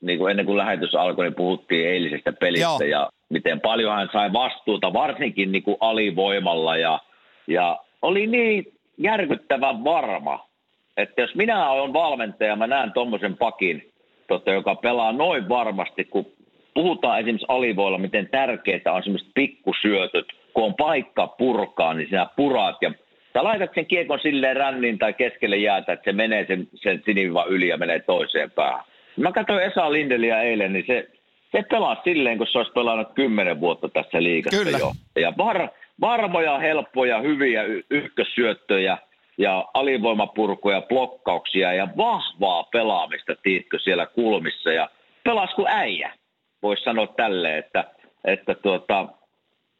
niin 0.00 0.18
kuin 0.18 0.30
ennen 0.30 0.46
kuin 0.46 0.58
lähetys 0.58 0.94
alkoi, 0.94 1.24
niin 1.24 1.34
puhuttiin 1.34 1.88
eilisestä 1.88 2.32
pelistä 2.32 2.62
Joo. 2.62 2.78
ja 2.78 3.10
miten 3.34 3.60
paljon 3.60 3.96
hän 3.96 4.08
sai 4.12 4.32
vastuuta, 4.32 4.92
varsinkin 4.92 5.52
niin 5.52 5.62
kuin 5.62 5.76
alivoimalla 5.80 6.76
ja, 6.76 6.98
ja 7.46 7.78
oli 8.02 8.26
niin 8.26 8.72
järkyttävän 8.98 9.84
varma, 9.84 10.48
että 10.96 11.20
jos 11.22 11.34
minä 11.34 11.70
olen 11.70 11.92
valmentaja, 11.92 12.56
mä 12.56 12.66
näen 12.66 12.92
tuommoisen 12.92 13.36
pakin, 13.36 13.92
tota, 14.28 14.50
joka 14.50 14.74
pelaa 14.74 15.12
noin 15.12 15.48
varmasti, 15.48 16.04
kun 16.04 16.26
puhutaan 16.74 17.18
esimerkiksi 17.18 17.46
alivoilla, 17.48 17.98
miten 17.98 18.28
tärkeää 18.28 18.94
on 18.94 19.02
semmoiset 19.02 19.28
pikkusyötöt, 19.34 20.26
kun 20.54 20.64
on 20.64 20.74
paikka 20.74 21.26
purkaa, 21.26 21.94
niin 21.94 22.08
sinä 22.08 22.26
puraat 22.36 22.76
ja 22.82 22.92
Sä 23.34 23.44
laitat 23.44 23.70
sen 23.74 23.86
kiekon 23.86 24.18
silleen 24.22 24.56
rännin 24.56 24.98
tai 24.98 25.12
keskelle 25.12 25.56
jäätä, 25.56 25.92
että 25.92 26.04
se 26.04 26.12
menee 26.12 26.46
sen, 26.46 26.68
sen 26.74 27.02
sinivivan 27.04 27.48
yli 27.48 27.68
ja 27.68 27.76
menee 27.76 28.00
toiseen 28.00 28.50
päähän. 28.50 28.84
Mä 29.16 29.32
katsoin 29.32 29.62
Esa 29.62 29.92
Lindeliä 29.92 30.42
eilen, 30.42 30.72
niin 30.72 30.84
se, 30.86 31.08
se 31.56 31.62
pelaa 31.70 32.00
silleen, 32.04 32.38
kun 32.38 32.46
se 32.46 32.58
olisi 32.58 32.72
pelannut 32.72 33.08
kymmenen 33.14 33.60
vuotta 33.60 33.88
tässä 33.88 34.22
liigassa 34.22 34.64
Kyllä. 34.64 34.78
jo. 34.78 34.92
Ja 35.16 35.32
var, 35.38 35.68
varmoja, 36.00 36.58
helppoja, 36.58 37.20
hyviä 37.20 37.62
y- 37.62 37.82
ykkössyöttöjä 37.90 38.98
ja 39.38 39.64
alivoimapurkuja, 39.74 40.82
blokkauksia 40.82 41.72
ja 41.72 41.88
vahvaa 41.96 42.62
pelaamista, 42.72 43.36
tiitkö, 43.42 43.78
siellä 43.78 44.06
kulmissa. 44.06 44.72
Ja 44.72 44.88
pelas 45.24 45.54
kuin 45.54 45.68
äijä 45.68 46.14
voisi 46.62 46.82
sanoa 46.82 47.06
tälle, 47.06 47.58
että, 47.58 47.84
että 48.24 48.54
tuota, 48.54 49.08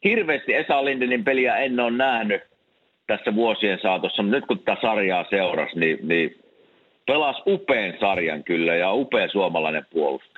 hirveästi 0.03 0.53
Esa 0.53 0.85
Lindenin 0.85 1.23
peliä 1.23 1.57
en 1.57 1.79
ole 1.79 1.91
nähnyt 1.91 2.41
tässä 3.07 3.35
vuosien 3.35 3.79
saatossa, 3.81 4.23
mutta 4.23 4.37
nyt 4.37 4.45
kun 4.45 4.59
tätä 4.59 4.81
sarjaa 4.81 5.25
seurasi, 5.29 5.79
niin, 5.79 5.97
niin 6.07 6.39
pelasi 7.07 7.41
upean 7.47 7.93
sarjan 7.99 8.43
kyllä 8.43 8.75
ja 8.75 8.93
upea 8.93 9.27
suomalainen 9.27 9.85
puolustaja. 9.93 10.34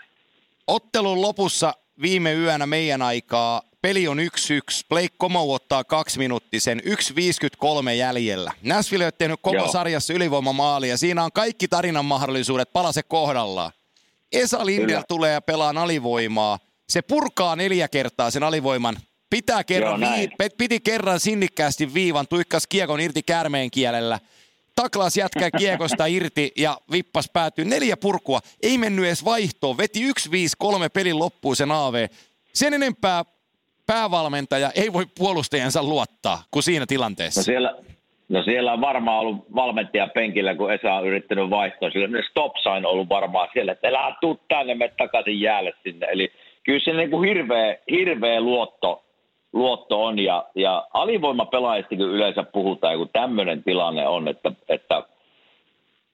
Ottelun 0.68 1.22
lopussa 1.22 1.74
viime 2.02 2.34
yönä 2.34 2.66
meidän 2.66 3.02
aikaa 3.02 3.62
peli 3.82 4.08
on 4.08 4.18
1-1. 4.20 4.22
Blake 4.90 5.16
Como 5.18 5.54
ottaa 5.54 5.84
kaksi 5.84 6.20
minuuttisen, 6.20 6.82
1.53 6.86 7.90
jäljellä. 7.90 8.52
Nashville 8.64 9.06
on 9.06 9.12
tehnyt 9.18 9.40
koko 9.42 9.58
Joo. 9.58 9.72
sarjassa 9.72 10.14
ylivoimamaali 10.14 10.90
ja 10.90 10.98
siinä 10.98 11.24
on 11.24 11.32
kaikki 11.32 11.68
tarinan 11.68 12.06
mahdollisuudet 12.06 12.74
palase 12.74 13.04
kohdallaan. 13.04 13.72
Esa 14.32 14.66
Lindel 14.66 15.04
tulee 15.08 15.34
ja 15.34 15.42
pelaa 15.42 15.74
alivoimaa. 15.78 16.60
Se 16.90 17.02
purkaa 17.02 17.56
neljä 17.56 17.88
kertaa 17.88 18.32
sen 18.32 18.44
alivoiman. 18.44 18.98
Pitää 19.30 19.64
kerran 19.64 20.02
Joo, 20.02 20.12
vii, 20.12 20.30
piti 20.58 20.80
kerran 20.80 21.20
sinnikkäästi 21.20 21.94
viivan, 21.94 22.28
tuikkas 22.28 22.68
kiekon 22.68 23.00
irti 23.00 23.24
käärmeen 23.24 23.72
kielellä. 23.72 24.20
Taklas 24.82 25.18
jätkää 25.18 25.50
kiekosta 25.58 26.06
irti 26.06 26.52
ja 26.58 26.78
vippas 26.92 27.30
päätyy. 27.34 27.66
Neljä 27.66 27.98
purkua. 27.98 28.40
Ei 28.64 28.78
mennyt 28.78 29.06
edes 29.06 29.26
vaihtoon. 29.26 29.78
Veti 29.78 30.00
1-5-3 30.10 30.10
pelin 30.94 31.20
loppuun 31.20 31.56
sen 31.56 31.72
AV. 31.72 32.08
Sen 32.54 32.74
enempää 32.74 33.26
päävalmentaja 33.88 34.72
ei 34.76 34.94
voi 34.94 35.06
puolustajansa 35.18 35.84
luottaa 35.84 36.44
kuin 36.52 36.64
siinä 36.64 36.86
tilanteessa. 36.86 37.40
No 37.40 37.44
siellä, 37.44 37.76
No 38.30 38.44
siellä 38.44 38.74
on 38.74 38.82
varmaan 38.82 39.20
ollut 39.20 39.46
valmentaja 39.56 40.08
penkillä, 40.08 40.56
kun 40.56 40.74
Esa 40.74 40.94
on 40.94 41.08
yrittänyt 41.08 41.50
vaihtoa. 41.50 41.90
Sillä 41.90 42.08
ne 42.08 42.24
stop 42.30 42.56
sign 42.58 42.86
ollut 42.86 43.10
varmaan 43.10 43.50
siellä, 43.54 43.72
että 43.72 43.88
elää 43.88 44.18
tuu 44.22 44.40
tänne, 44.48 44.92
takaisin 44.98 45.42
jäälle 45.42 45.74
sinne. 45.84 46.08
Eli 46.12 46.32
kyllä 46.64 46.80
se 46.86 46.94
niin 46.94 47.10
kuin 47.10 47.28
hirveä, 47.28 47.78
hirveä 47.92 48.42
luotto, 48.42 49.04
luotto 49.58 50.04
on. 50.04 50.20
Ja, 50.20 50.46
ja 50.56 50.88
alivoimapelaajista 50.94 51.96
kun 51.96 52.10
yleensä 52.10 52.44
puhutaan, 52.44 52.98
kun 52.98 53.10
tämmöinen 53.14 53.64
tilanne 53.64 54.08
on, 54.08 54.28
että, 54.28 54.52
että 54.70 55.04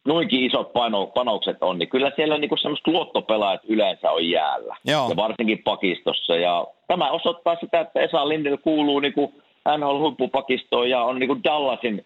noinkin 0.06 0.44
isot 0.44 0.74
pano, 0.74 1.08
panokset 1.08 1.58
on, 1.62 1.80
niin 1.80 1.90
kyllä 1.90 2.12
siellä 2.16 2.38
niin 2.38 2.60
semmoista 2.62 2.92
luottopelaajat 2.92 3.62
yleensä 3.68 4.12
on 4.12 4.30
jäällä. 4.30 4.76
Joo. 4.86 5.10
Ja 5.10 5.16
varsinkin 5.16 5.64
pakistossa. 5.64 6.36
Ja 6.36 6.68
tämä 6.88 7.12
osoittaa 7.12 7.56
sitä, 7.60 7.80
että 7.80 8.00
Esa 8.00 8.30
Lindel 8.30 8.58
kuuluu 8.58 9.00
niin 9.00 9.14
kuin 9.14 9.34
NHL-huippupakistoon 9.78 10.90
ja 10.90 11.02
on 11.02 11.20
niin 11.20 11.28
kuin 11.28 11.44
Dallasin, 11.44 12.06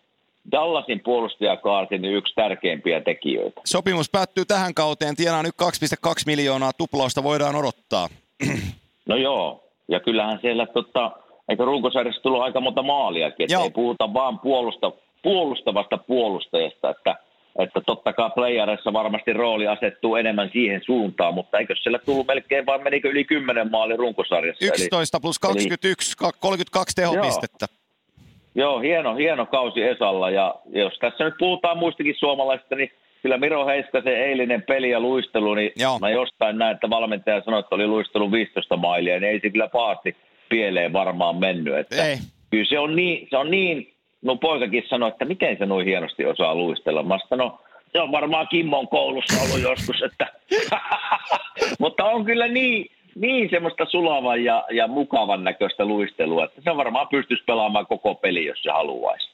Dallasin 0.52 1.00
puolustajakaartin 1.00 2.06
yksi 2.06 2.36
tärkeimpiä 2.36 3.02
tekijöitä. 3.02 3.62
Sopimus 3.66 4.10
päättyy 4.10 4.46
tähän 4.46 4.74
kauteen, 4.74 5.16
tienaa 5.16 5.44
nyt 5.44 5.56
2,2 6.08 6.12
miljoonaa 6.26 6.72
tuplausta 6.74 7.24
voidaan 7.24 7.56
odottaa. 7.56 8.08
No 9.06 9.16
joo, 9.16 9.64
ja 9.88 10.00
kyllähän 10.00 10.40
siellä 10.42 10.66
tota, 10.66 11.12
eikö 11.50 11.66
runkosarjassa 11.66 12.22
tullut 12.22 12.42
aika 12.42 12.62
monta 12.62 12.84
maaliakin, 12.84 13.44
että 13.44 13.64
ei 13.64 13.70
puhuta 13.70 14.14
vaan 14.14 14.40
puolusta, 14.40 14.92
puolustavasta 15.24 15.98
puolustajasta, 15.98 16.90
että– 16.90 17.16
että 17.60 17.82
totta 17.86 18.14
kai 18.14 18.30
playerissa 18.36 18.94
varmasti 18.94 19.34
rooli 19.34 19.68
asettuu 19.68 20.16
enemmän 20.16 20.50
siihen 20.54 20.82
suuntaan, 20.86 21.34
mutta 21.34 21.58
eikö 21.58 21.76
siellä 21.76 22.00
tullut 22.00 22.28
melkein 22.28 22.66
vai 22.66 22.80
menikö 22.80 23.10
yli 23.10 23.24
10 23.24 23.72
maali 23.72 23.98
runkosarjassa? 23.98 24.66
11 24.66 25.18
eli, 25.18 25.22
plus 25.22 25.40
21, 25.40 26.16
eli, 26.22 26.32
32 26.40 26.96
tehopistettä. 26.96 27.66
Joo, 28.56 28.72
joo 28.72 28.80
hieno, 28.80 29.16
hieno 29.16 29.46
kausi 29.46 29.84
Esalla 29.84 30.30
ja 30.30 30.56
jos 30.70 30.94
tässä 31.00 31.24
nyt 31.24 31.34
puhutaan 31.40 31.78
muistakin 31.78 32.16
suomalaisista, 32.18 32.76
niin 32.76 32.92
kyllä 33.22 33.38
Miro 33.38 33.66
Heiskasen 33.66 34.18
eilinen 34.18 34.62
peli 34.62 34.90
ja 34.90 35.00
luistelu, 35.00 35.54
niin 35.54 35.72
joo. 35.76 36.00
mä 36.00 36.10
jostain 36.10 36.58
näin, 36.58 36.76
että 36.76 36.90
valmentaja 36.90 37.42
sanoi, 37.46 37.60
että 37.60 37.76
oli 37.76 37.88
luistelu 37.88 38.32
15 38.32 38.78
mailia, 38.78 39.20
niin 39.20 39.32
ei 39.32 39.40
se 39.40 39.50
kyllä 39.50 39.68
pahasti 39.68 40.16
pieleen 40.50 40.94
varmaan 40.94 41.36
mennyt. 41.36 41.78
Että 41.78 42.06
ei. 42.06 42.18
Kyllä 42.50 42.66
se 42.66 42.80
on 42.80 42.96
niin, 42.96 43.28
se 43.30 43.38
on 43.38 43.52
niin 43.52 43.94
mun 44.26 44.40
poikakin 44.40 44.84
sanoi, 44.90 45.10
että 45.10 45.26
miten 45.26 45.58
se 45.58 45.66
noin 45.66 45.86
hienosti 45.86 46.26
osaa 46.26 46.56
luistella. 46.56 47.04
Mä 47.04 47.20
sanoin, 47.30 47.52
no 47.52 47.60
se 47.92 48.02
on 48.02 48.12
varmaan 48.12 48.48
Kimmon 48.48 48.88
koulussa 48.88 49.42
ollut 49.42 49.62
joskus, 49.62 50.02
että 50.02 50.28
mutta 51.80 52.04
on 52.04 52.26
kyllä 52.26 52.48
niin, 52.48 52.92
niin 53.16 53.50
semmoista 53.50 53.86
sulavan 53.86 54.44
ja, 54.44 54.66
ja 54.72 54.88
mukavan 54.88 55.44
näköistä 55.44 55.86
luistelua, 55.86 56.46
että 56.46 56.62
se 56.64 56.78
varmaan 56.78 57.08
pystyisi 57.08 57.44
pelaamaan 57.44 57.88
koko 57.88 58.16
peli, 58.16 58.46
jos 58.46 58.64
se 58.64 58.72
haluaisi. 58.72 59.30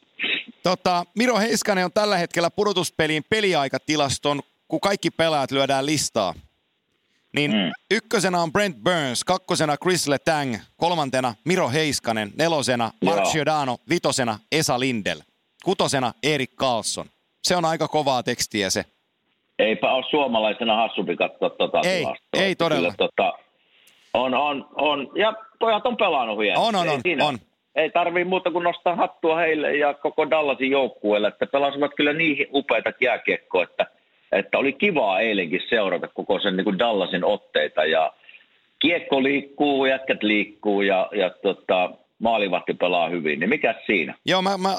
Tota, 0.63 1.03
Miro 1.15 1.39
Heiskanen 1.39 1.85
on 1.85 1.91
tällä 1.93 2.17
hetkellä 2.17 2.49
pudotuspeliin 2.51 3.23
peliaikatilaston, 3.29 4.39
kun 4.67 4.79
kaikki 4.79 5.11
pelaajat 5.11 5.51
lyödään 5.51 5.85
listaa. 5.85 6.33
Niin 7.35 7.51
mm. 7.51 7.71
ykkösenä 7.91 8.41
on 8.41 8.51
Brent 8.51 8.77
Burns, 8.83 9.23
kakkosena 9.23 9.77
Chris 9.77 10.07
Letang, 10.07 10.55
kolmantena 10.77 11.33
Miro 11.45 11.69
Heiskanen, 11.69 12.31
nelosena 12.37 12.91
Mark 13.05 13.23
Giordano, 13.31 13.77
vitosena 13.89 14.39
Esa 14.51 14.79
Lindel, 14.79 15.19
kutosena 15.63 16.13
Erik 16.23 16.55
Karlsson. 16.55 17.05
Se 17.43 17.55
on 17.55 17.65
aika 17.65 17.87
kovaa 17.87 18.23
tekstiä 18.23 18.69
se. 18.69 18.85
Eipä 19.59 19.91
ole 19.93 20.05
suomalaisena 20.09 20.75
hassumpi 20.75 21.15
katsoa 21.15 21.49
tuota 21.49 21.79
Ei, 21.85 21.99
tilastoa. 21.99 22.41
ei 22.41 22.55
todella. 22.55 22.81
Kyllä, 22.81 23.09
tota, 23.09 23.33
on, 24.13 24.33
on, 24.33 24.65
on. 24.75 25.07
Ja 25.15 25.33
pojat 25.59 25.85
on 25.85 25.97
pelannut 25.97 26.39
hienosti. 26.39 26.67
On, 26.67 26.75
on, 26.75 26.87
ei 26.87 26.93
on, 26.95 27.01
siinä- 27.03 27.25
on. 27.25 27.39
Ei 27.75 27.89
tarvii 27.89 28.23
muuta 28.25 28.51
kuin 28.51 28.63
nostaa 28.63 28.95
hattua 28.95 29.37
heille 29.37 29.77
ja 29.77 29.93
koko 29.93 30.29
Dallasin 30.29 30.71
joukkueelle, 30.71 31.27
että 31.27 31.45
pelasivat 31.45 31.91
kyllä 31.97 32.13
niin 32.13 32.47
upeita 32.53 32.91
jääkiekkoa, 33.01 33.63
että, 33.63 33.85
että 34.35 34.57
oli 34.57 34.73
kivaa 34.73 35.19
eilenkin 35.19 35.61
seurata 35.69 36.07
koko 36.07 36.39
sen 36.39 36.57
niin 36.57 36.65
kuin 36.65 36.79
Dallasin 36.79 37.25
otteita 37.25 37.85
ja 37.85 38.13
kiekko 38.79 39.23
liikkuu, 39.23 39.85
jätkät 39.85 40.23
liikkuu 40.23 40.81
ja, 40.81 41.09
ja 41.15 41.29
tota, 41.29 41.89
maalivahti 42.19 42.73
pelaa 42.73 43.09
hyvin, 43.09 43.39
niin 43.39 43.49
mikä 43.49 43.75
siinä? 43.85 44.15
Joo, 44.25 44.41
mä, 44.41 44.57
mä, 44.57 44.69
mä, 44.69 44.77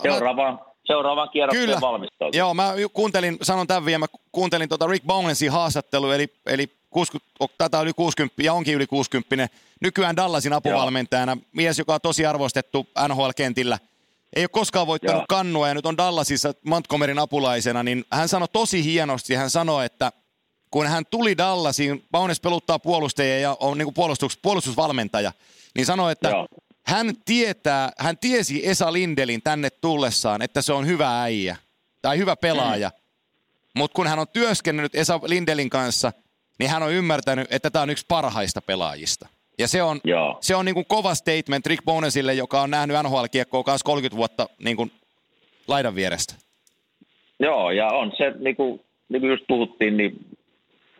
Seuraavaan, 0.87 1.29
kierrokseen 1.29 1.67
Kyllä. 1.67 1.81
valmistautuu. 1.81 2.39
Joo, 2.39 2.55
mä 2.55 2.73
kuuntelin, 2.93 3.37
sanon 3.43 3.67
tämän 3.67 3.87
vielä, 3.87 3.99
mä 3.99 4.07
kuuntelin 4.33 4.69
tota 4.69 4.87
Rick 4.87 5.07
Bowensin 5.07 5.53
haastattelu, 5.53 6.11
eli, 6.11 6.27
eli 6.47 6.67
60, 6.91 7.33
o- 7.41 7.47
taitaa 7.59 7.83
yli 7.83 7.93
60 7.93 8.43
ja 8.43 8.53
onkin 8.53 8.75
yli 8.75 8.87
60, 8.87 9.49
nykyään 9.81 10.17
Dallasin 10.17 10.53
apuvalmentajana, 10.53 11.37
mies, 11.53 11.79
joka 11.79 11.95
on 11.95 12.01
tosi 12.03 12.27
arvostettu 12.27 12.87
NHL-kentillä. 13.09 13.79
Ei 14.37 14.43
ole 14.43 14.49
koskaan 14.49 14.87
voittanut 14.87 15.21
Joo. 15.21 15.27
kannua 15.29 15.69
ja 15.69 15.75
nyt 15.75 15.87
on 15.87 15.97
Dallasissa 15.97 16.55
Montgomeryn 16.65 17.19
apulaisena, 17.19 17.83
niin 17.83 18.05
hän 18.13 18.29
sanoi 18.29 18.49
tosi 18.53 18.85
hienosti, 18.85 19.35
hän 19.35 19.51
sanoi, 19.51 19.87
että 19.87 20.13
kun 20.71 20.87
hän 20.87 21.05
tuli 21.11 21.37
Dallasiin, 21.37 22.05
Bownes 22.11 22.41
peluttaa 22.41 22.79
puolustajia 22.79 23.39
ja 23.39 23.57
on 23.61 23.79
niin 23.79 23.95
puolustus, 23.95 24.37
puolustusvalmentaja, 24.37 25.33
niin 25.75 25.87
sanoi, 25.87 26.13
että 26.13 26.29
Joo. 26.29 26.47
hän 26.87 27.15
tietää, 27.25 27.93
hän 27.99 28.19
tiesi 28.19 28.69
Esa 28.69 28.93
Lindelin 28.93 29.43
tänne 29.43 29.71
tullessaan, 29.71 30.43
että 30.43 30.63
se 30.63 30.73
on 30.73 30.87
hyvä 30.87 31.23
äijä 31.23 31.57
tai 32.03 32.19
hyvä 32.19 32.37
pelaaja. 32.37 32.89
Mm. 32.89 32.95
Mutta 33.75 33.95
kun 33.95 34.07
hän 34.07 34.19
on 34.19 34.29
työskennellyt 34.29 34.95
Esa 34.95 35.21
Lindelin 35.25 35.71
kanssa, 35.71 36.13
niin 36.59 36.71
hän 36.71 36.83
on 36.83 36.93
ymmärtänyt, 36.93 37.47
että 37.51 37.71
tämä 37.71 37.83
on 37.83 37.91
yksi 37.91 38.05
parhaista 38.09 38.63
pelaajista. 38.63 39.29
Ja 39.59 39.69
se 39.69 39.83
on, 39.83 40.01
Joo. 40.05 40.39
se 40.41 40.57
on 40.57 40.65
niin 40.65 40.75
kuin 40.75 40.87
kova 40.89 41.15
statement 41.15 41.67
Rick 41.67 41.85
Bonesille, 41.85 42.35
joka 42.35 42.61
on 42.61 42.71
nähnyt 42.71 42.97
NHL-kiekkoa 43.05 43.63
kanssa 43.63 43.85
30 43.85 44.17
vuotta 44.17 44.47
niin 44.65 44.77
kuin 44.77 44.91
laidan 45.69 45.95
vierestä. 45.95 46.35
Joo, 47.41 47.71
ja 47.71 47.89
on 47.89 48.13
se, 48.17 48.33
niin 48.39 48.57
kuin, 48.57 48.81
niin 49.09 49.21
kuin 49.21 49.31
just 49.31 49.45
puhuttiin, 49.49 49.97
niin 49.97 50.27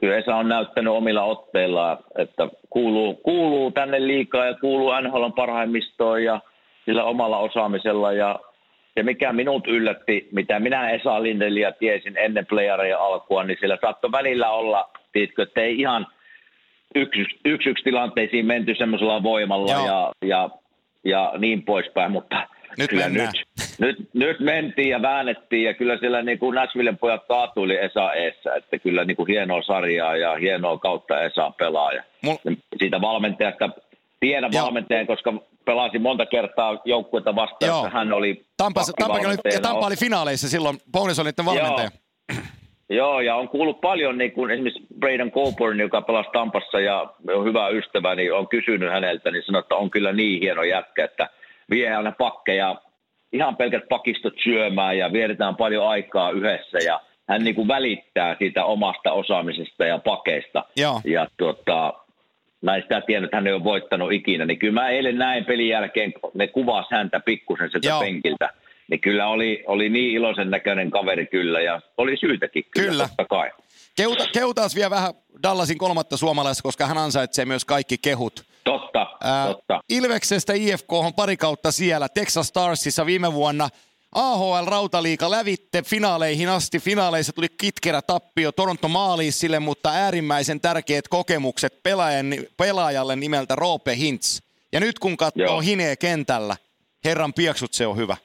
kyllä 0.01 0.17
Esa 0.17 0.37
on 0.37 0.49
näyttänyt 0.49 0.93
omilla 0.93 1.25
otteillaan, 1.25 1.99
että 2.19 2.49
kuuluu, 2.71 3.15
kuuluu 3.15 3.71
tänne 3.71 4.07
liikaa 4.07 4.47
ja 4.47 4.55
kuuluu 4.55 4.93
NHLn 5.01 5.33
parhaimmistoon 5.33 6.25
ja 6.25 6.41
sillä 6.85 7.05
omalla 7.05 7.39
osaamisella. 7.39 8.13
Ja, 8.13 8.41
ja 8.97 9.05
mikä 9.05 9.33
minut 9.33 9.67
yllätti, 9.67 10.29
mitä 10.33 10.61
minä 10.61 10.91
Esa 10.91 11.23
Lindeliä 11.23 11.73
tiesin 11.73 12.17
ennen 12.17 12.47
playereja 12.47 12.99
alkua, 12.99 13.45
niin 13.45 13.59
sillä 13.61 13.79
saattoi 13.81 14.13
välillä 14.13 14.51
olla, 14.51 14.91
tiedätkö, 15.13 15.43
että 15.43 15.61
ei 15.61 15.81
ihan 15.81 16.07
yksi, 16.95 17.21
yksi, 17.45 17.69
yksi 17.69 17.85
tilanteisiin 17.85 18.47
menty 18.47 18.75
semmoisella 18.79 19.23
voimalla 19.23 19.73
Joo. 19.73 19.87
ja, 19.87 20.13
ja, 20.25 20.51
ja 21.05 21.33
niin 21.39 21.63
poispäin, 21.63 22.13
mutta 22.13 22.47
Nyt 22.79 22.91
kyllä 22.91 23.05
mennään. 23.05 23.33
nyt, 23.59 23.99
nyt, 23.99 24.09
nyt 24.15 24.41
mentiin 24.41 24.89
ja 24.89 25.03
väännettiin 25.03 25.65
ja 25.65 25.75
kyllä 25.75 25.97
siellä 25.99 26.23
niin 26.23 26.39
kuin 26.39 26.55
Nashvillen 26.55 26.99
pojat 26.99 27.25
kaatuili 27.29 27.77
Esa 27.77 28.13
eessä, 28.13 28.55
että 28.55 28.79
kyllä 28.79 29.05
niin 29.05 29.17
kuin 29.17 29.27
hienoa 29.27 29.63
sarjaa 29.63 30.17
ja 30.17 30.35
hienoa 30.35 30.79
kautta 30.79 31.23
Esa 31.23 31.51
pelaaja. 31.51 32.03
Mul- 32.27 32.57
Siitä 32.79 33.01
valmentajasta 33.01 33.71
tiedän 34.21 34.51
Joo. 34.53 34.65
valmentajan, 34.65 35.07
koska 35.07 35.33
pelasi 35.65 35.99
monta 35.99 36.27
kertaa 36.27 36.79
joukkuetta 36.85 37.35
vastaan, 37.37 37.69
Joo. 37.69 37.91
hän 37.93 38.13
oli 38.13 38.45
Tampa, 38.57 38.83
Tampakin 38.99 39.27
oli, 39.27 39.37
ja. 39.55 39.61
Tampa 39.61 39.87
oli 39.87 39.97
finaaleissa 39.97 40.49
silloin, 40.49 40.79
Bones 40.93 41.19
oli 41.19 41.29
niiden 41.29 41.45
valmentaja. 41.45 41.91
Joo, 42.33 42.39
ja 43.25 43.37
on 43.37 43.49
kuullut 43.49 43.81
paljon, 43.81 44.19
niin 44.19 44.33
kuin 44.33 44.51
esimerkiksi 44.51 44.87
Braden 44.99 45.31
Coburn, 45.31 45.81
joka 45.81 46.03
pelasi 46.03 46.31
Tampassa 46.33 46.81
ja 46.81 47.15
on 47.29 47.45
hyvä 47.45 47.69
ystävä, 47.69 48.15
niin 48.15 48.33
on 48.33 48.49
kysynyt 48.49 48.93
häneltä, 48.93 49.31
niin 49.31 49.43
sanoi, 49.43 49.61
että 49.61 49.75
on 49.75 49.91
kyllä 49.91 50.13
niin 50.13 50.41
hieno 50.41 50.63
jätkä, 50.63 51.05
että 51.05 51.29
vie 51.71 51.95
aina 51.95 52.13
pakkeja, 52.19 52.77
ihan 53.33 53.57
pelkät 53.57 53.89
pakistot 53.89 54.35
syömään 54.43 54.99
ja 54.99 55.13
vietetään 55.13 55.57
paljon 55.57 55.89
aikaa 55.89 56.31
yhdessä 56.31 56.79
ja 56.79 57.01
hän 57.29 57.45
niin 57.45 57.55
kuin 57.55 57.69
välittää 57.69 58.37
siitä 58.39 58.65
omasta 58.65 59.13
osaamisesta 59.13 59.85
ja 59.85 59.99
pakeista. 59.99 60.65
Joo. 60.77 61.01
Ja 61.05 61.27
tuota, 61.37 61.95
mä 62.61 62.77
en 62.77 62.83
sitä 62.83 63.01
tiennyt, 63.01 63.29
että 63.29 63.37
hän 63.37 63.47
ei 63.47 63.53
ole 63.53 63.65
voittanut 63.65 64.13
ikinä, 64.13 64.45
niin 64.45 64.59
kyllä 64.59 64.81
mä 64.81 64.89
eilen 64.89 65.19
näin 65.19 65.45
pelin 65.45 65.69
jälkeen, 65.69 66.13
ne 66.35 66.47
kuvasi 66.47 66.89
häntä 66.91 67.21
pikkusen 67.21 67.71
sieltä 67.71 67.89
Joo. 67.89 68.01
penkiltä, 68.01 68.51
niin 68.91 69.01
kyllä 69.01 69.29
oli, 69.29 69.65
oli 69.67 69.89
niin 69.89 70.15
iloisen 70.15 70.51
näköinen 70.51 70.91
kaveri 70.91 71.27
kyllä 71.27 71.61
ja 71.61 71.81
oli 71.99 72.17
syytäkin 72.17 72.65
kyllä, 72.71 72.91
Kyllä. 72.91 73.09
totta 73.09 73.25
kai. 73.25 73.51
Kehuta, 73.97 74.27
kehutaas 74.33 74.75
vielä 74.75 74.91
vähän 74.91 75.15
Dallasin 75.43 75.79
kolmatta 75.79 76.17
suomalaista, 76.17 76.63
koska 76.63 76.87
hän 76.87 76.99
ansaitsee 76.99 77.45
myös 77.45 77.65
kaikki 77.65 77.99
kehut. 77.99 78.45
Totta, 78.65 79.07
Ää, 79.25 79.47
totta. 79.47 79.81
Ilveksestä 79.89 80.53
IFK 80.53 80.93
on 80.93 81.15
pari 81.15 81.37
kautta 81.37 81.73
siellä. 81.73 82.09
Texas 82.09 82.49
Starsissa 82.49 83.07
viime 83.07 83.33
vuonna 83.33 83.69
AHL 84.15 84.67
Rautaliiga 84.67 85.31
lävitte 85.31 85.83
finaaleihin 85.83 86.49
asti. 86.49 86.79
Finaaleissa 86.79 87.33
tuli 87.33 87.47
kitkerä 87.61 88.03
tappio 88.03 88.53
Toronto 88.53 88.89
maaliin 88.89 89.33
sille, 89.33 89.59
mutta 89.61 89.91
äärimmäisen 89.91 90.61
tärkeät 90.61 91.09
kokemukset 91.09 91.83
pelaajan, 91.83 92.27
pelaajalle 92.57 93.17
nimeltä 93.17 93.55
Roope 93.55 93.97
Hintz. 93.97 94.41
Ja 94.73 94.81
nyt 94.81 94.99
kun 94.99 95.17
katsoo 95.17 95.47
Joo. 95.47 95.61
Hinee 95.61 95.97
kentällä, 95.97 96.57
herran 97.05 97.33
pieksut 97.33 97.73
se 97.75 97.87
on 97.87 97.97
hyvä. 97.97 98.17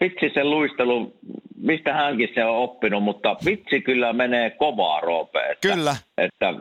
Vitsi 0.00 0.30
se 0.34 0.44
luistelu, 0.44 1.12
mistä 1.56 1.92
hänkin 1.92 2.28
se 2.34 2.44
on 2.44 2.56
oppinut, 2.56 3.02
mutta 3.02 3.36
vitsi 3.44 3.80
kyllä 3.80 4.12
menee 4.12 4.50
kovaa 4.50 5.00
Roope. 5.00 5.38
Että, 5.38 5.68
Kyllä. 5.68 5.96
Että 6.18 6.54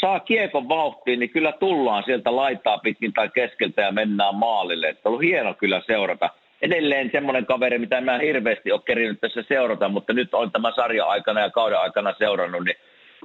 saa 0.00 0.20
kiekon 0.20 0.68
vauhtiin, 0.68 1.20
niin 1.20 1.30
kyllä 1.30 1.52
tullaan 1.52 2.02
sieltä 2.04 2.36
laitaa 2.36 2.78
pitkin 2.78 3.12
tai 3.12 3.28
keskeltä 3.28 3.82
ja 3.82 3.92
mennään 3.92 4.34
maalille. 4.34 4.88
Että 4.88 5.08
on 5.08 5.10
ollut 5.10 5.22
hieno 5.22 5.54
kyllä 5.54 5.82
seurata. 5.86 6.30
Edelleen 6.62 7.10
semmoinen 7.12 7.46
kaveri, 7.46 7.78
mitä 7.78 8.00
mä 8.00 8.18
hirveästi 8.18 8.72
ole 8.72 8.80
kerinyt 8.84 9.20
tässä 9.20 9.42
seurata, 9.48 9.88
mutta 9.88 10.12
nyt 10.12 10.34
on 10.34 10.52
tämä 10.52 10.72
sarja 10.76 11.04
aikana 11.04 11.40
ja 11.40 11.50
kauden 11.50 11.78
aikana 11.78 12.14
seurannut, 12.18 12.64
niin, 12.64 12.76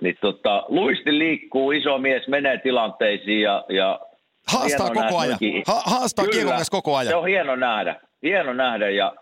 niin 0.01 0.17
tota, 0.21 0.63
luisti 0.67 1.19
liikkuu, 1.19 1.71
iso 1.71 1.97
mies 1.97 2.27
menee 2.27 2.57
tilanteisiin 2.57 3.41
ja, 3.41 3.65
ja 3.69 3.99
Haastaa 4.47 4.89
koko 4.89 5.17
ajan. 5.17 5.37
Ha- 5.67 5.83
haastaa 5.85 6.25
kiekon 6.25 6.53
koko 6.71 6.95
ajan. 6.95 7.09
Se 7.09 7.15
on 7.15 7.27
hieno 7.27 7.55
nähdä. 7.55 7.95
Hieno 8.23 8.53
nähdä 8.53 8.89
ja 8.89 9.13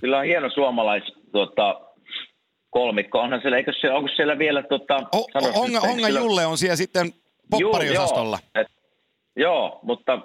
kyllä 0.00 0.18
on 0.18 0.24
hieno 0.24 0.50
suomalais 0.50 1.02
tota, 1.32 1.80
kolmikko. 2.70 3.18
Onhan 3.18 3.40
siellä, 3.40 3.56
eikö 3.56 3.72
se, 3.80 3.90
onko 3.90 4.08
siellä 4.16 4.38
vielä 4.38 4.62
tota, 4.62 4.94
O- 4.94 5.26
nyt, 5.34 5.46
eikö 5.46 5.58
Honga 5.80 5.80
siellä- 6.06 6.20
Julle 6.20 6.46
on 6.46 6.58
siellä 6.58 6.76
sitten 6.76 7.12
poppariosastolla. 7.50 8.38
Joo, 8.54 8.62
et, 8.64 8.72
joo, 9.36 9.80
mutta 9.82 10.18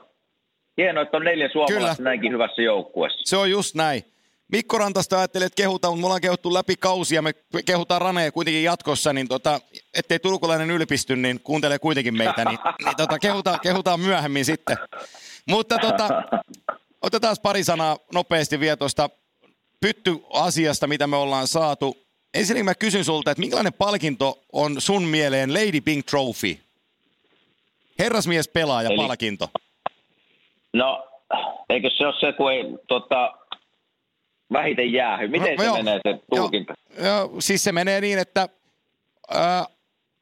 hienoa, 0.78 1.03
että 1.03 1.17
on 1.17 1.24
neljä 1.24 1.49
suomalaista 1.51 1.95
Kyllä. 1.97 2.09
näinkin 2.09 2.34
hyvässä 2.34 2.61
joukkueessa. 2.61 3.19
Se 3.26 3.38
on 3.38 3.51
just 3.51 3.76
näin. 3.76 4.03
Mikko 4.51 4.78
Rantasta 4.78 5.17
ajattelee, 5.19 5.45
että 5.45 5.55
kehutaan, 5.63 5.93
mutta 5.93 6.01
me 6.01 6.05
ollaan 6.05 6.21
kehuttu 6.21 6.53
läpi 6.53 6.76
kausia, 6.76 7.21
me 7.21 7.32
kehutaan 7.65 8.01
Ranea 8.01 8.32
kuitenkin 8.32 8.63
jatkossa, 8.63 9.13
niin 9.13 9.28
tota, 9.28 9.59
ettei 9.97 10.19
turkulainen 10.19 10.71
ylpisty, 10.71 11.15
niin 11.15 11.39
kuuntelee 11.43 11.80
kuitenkin 11.80 12.17
meitä, 12.17 12.45
niin, 12.45 12.59
niin 12.86 12.97
tota, 12.97 13.19
kehutaan, 13.19 13.59
kehutaan 13.59 13.99
myöhemmin 13.99 14.45
sitten. 14.45 14.78
Mutta 15.49 15.78
tota, 15.78 16.09
otetaan 17.01 17.36
pari 17.43 17.63
sanaa 17.63 17.97
nopeasti 18.13 18.59
vielä 18.59 18.78
tuosta 18.78 19.09
pyttyasiasta, 19.84 20.88
mitä 20.88 21.07
me 21.07 21.15
ollaan 21.15 21.47
saatu. 21.47 21.97
Ensinnäkin 22.34 22.65
mä 22.65 22.75
kysyn 22.75 23.05
sulta, 23.05 23.31
että 23.31 23.39
minkälainen 23.39 23.73
palkinto 23.73 24.39
on 24.53 24.81
sun 24.81 25.03
mieleen 25.03 25.53
Lady 25.53 25.81
Pink 25.81 26.05
Trophy? 26.05 26.57
Herrasmies 27.99 28.47
pelaaja 28.47 28.89
Eli- 28.89 28.97
palkinto. 28.97 29.49
No, 30.73 31.07
eikö 31.69 31.89
se 31.97 32.05
ole 32.07 32.19
se, 32.19 32.34
kun 32.34 32.51
ei 32.51 32.63
tota, 32.88 33.34
vähiten 34.53 34.93
jäähy? 34.93 35.27
Miten 35.27 35.57
se 35.57 35.65
joo, 35.65 35.77
menee 35.77 35.99
se 36.07 36.19
tulkinta? 36.36 36.73
Joo, 36.97 37.07
joo, 37.07 37.31
siis 37.39 37.63
se 37.63 37.71
menee 37.71 38.01
niin, 38.01 38.19
että 38.19 38.49
ää, 39.29 39.65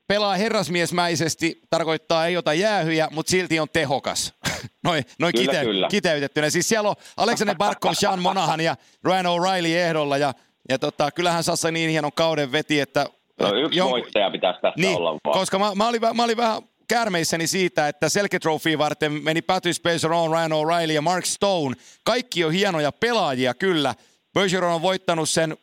pelaa 0.07 0.35
herrasmiesmäisesti, 0.35 1.61
tarkoittaa 1.69 2.27
ei 2.27 2.37
ota 2.37 2.53
jäähyjä, 2.53 3.07
mutta 3.11 3.29
silti 3.29 3.59
on 3.59 3.67
tehokas. 3.73 4.33
noin 4.83 5.05
noi 5.19 5.33
Kyllä, 5.33 5.51
kite, 5.51 5.63
kyllä. 5.65 5.87
kiteytettynä. 5.87 6.49
Siis 6.49 6.69
siellä 6.69 6.89
on 6.89 6.95
Alexander 7.17 7.55
Barkov, 7.55 7.93
Sean 7.93 8.21
Monahan 8.21 8.61
ja 8.61 8.75
Ryan 9.03 9.25
O'Reilly 9.25 9.75
ehdolla 9.75 10.17
ja, 10.17 10.33
ja 10.69 10.79
tota, 10.79 11.11
kyllähän 11.11 11.43
Sassa 11.43 11.71
niin 11.71 11.89
hienon 11.89 12.13
kauden 12.13 12.51
veti, 12.51 12.79
että... 12.79 13.05
No, 13.39 13.55
yksi 13.55 13.79
jon- 13.79 13.89
voittaja 13.89 14.31
pitäisi 14.31 14.61
tästä 14.61 14.81
niin, 14.81 14.97
olla 14.97 15.11
vaan. 15.11 15.39
koska 15.39 15.59
mä, 15.59 15.75
mä, 15.75 15.87
olin, 15.87 16.01
mä 16.13 16.23
olin 16.23 16.37
vähän 16.37 16.61
käärmeissäni 16.87 17.47
siitä, 17.47 17.87
että 17.87 18.09
Selke 18.09 18.39
Trophy 18.39 18.77
varten 18.77 19.11
meni 19.11 19.41
Patrice 19.41 19.81
Bergeron, 19.81 20.31
Ryan 20.31 20.51
O'Reilly 20.51 20.91
ja 20.91 21.01
Mark 21.01 21.25
Stone. 21.25 21.75
Kaikki 22.03 22.43
on 22.43 22.51
hienoja 22.51 22.91
pelaajia 22.91 23.53
kyllä. 23.53 23.95
Bergeron 24.33 24.73
on 24.73 24.81
voittanut 24.81 25.29
sen 25.29 25.57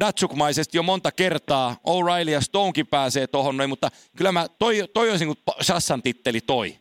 Datsukmaisesti 0.00 0.78
jo 0.78 0.82
monta 0.82 1.12
kertaa. 1.12 1.76
O'Reilly 1.86 2.30
ja 2.30 2.40
Stonekin 2.40 2.86
pääsee 2.86 3.26
tohon 3.26 3.56
noin, 3.56 3.70
mutta 3.70 3.90
kyllä 4.16 4.32
mä, 4.32 4.46
toi, 4.58 4.88
toi 4.94 5.10
olisi 5.10 5.24
niin 5.24 5.36
kuin 5.36 5.56
Sassan 5.60 6.02
titteli 6.02 6.40
toi. 6.40 6.78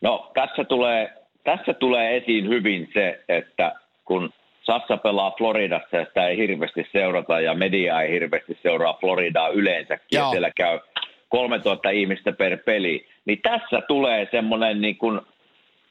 No 0.00 0.30
tässä 0.34 0.64
tulee, 0.64 1.12
tässä 1.44 1.74
tulee 1.74 2.16
esiin 2.16 2.48
hyvin 2.48 2.88
se, 2.94 3.20
että 3.28 3.72
kun 4.04 4.32
Sassa 4.62 4.96
pelaa 4.96 5.34
Floridassa 5.38 5.96
ja 5.96 6.04
sitä 6.04 6.28
ei 6.28 6.36
hirveästi 6.36 6.86
seurata 6.92 7.40
ja 7.40 7.54
media 7.54 8.02
ei 8.02 8.12
hirveästi 8.12 8.58
seuraa 8.62 8.98
Floridaa 9.00 9.48
yleensäkin 9.48 10.06
Joo. 10.12 10.24
ja 10.24 10.30
siellä 10.30 10.50
käy 10.50 10.80
3000 11.28 11.90
ihmistä 11.90 12.32
per 12.32 12.58
peli, 12.64 13.06
niin 13.24 13.40
tässä 13.42 13.80
tulee 13.88 14.28
semmoinen 14.30 14.80
niin 14.80 14.96
kuin, 14.96 15.20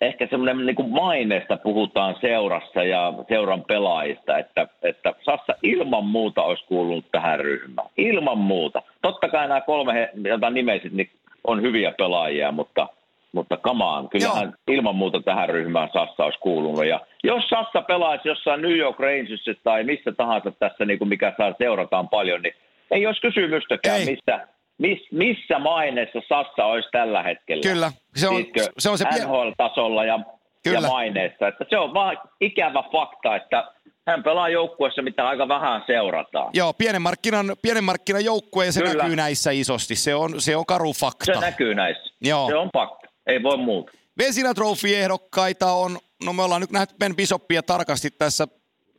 ehkä 0.02 0.28
semmoinen 0.28 0.66
niin 0.66 0.76
kuin 0.76 0.90
maineesta 0.90 1.58
puhutaan 1.58 2.16
seurassa 2.22 2.84
ja 2.84 3.14
seuran 3.30 3.64
pelaajista, 3.64 4.38
että, 4.38 4.68
että 4.84 5.14
Sassa 5.26 5.54
ilman 5.64 6.06
muuta 6.06 6.44
olisi 6.44 6.66
kuulunut 6.66 7.06
tähän 7.12 7.40
ryhmään. 7.40 7.90
Ilman 7.98 8.38
muuta. 8.38 8.82
Totta 9.02 9.30
kai 9.30 9.48
nämä 9.48 9.62
kolme, 9.62 10.10
jota 10.24 10.50
nimesit, 10.50 10.94
niin 10.94 11.10
on 11.44 11.62
hyviä 11.62 11.92
pelaajia, 11.92 12.52
mutta, 12.52 12.88
mutta 13.32 13.58
kamaan, 13.58 14.10
kyllähän 14.10 14.54
ilman 14.68 14.96
muuta 14.96 15.22
tähän 15.22 15.50
ryhmään 15.50 15.90
Sassa 15.94 16.24
olisi 16.24 16.40
kuulunut. 16.40 16.86
Ja 16.86 17.00
jos 17.24 17.44
Sassa 17.50 17.82
pelaisi 17.82 18.28
jossain 18.28 18.62
New 18.62 18.78
York 18.78 19.00
Rangersissa 19.00 19.52
tai 19.64 19.84
missä 19.84 20.12
tahansa 20.12 20.52
tässä, 20.52 20.86
niin 20.86 21.00
kuin 21.00 21.10
mikä 21.10 21.34
saa 21.38 21.54
seurataan 21.58 22.10
paljon, 22.10 22.42
niin 22.42 22.54
ei 22.92 23.08
olisi 23.08 23.22
kysymystäkään, 23.22 24.00
Ei. 24.00 24.06
missä, 24.06 24.48
miss, 24.78 25.12
missä 25.12 25.60
maineessa 25.60 26.20
Sassa 26.30 26.66
olisi 26.66 26.90
tällä 26.92 27.24
hetkellä. 27.24 27.62
Kyllä, 27.62 27.92
se 28.16 28.28
on, 28.28 28.36
Tiedätkö, 28.36 28.74
se, 28.78 28.90
on 28.90 28.98
se 28.98 29.06
NHL-tasolla 29.06 30.06
ja, 30.06 30.20
ja 30.66 30.72
Kyllä. 30.74 30.88
maineessa. 30.88 31.48
Että 31.48 31.66
se 31.70 31.78
on 31.78 31.94
vaan 31.94 32.18
ikävä 32.42 32.84
fakta, 32.92 33.36
että 33.36 33.72
hän 34.08 34.24
pelaa 34.24 34.50
joukkueessa, 34.50 35.02
mitä 35.02 35.28
aika 35.28 35.48
vähän 35.48 35.84
seurataan. 35.88 36.50
Joo, 36.54 36.74
pienen 36.74 37.02
markkinan, 37.02 37.56
pienen 37.62 37.84
markkinan 37.84 38.26
joukkue 38.26 38.66
ja 38.66 38.72
se 38.72 38.82
Kyllä. 38.82 39.04
näkyy 39.04 39.16
näissä 39.16 39.52
isosti. 39.52 39.96
Se 39.96 40.16
on, 40.16 40.42
se 40.42 40.56
on 40.56 40.66
karu 40.66 40.94
fakta. 40.94 41.26
Se 41.26 41.40
näkyy 41.40 41.76
näissä. 41.76 42.14
Joo. 42.22 42.48
Se 42.48 42.56
on 42.56 42.70
fakta. 42.74 43.07
Ei 43.28 43.44
voi 43.44 43.58
muuta. 43.58 43.92
Vesina 44.18 44.54
Trophy-ehdokkaita 44.54 45.72
on, 45.72 45.98
no 46.26 46.34
me 46.34 46.44
ollaan 46.44 46.62
nyt 46.62 46.72
nähty 46.72 46.96
Ben 47.00 47.16
Bisoppia 47.16 47.64
tarkasti 47.64 48.12
tässä, 48.12 48.48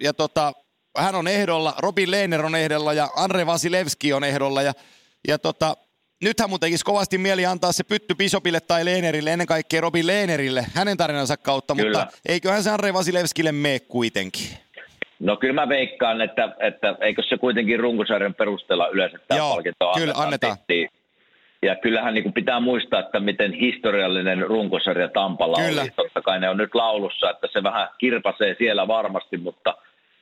ja 0.02 0.12
tota, 0.14 0.52
hän 0.98 1.14
on 1.14 1.28
ehdolla, 1.28 1.74
Robin 1.78 2.10
Lehner 2.10 2.44
on 2.46 2.54
ehdolla 2.54 2.92
ja 2.92 3.08
Andre 3.16 3.46
Vasilevski 3.46 4.12
on 4.12 4.24
ehdolla, 4.24 4.62
ja, 4.62 4.72
ja 5.28 5.38
tota, 5.38 5.76
nythän 6.24 6.50
mun 6.50 6.60
tekisi 6.60 6.84
kovasti 6.84 7.18
mieli 7.18 7.46
antaa 7.46 7.72
se 7.72 7.84
pytty 7.84 8.14
Bisopille 8.14 8.60
tai 8.60 8.84
Lehnerille, 8.84 9.32
ennen 9.32 9.46
kaikkea 9.46 9.80
Robin 9.80 10.06
Lehnerille, 10.06 10.66
hänen 10.74 10.96
tarinansa 10.96 11.36
kautta, 11.36 11.74
Kyllä. 11.74 11.98
mutta 11.98 12.18
eiköhän 12.28 12.62
se 12.62 12.70
Andre 12.70 12.94
Vasilevskille 12.94 13.52
mene 13.52 13.80
kuitenkin. 13.80 14.48
No 15.20 15.36
kyllä 15.36 15.54
mä 15.54 15.68
veikkaan, 15.68 16.20
että, 16.20 16.56
että 16.60 16.96
eikö 17.00 17.22
se 17.28 17.38
kuitenkin 17.38 17.80
runkosarjan 17.80 18.34
perusteella 18.34 18.88
yleensä 18.88 19.18
tämä 19.28 19.38
Joo, 19.38 19.50
palkinto 19.54 19.92
kyllä, 19.96 20.14
annetaan. 20.16 20.56
Niin- 20.68 20.88
Ja 21.62 21.76
kyllähän 21.76 22.14
niin 22.14 22.22
kuin 22.22 22.32
pitää 22.32 22.60
muistaa, 22.60 23.00
että 23.00 23.20
miten 23.20 23.52
historiallinen 23.52 24.42
runkosarja 24.42 25.08
Tampalla 25.08 25.56
Kyllä. 25.56 25.82
oli. 25.82 25.90
Totta 25.96 26.22
kai 26.22 26.40
ne 26.40 26.48
on 26.48 26.56
nyt 26.56 26.74
laulussa, 26.74 27.30
että 27.30 27.48
se 27.52 27.62
vähän 27.62 27.88
kirpasee 27.98 28.54
siellä 28.58 28.88
varmasti, 28.88 29.36
mutta, 29.36 29.74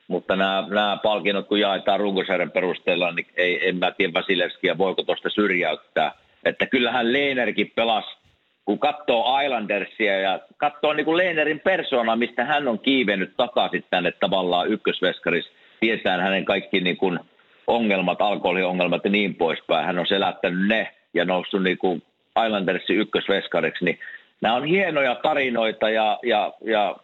mutta 0.07 0.35
nämä, 0.35 0.67
nämä 0.69 0.97
palkinnot 1.03 1.47
kun 1.47 1.59
jaetaan 1.59 1.99
runkosarjan 1.99 2.51
perusteella, 2.51 3.11
niin 3.11 3.27
ei, 3.35 3.69
en 3.69 3.77
mä 3.77 3.91
tiedä 3.91 4.13
Vasilevskia 4.13 4.77
voiko 4.77 5.03
tuosta 5.03 5.29
syrjäyttää. 5.29 6.11
Että 6.45 6.65
kyllähän 6.65 7.13
Leenerkin 7.13 7.71
pelasi, 7.75 8.17
kun 8.65 8.79
katsoo 8.79 9.39
Islandersia 9.39 10.19
ja 10.19 10.39
katsoo 10.57 10.93
niin 10.93 11.05
kuin 11.05 11.17
Leenerin 11.17 11.59
persoona, 11.59 12.15
mistä 12.15 12.45
hän 12.45 12.67
on 12.67 12.79
kiivennyt 12.79 13.33
takaisin 13.37 13.85
tänne 13.89 14.11
tavallaan 14.11 14.67
ykkösveskarissa, 14.67 15.51
tietää 15.79 16.21
hänen 16.21 16.45
kaikki 16.45 16.79
niin 16.79 16.97
kuin 16.97 17.19
ongelmat, 17.67 18.21
alkoholiongelmat 18.21 19.03
ja 19.03 19.09
niin 19.09 19.35
poispäin. 19.35 19.85
Hän 19.85 19.99
on 19.99 20.07
selättänyt 20.07 20.67
ne 20.67 20.96
ja 21.17 21.25
noussut 21.25 21.63
niin 21.63 21.77
kuin 21.77 22.03
Islandersin 22.45 22.97
ykkösveskariksi, 22.97 23.85
niin 23.85 23.99
nämä 24.41 24.55
on 24.55 24.65
hienoja 24.65 25.15
tarinoita 25.15 25.89
ja, 25.89 26.19
ja, 26.23 26.53
ja 26.65 26.95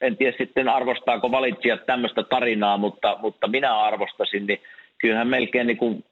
en 0.00 0.16
tiedä 0.16 0.36
sitten 0.38 0.68
arvostaako 0.68 1.30
valitsijat 1.30 1.86
tämmöistä 1.86 2.22
tarinaa, 2.22 2.76
mutta, 2.76 3.16
mutta 3.20 3.48
minä 3.48 3.80
arvostasin, 3.80 4.46
niin 4.46 4.60
kyllähän 4.98 5.28
melkein 5.28 5.66
niin 5.66 5.76
kuin 5.76 6.04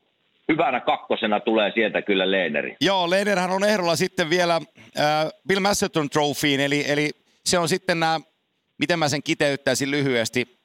hyvänä 0.49 0.81
kakkosena 0.81 1.41
tulee 1.41 1.73
sieltä 1.75 2.03
kyllä 2.03 2.31
Leeneri. 2.31 2.77
Joo, 2.81 3.11
Lehnerhän 3.11 3.51
on 3.51 3.65
ehdolla 3.65 3.97
sitten 3.97 4.31
vielä 4.31 4.55
äh, 4.55 5.27
Bill 5.49 5.61
Masterton 5.61 6.11
Trophyin, 6.11 6.61
eli, 6.61 6.85
eli 6.89 7.11
se 7.45 7.59
on 7.59 7.69
sitten 7.69 8.01
nämä, 8.01 8.21
miten 8.79 8.99
mä 8.99 9.09
sen 9.09 9.23
kiteyttäisin 9.23 9.91
lyhyesti, 9.91 10.59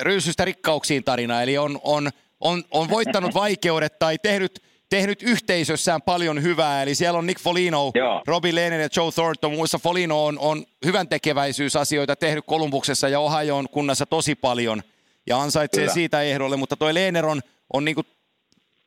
ryysystä 0.00 0.44
rikkauksiin 0.44 1.04
tarina, 1.04 1.42
eli 1.42 1.58
on, 1.58 1.78
on, 1.84 2.08
on, 2.40 2.62
on 2.70 2.90
voittanut 2.90 3.34
vaikeudet 3.34 3.98
tai 3.98 4.18
tehnyt, 4.22 4.60
tehnyt 4.90 5.22
yhteisössään 5.22 6.02
paljon 6.02 6.42
hyvää, 6.42 6.82
eli 6.82 6.94
siellä 6.94 7.18
on 7.18 7.26
Nick 7.26 7.40
Folino, 7.40 7.90
Joo. 7.94 8.22
Robbie 8.26 8.54
Lehner 8.54 8.80
ja 8.80 8.88
Joe 8.96 9.12
Thornton, 9.12 9.52
muissa 9.52 9.78
Folino 9.78 10.24
on, 10.24 10.38
on 10.38 10.66
hyvän 10.84 11.08
tekeväisyysasioita 11.08 12.16
tehnyt 12.16 12.44
Kolumbuksessa 12.46 13.08
ja 13.08 13.20
Ohioon 13.20 13.68
kunnassa 13.68 14.06
tosi 14.06 14.34
paljon 14.34 14.82
ja 15.26 15.40
ansaitsee 15.40 15.82
Kyllä. 15.82 15.94
siitä 15.94 16.22
ehdolle, 16.22 16.56
mutta 16.56 16.76
toi 16.76 16.94
Lehner 16.94 17.26
on, 17.26 17.40
on 17.72 17.84
niinku 17.84 18.02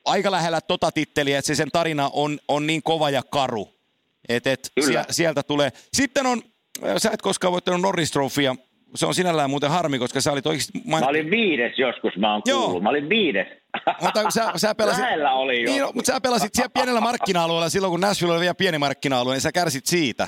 aika 0.06 0.32
lähellä 0.32 0.62
tota 0.62 0.92
titteliä, 0.92 1.40
että 1.40 1.48
se 1.48 1.56
sen 1.56 1.72
tarina 1.72 2.10
on, 2.14 2.40
on 2.48 2.68
niin 2.68 2.84
kova 2.84 3.10
ja 3.10 3.24
karu. 3.24 3.70
Et, 4.30 4.48
et 4.48 4.72
Kyllä. 4.76 5.06
sieltä 5.10 5.44
tulee. 5.44 5.72
Sitten 5.94 6.26
on, 6.26 6.42
sä 6.98 7.12
et 7.14 7.22
koskaan 7.22 7.52
voittanut 7.52 7.82
Norris 7.82 8.12
se 8.96 9.06
on 9.06 9.16
sinällään 9.16 9.50
muuten 9.50 9.70
harmi, 9.70 10.00
koska 10.00 10.22
sä 10.22 10.32
olit 10.32 10.48
oikeasti... 10.48 10.82
Mä 10.86 10.98
olin 10.98 11.32
viides 11.32 11.80
joskus, 11.80 12.18
mä 12.18 12.34
oon 12.34 12.42
Joo. 12.46 12.62
kuullut. 12.64 12.84
Mä 12.84 12.90
olin 12.90 13.10
viides. 13.10 13.48
Mutta 14.02 14.32
sä, 14.32 14.52
sä 14.56 14.76
pelasit, 14.76 15.02
Lähellä 15.04 15.32
oli 15.32 15.64
jo. 15.64 15.70
niin, 15.72 15.82
no, 15.82 15.92
mutta 15.94 16.14
sä 16.14 16.22
pelasit 16.22 16.50
siellä 16.54 16.70
pienellä 16.74 17.02
markkina-alueella 17.02 17.70
silloin, 17.70 17.92
kun 17.92 18.02
Nashville 18.02 18.34
oli 18.34 18.42
vielä 18.42 18.56
pieni 18.56 18.78
markkina-alue, 18.78 19.34
niin 19.34 19.42
sä 19.42 19.52
kärsit 19.52 19.86
siitä. 19.86 20.28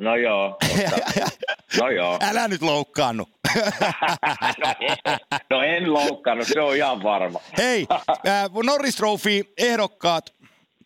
No 0.00 0.16
joo, 0.16 0.56
totta. 0.60 1.30
No 1.80 1.90
joo. 1.90 2.18
Älä 2.30 2.48
nyt 2.48 2.62
loukkaannu. 2.62 3.28
No 4.58 4.74
en, 4.80 5.18
no 5.50 5.62
en 5.62 5.92
loukkaannut, 5.92 6.46
se 6.46 6.60
on 6.60 6.76
ihan 6.76 7.02
varma. 7.02 7.40
Hei, 7.58 7.86
äh, 8.10 8.50
Norris 8.64 8.96
Trophy 8.96 9.42
ehdokkaat, 9.58 10.34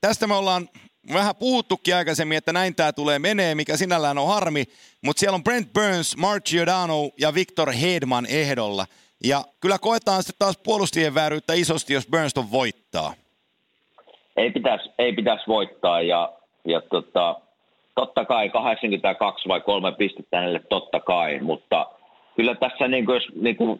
tästä 0.01 0.26
me 0.26 0.34
ollaan 0.34 0.68
vähän 1.12 1.36
puhuttukin 1.36 1.96
aikaisemmin, 1.96 2.38
että 2.38 2.52
näin 2.52 2.74
tämä 2.74 2.92
tulee 2.92 3.18
menee, 3.18 3.55
mikä 3.55 3.76
sinällään 3.76 4.18
on 4.18 4.28
harmi, 4.28 4.64
mutta 5.05 5.20
siellä 5.20 5.34
on 5.34 5.44
Brent 5.44 5.72
Burns, 5.72 6.16
Mark 6.16 6.44
Giordano 6.44 7.11
ja 7.20 7.34
Victor 7.34 7.72
Hedman 7.72 8.26
ehdolla. 8.26 8.86
Ja 9.24 9.44
kyllä 9.61 9.78
koetaan 9.78 10.22
sitten 10.22 10.38
taas 10.38 10.59
puolustien 10.64 11.14
vääryyttä 11.14 11.52
isosti, 11.55 11.94
jos 11.94 12.07
Burnston 12.07 12.50
voittaa. 12.50 13.14
Ei 14.36 14.50
pitäisi 14.50 14.90
ei 14.98 15.12
pitäis 15.12 15.48
voittaa 15.48 16.02
ja, 16.02 16.32
ja 16.64 16.80
tota, 16.80 17.40
totta 17.94 18.24
kai 18.24 18.48
82 18.50 19.48
vai 19.48 19.61
kolme 19.61 19.92
pistettä 19.92 20.36
hänelle 20.36 20.61
totta 20.68 21.00
kai, 21.00 21.40
mutta 21.40 21.86
kyllä 22.36 22.55
tässä 22.55 22.88
niin 22.88 23.07
kuin, 23.07 23.14
jos 23.14 23.28
niin 23.34 23.57
kuin, 23.57 23.78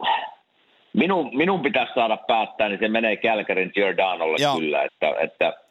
minun, 0.93 1.37
minun 1.37 1.63
pitäisi 1.63 1.93
saada 1.95 2.17
päättää, 2.17 2.69
niin 2.69 2.81
se 2.81 2.89
menee 2.89 3.17
Kälkärin 3.17 3.71
Giordanolle 3.75 4.37
Joo. 4.41 4.59
kyllä, 4.59 4.83
että, 4.83 5.21
että 5.21 5.64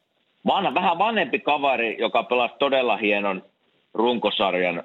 vanha, 0.45 0.73
vähän 0.73 0.97
vanhempi 0.97 1.39
kaveri, 1.39 1.95
joka 1.99 2.23
pelasi 2.23 2.53
todella 2.59 2.97
hienon 2.97 3.43
runkosarjan, 3.93 4.83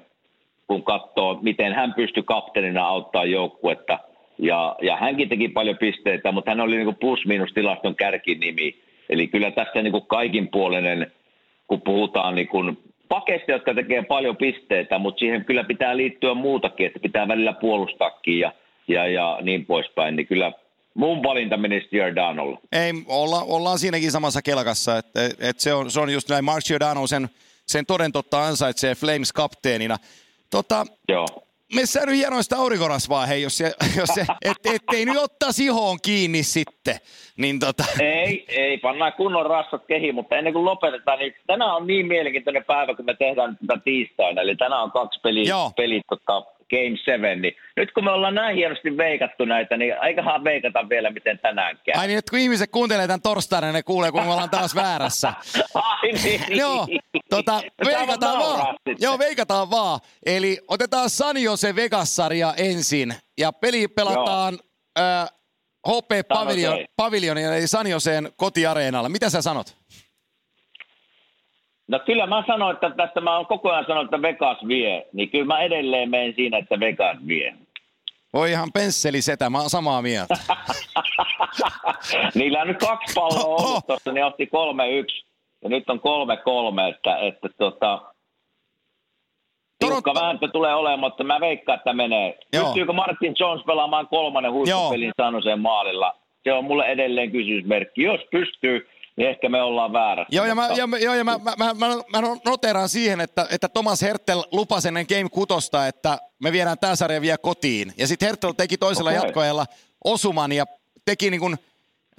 kun 0.67 0.83
katsoo, 0.83 1.39
miten 1.41 1.73
hän 1.73 1.93
pystyi 1.93 2.23
kapteenina 2.23 2.87
auttaa 2.87 3.25
joukkuetta. 3.25 3.99
Ja, 4.37 4.75
ja 4.81 4.97
hänkin 4.97 5.29
teki 5.29 5.47
paljon 5.47 5.77
pisteitä, 5.77 6.31
mutta 6.31 6.51
hän 6.51 6.59
oli 6.59 6.77
niin 6.77 6.95
plus-miinus 6.95 7.53
tilaston 7.53 7.95
kärkinimi. 7.95 8.75
Eli 9.09 9.27
kyllä 9.27 9.51
tässä 9.51 9.81
niin 9.81 9.91
kuin 9.91 10.07
kaikin 10.07 10.47
puolinen, 10.47 11.11
kun 11.67 11.81
puhutaan 11.81 12.35
niin 12.35 12.47
kuin 12.47 12.77
pakeista, 13.09 13.51
jotka 13.51 13.73
tekee 13.73 14.01
paljon 14.01 14.37
pisteitä, 14.37 14.99
mutta 14.99 15.19
siihen 15.19 15.45
kyllä 15.45 15.63
pitää 15.63 15.97
liittyä 15.97 16.33
muutakin, 16.33 16.87
että 16.87 16.99
pitää 16.99 17.27
välillä 17.27 17.53
puolustaakin 17.53 18.39
ja, 18.39 18.51
ja, 18.87 19.07
ja 19.07 19.37
niin 19.41 19.65
poispäin. 19.65 20.15
Niin 20.15 20.27
kyllä 20.27 20.51
mun 20.93 21.23
valinta 21.23 21.57
menisi 21.57 21.87
Giordanolle. 21.87 22.57
Ei, 22.71 22.93
olla, 23.07 23.41
ollaan 23.41 23.79
siinäkin 23.79 24.11
samassa 24.11 24.41
kelkassa, 24.41 24.97
että 24.97 25.19
et 25.39 25.59
se, 25.59 25.73
on, 25.73 25.91
se 25.91 25.99
on 25.99 26.13
just 26.13 26.29
näin. 26.29 26.45
Mark 26.45 26.65
Giordano 26.65 27.07
sen, 27.07 27.29
sen 27.65 27.85
toden 27.85 28.11
totta 28.11 28.45
ansaitsee 28.45 28.95
Flames 28.95 29.33
kapteenina. 29.33 29.97
Tota, 30.49 30.85
Joo. 31.07 31.27
meissä 31.75 32.05
nyt 32.05 32.15
hienoista 32.15 32.55
aurinkorasvaa, 32.57 33.25
hei, 33.25 33.41
jos 33.41 33.57
se, 33.57 33.73
jos 33.97 34.09
se 34.13 34.21
et, 34.41 34.57
ettei 34.73 35.05
nyt 35.05 35.17
ottaa 35.17 35.51
sihoon 35.51 35.97
kiinni 36.01 36.43
sitten. 36.43 36.95
Niin 37.37 37.59
tota. 37.59 37.83
Ei, 37.99 38.45
ei, 38.47 38.77
pannaan 38.77 39.13
kunnon 39.13 39.45
rasvat 39.45 39.85
kehiin, 39.87 40.15
mutta 40.15 40.35
ennen 40.35 40.53
kuin 40.53 40.65
lopetetaan, 40.65 41.19
niin 41.19 41.35
tänään 41.47 41.75
on 41.75 41.87
niin 41.87 42.07
mielenkiintoinen 42.07 42.65
päivä, 42.65 42.95
kun 42.95 43.05
me 43.05 43.13
tehdään 43.13 43.57
tätä 43.67 43.81
tiistaina, 43.83 44.41
eli 44.41 44.55
tänään 44.55 44.83
on 44.83 44.91
kaksi 44.91 45.19
peliä, 45.23 45.55
pelit 45.77 46.03
tota, 46.09 46.58
Game 46.69 46.97
7, 47.05 47.41
niin 47.41 47.55
nyt 47.77 47.91
kun 47.91 48.03
me 48.03 48.11
ollaan 48.11 48.35
näin 48.35 48.55
hienosti 48.55 48.97
veikattu 48.97 49.45
näitä, 49.45 49.77
niin 49.77 49.99
aikahan 49.99 50.43
veikata 50.43 50.89
vielä, 50.89 51.09
miten 51.09 51.39
tänään 51.39 51.79
käy. 51.85 51.93
Ai 51.97 52.07
niin, 52.07 52.19
että 52.19 52.29
kun 52.29 52.39
ihmiset 52.39 52.71
kuuntelee 52.71 53.07
tämän 53.07 53.21
torstaina, 53.21 53.67
niin 53.67 53.73
ne 53.73 53.83
kuulee, 53.83 54.11
kun 54.11 54.23
me 54.23 54.31
ollaan 54.31 54.49
taas 54.49 54.75
väärässä. 54.75 55.33
Ai 55.73 56.11
niin. 56.23 56.41
Joo, 56.49 56.87
tota, 57.29 57.61
veikataan 57.85 58.39
vaan. 58.39 58.75
Joo, 58.99 59.19
veikataan 59.19 59.69
vaan. 59.69 59.99
Eli 60.25 60.57
otetaan 60.67 61.09
San 61.09 61.37
Jose 61.37 61.75
Vegas-sarja 61.75 62.53
ensin, 62.57 63.13
ja 63.39 63.51
peli 63.53 63.87
pelataan 63.87 64.59
äh, 64.99 65.29
HP 65.87 66.27
Pavilion, 66.27 66.77
Pavilionin, 66.95 67.45
eli 67.45 67.67
San 67.67 67.87
Joseen 67.87 68.31
kotiareenalla. 68.35 69.09
Mitä 69.09 69.29
sä 69.29 69.41
sanot? 69.41 69.78
No 71.89 71.99
kyllä 71.99 72.27
mä 72.27 72.43
sanoin, 72.47 72.73
että 72.73 72.89
tästä 72.89 73.21
mä 73.21 73.37
oon 73.37 73.45
koko 73.45 73.71
ajan 73.71 73.85
sanonut, 73.87 74.13
että 74.13 74.21
Vegas 74.21 74.57
vie. 74.67 75.05
Niin 75.13 75.29
kyllä 75.29 75.45
mä 75.45 75.61
edelleen 75.61 76.09
menen 76.09 76.33
siinä, 76.35 76.57
että 76.57 76.79
Vegas 76.79 77.17
vie. 77.27 77.55
Voi 78.33 78.51
ihan 78.51 78.69
pensseli 78.73 79.21
setä, 79.21 79.49
mä 79.49 79.59
oon 79.59 79.69
samaa 79.69 80.01
mieltä. 80.01 80.35
Niillä 82.35 82.61
on 82.61 82.67
nyt 82.67 82.77
kaksi 82.77 83.13
palloa 83.13 83.55
ollut 83.55 83.87
tuossa, 83.87 84.11
ne 84.11 84.25
otti 84.25 84.47
kolme 84.47 84.91
yksi. 84.91 85.25
Ja 85.61 85.69
nyt 85.69 85.89
on 85.89 85.99
kolme 85.99 86.37
kolme, 86.37 86.89
että, 86.89 87.17
että 87.17 87.49
tota, 87.57 88.01
Tiukka 89.79 90.13
vääntö 90.13 90.47
tulee 90.47 90.75
olemaan, 90.75 90.99
mutta 90.99 91.23
mä 91.23 91.39
veikkaan, 91.39 91.77
että 91.77 91.93
menee. 91.93 92.37
Joo. 92.53 92.63
Pystyykö 92.63 92.93
Martin 92.93 93.35
Jones 93.39 93.65
pelaamaan 93.65 94.07
kolmannen 94.07 94.51
huippupelin 94.51 95.13
Sanoseen 95.17 95.59
maalilla? 95.59 96.15
Se 96.43 96.53
on 96.53 96.63
mulle 96.63 96.85
edelleen 96.85 97.31
kysymysmerkki. 97.31 98.03
Jos 98.03 98.21
pystyy, 98.31 98.89
niin 99.19 99.29
ehkä 99.29 99.49
me 99.49 99.61
ollaan 99.61 99.93
väärässä. 99.93 100.35
Joo, 100.35 100.45
ja 100.45 100.55
mä, 100.55 100.67
ja, 100.67 100.87
joo, 101.01 101.13
ja 101.13 101.23
mä, 101.23 101.39
mä, 101.43 101.55
mä, 101.57 101.73
mä, 101.73 101.87
mä 101.87 102.21
noteraan 102.45 102.89
siihen, 102.89 103.21
että, 103.21 103.47
että 103.51 103.69
Thomas 103.69 104.01
Hertel 104.01 104.43
lupasi 104.51 104.87
ennen 104.87 105.05
Game 105.09 105.29
Kutosta, 105.29 105.87
että 105.87 106.17
me 106.43 106.51
viedään 106.51 106.79
tämä 106.79 106.95
sarja 106.95 107.21
vielä 107.21 107.37
kotiin. 107.37 107.93
Ja 107.97 108.07
sitten 108.07 108.25
Hertel 108.27 108.51
teki 108.51 108.77
toisella 108.77 109.09
okay. 109.09 109.23
jatkoajalla 109.23 109.65
osuman 110.03 110.51
ja 110.51 110.65
teki 111.05 111.29
niin 111.29 111.39
kuin, 111.39 111.57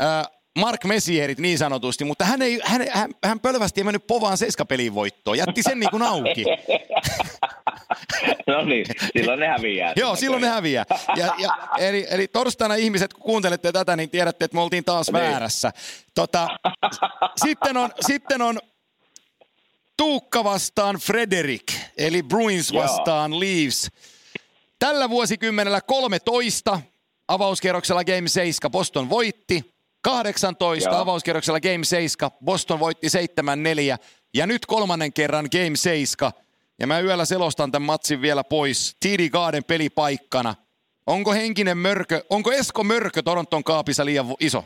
äh, 0.02 0.26
Mark 0.58 0.84
Messierit 0.84 1.38
niin 1.38 1.58
sanotusti, 1.58 2.04
mutta 2.04 2.24
hän, 2.24 2.42
ei, 2.42 2.60
hän, 2.64 2.86
hän, 2.90 3.10
hän 3.24 3.40
pölvästi 3.40 3.80
ei 3.80 3.84
mennyt 3.84 4.06
povaan 4.06 4.38
seiskapeliin 4.38 4.94
voittoon. 4.94 5.38
Jätti 5.38 5.62
sen 5.62 5.80
niin 5.80 5.90
kuin 5.90 6.02
auki. 6.02 6.44
no 8.46 8.64
niin, 8.64 8.86
silloin 9.12 9.40
ne 9.40 9.46
häviää. 9.46 9.92
Joo, 9.96 10.16
silloin 10.16 10.42
ne 10.42 10.48
häviää. 10.48 10.84
Ja, 11.16 11.34
ja, 11.38 11.58
eli, 11.78 12.06
eli 12.10 12.28
torstaina 12.28 12.74
ihmiset, 12.74 13.12
kun 13.14 13.22
kuuntelette 13.22 13.72
tätä, 13.72 13.96
niin 13.96 14.10
tiedätte, 14.10 14.44
että 14.44 14.54
me 14.54 14.60
oltiin 14.60 14.84
taas 14.84 15.06
niin. 15.06 15.22
väärässä. 15.22 15.72
Tota, 16.14 16.48
sitten, 17.44 17.76
on, 17.76 17.90
sitten 18.00 18.42
on 18.42 18.60
Tuukka 19.96 20.44
vastaan 20.44 20.96
Frederick, 20.96 21.74
eli 21.96 22.22
Bruins 22.22 22.72
vastaan 22.72 23.30
Joo. 23.30 23.40
Leaves. 23.40 23.90
Tällä 24.78 25.10
vuosikymmenellä 25.10 25.80
13 25.80 26.80
avauskierroksella 27.28 28.04
Game 28.04 28.28
7 28.28 28.70
Boston 28.70 29.10
voitti. 29.10 29.79
18 30.02 30.90
Joo. 30.90 31.00
avauskierroksella 31.00 31.60
Game 31.60 31.84
7, 31.84 32.30
Boston 32.44 32.80
voitti 32.80 33.06
7-4 33.06 33.10
ja 34.34 34.46
nyt 34.46 34.66
kolmannen 34.66 35.12
kerran 35.12 35.48
Game 35.52 35.76
7. 35.76 36.32
Ja 36.80 36.86
mä 36.86 37.00
yöllä 37.00 37.24
selostan 37.24 37.72
tämän 37.72 37.86
matsin 37.86 38.22
vielä 38.22 38.44
pois. 38.44 38.96
TD 39.04 39.28
Garden 39.28 39.64
pelipaikkana. 39.64 40.54
Onko 41.06 41.32
henkinen 41.32 41.78
mörkö, 41.78 42.22
onko 42.30 42.52
Esko 42.52 42.84
Mörkö 42.84 43.22
Toronton 43.22 43.64
kaapissa 43.64 44.04
liian 44.04 44.26
iso? 44.40 44.64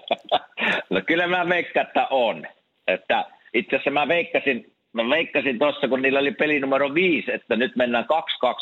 no 0.90 1.00
kyllä 1.06 1.26
mä 1.26 1.48
veikkaan, 1.48 1.86
että 1.86 2.06
on. 2.10 2.46
Että 2.86 3.24
itse 3.54 3.76
asiassa 3.76 3.90
mä 3.90 4.08
veikkasin, 4.08 4.72
mä 4.92 5.10
veikkasin 5.10 5.58
tuossa, 5.58 5.88
kun 5.88 6.02
niillä 6.02 6.18
oli 6.18 6.32
peli 6.32 6.60
numero 6.60 6.94
5, 6.94 7.32
että 7.32 7.56
nyt 7.56 7.76
mennään 7.76 8.04
2-2 8.04 8.06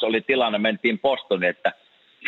oli 0.03 0.21
tilanne, 0.21 0.59
mentiin 0.59 1.01
Bostoniin, 1.01 1.51
että 1.51 1.73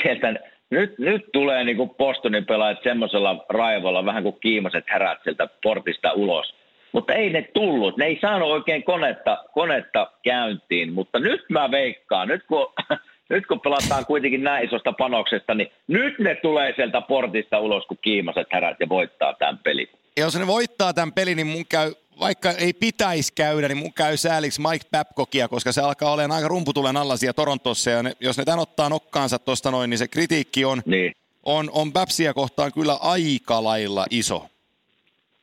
sieltä 0.02 0.34
nyt, 0.70 0.98
nyt 0.98 1.22
tulee 1.32 1.64
niin 1.64 1.76
kuin 1.76 1.90
Bostonin 1.90 2.46
pelaajat 2.46 2.82
semmoisella 2.82 3.44
raivolla, 3.48 4.04
vähän 4.04 4.22
kuin 4.22 4.40
kiimaset 4.40 4.84
härät 4.86 5.18
sieltä 5.24 5.48
portista 5.62 6.12
ulos. 6.12 6.54
Mutta 6.92 7.14
ei 7.14 7.30
ne 7.30 7.42
tullut, 7.54 7.96
ne 7.96 8.04
ei 8.04 8.18
saanut 8.20 8.50
oikein 8.50 8.84
konetta, 8.84 9.44
konetta 9.52 10.10
käyntiin, 10.24 10.92
mutta 10.92 11.18
nyt 11.18 11.40
mä 11.48 11.70
veikkaan, 11.70 12.28
nyt 12.28 12.42
kun, 12.48 12.72
nyt 13.30 13.46
kun 13.46 13.60
pelataan 13.60 14.06
kuitenkin 14.06 14.44
näin 14.44 14.66
isosta 14.66 14.92
panoksesta, 14.92 15.54
niin 15.54 15.72
nyt 15.86 16.18
ne 16.18 16.34
tulee 16.34 16.72
sieltä 16.76 17.00
portista 17.00 17.58
ulos 17.58 17.86
kuin 17.86 17.98
kiimaset 18.02 18.46
härät 18.52 18.76
ja 18.80 18.88
voittaa 18.88 19.34
tämän 19.34 19.58
pelin. 19.58 19.88
Jos 20.16 20.38
ne 20.38 20.46
voittaa 20.46 20.92
tämän 20.92 21.12
pelin, 21.12 21.36
niin 21.36 21.46
mun 21.46 21.64
käy 21.70 21.92
vaikka 22.20 22.50
ei 22.50 22.72
pitäisi 22.72 23.32
käydä, 23.32 23.68
niin 23.68 23.78
mun 23.78 23.92
käy 23.92 24.16
sääliksi 24.16 24.60
Mike 24.60 24.86
Babcockia, 24.90 25.48
koska 25.48 25.72
se 25.72 25.80
alkaa 25.80 26.12
olemaan 26.12 26.36
aika 26.36 26.48
rumputulen 26.48 26.96
alla 26.96 27.16
siellä 27.16 27.32
Torontossa. 27.32 27.90
Ja 27.90 28.02
ne, 28.02 28.16
jos 28.20 28.38
ne 28.38 28.44
tämän 28.44 28.58
ottaa 28.58 28.88
nokkaansa 28.88 29.38
tuosta 29.38 29.70
noin, 29.70 29.90
niin 29.90 29.98
se 29.98 30.08
kritiikki 30.08 30.64
on, 30.64 30.82
niin. 30.86 31.14
on, 31.42 31.70
on 31.72 31.92
Babsia 31.92 32.34
kohtaan 32.34 32.72
kyllä 32.72 32.94
aika 32.94 33.64
lailla 33.64 34.06
iso. 34.10 34.46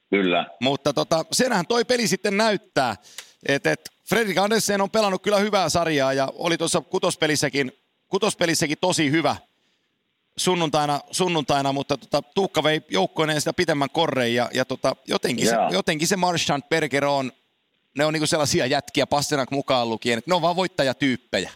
Kyllä. 0.10 0.46
Mutta 0.60 0.94
tota, 0.94 1.26
senhän 1.32 1.68
toi 1.68 1.86
peli 1.86 2.08
sitten 2.08 2.38
näyttää, 2.38 2.96
että 3.48 3.72
et 3.72 3.92
Fredrik 4.10 4.38
Andersen 4.38 4.82
on 4.82 4.90
pelannut 4.90 5.22
kyllä 5.22 5.38
hyvää 5.38 5.70
sarjaa 5.70 6.14
ja 6.14 6.32
oli 6.36 6.58
tuossa 6.58 6.82
kutospelissäkin, 6.82 7.72
kutospelissäkin 8.08 8.78
tosi 8.82 9.12
hyvä– 9.12 9.36
sunnuntaina, 10.38 11.00
sunnuntaina 11.12 11.74
mutta 11.74 11.98
tota, 11.98 12.22
Tuukka 12.36 12.64
vei 12.64 12.82
joukkoineen 12.92 13.42
sitä 13.42 13.54
pitemmän 13.54 13.90
korreen 13.90 14.36
ja, 14.36 14.50
ja 14.54 14.66
tota, 14.66 14.96
jotenkin, 15.08 15.48
yeah. 15.48 15.70
se, 15.70 15.76
jotenkin 15.76 16.08
se 16.08 16.18
Marchand 16.18 16.64
Berger 16.70 17.06
on, 17.06 17.32
ne 17.98 18.06
on 18.06 18.14
niinku 18.14 18.28
sellaisia 18.28 18.66
jätkiä, 18.66 19.08
Pastenak 19.08 19.52
mukaan 19.52 19.90
lukien, 19.90 20.18
että 20.18 20.32
ne 20.32 20.36
on 20.36 20.42
vaan 20.42 20.56
voittajatyyppejä. 20.56 21.52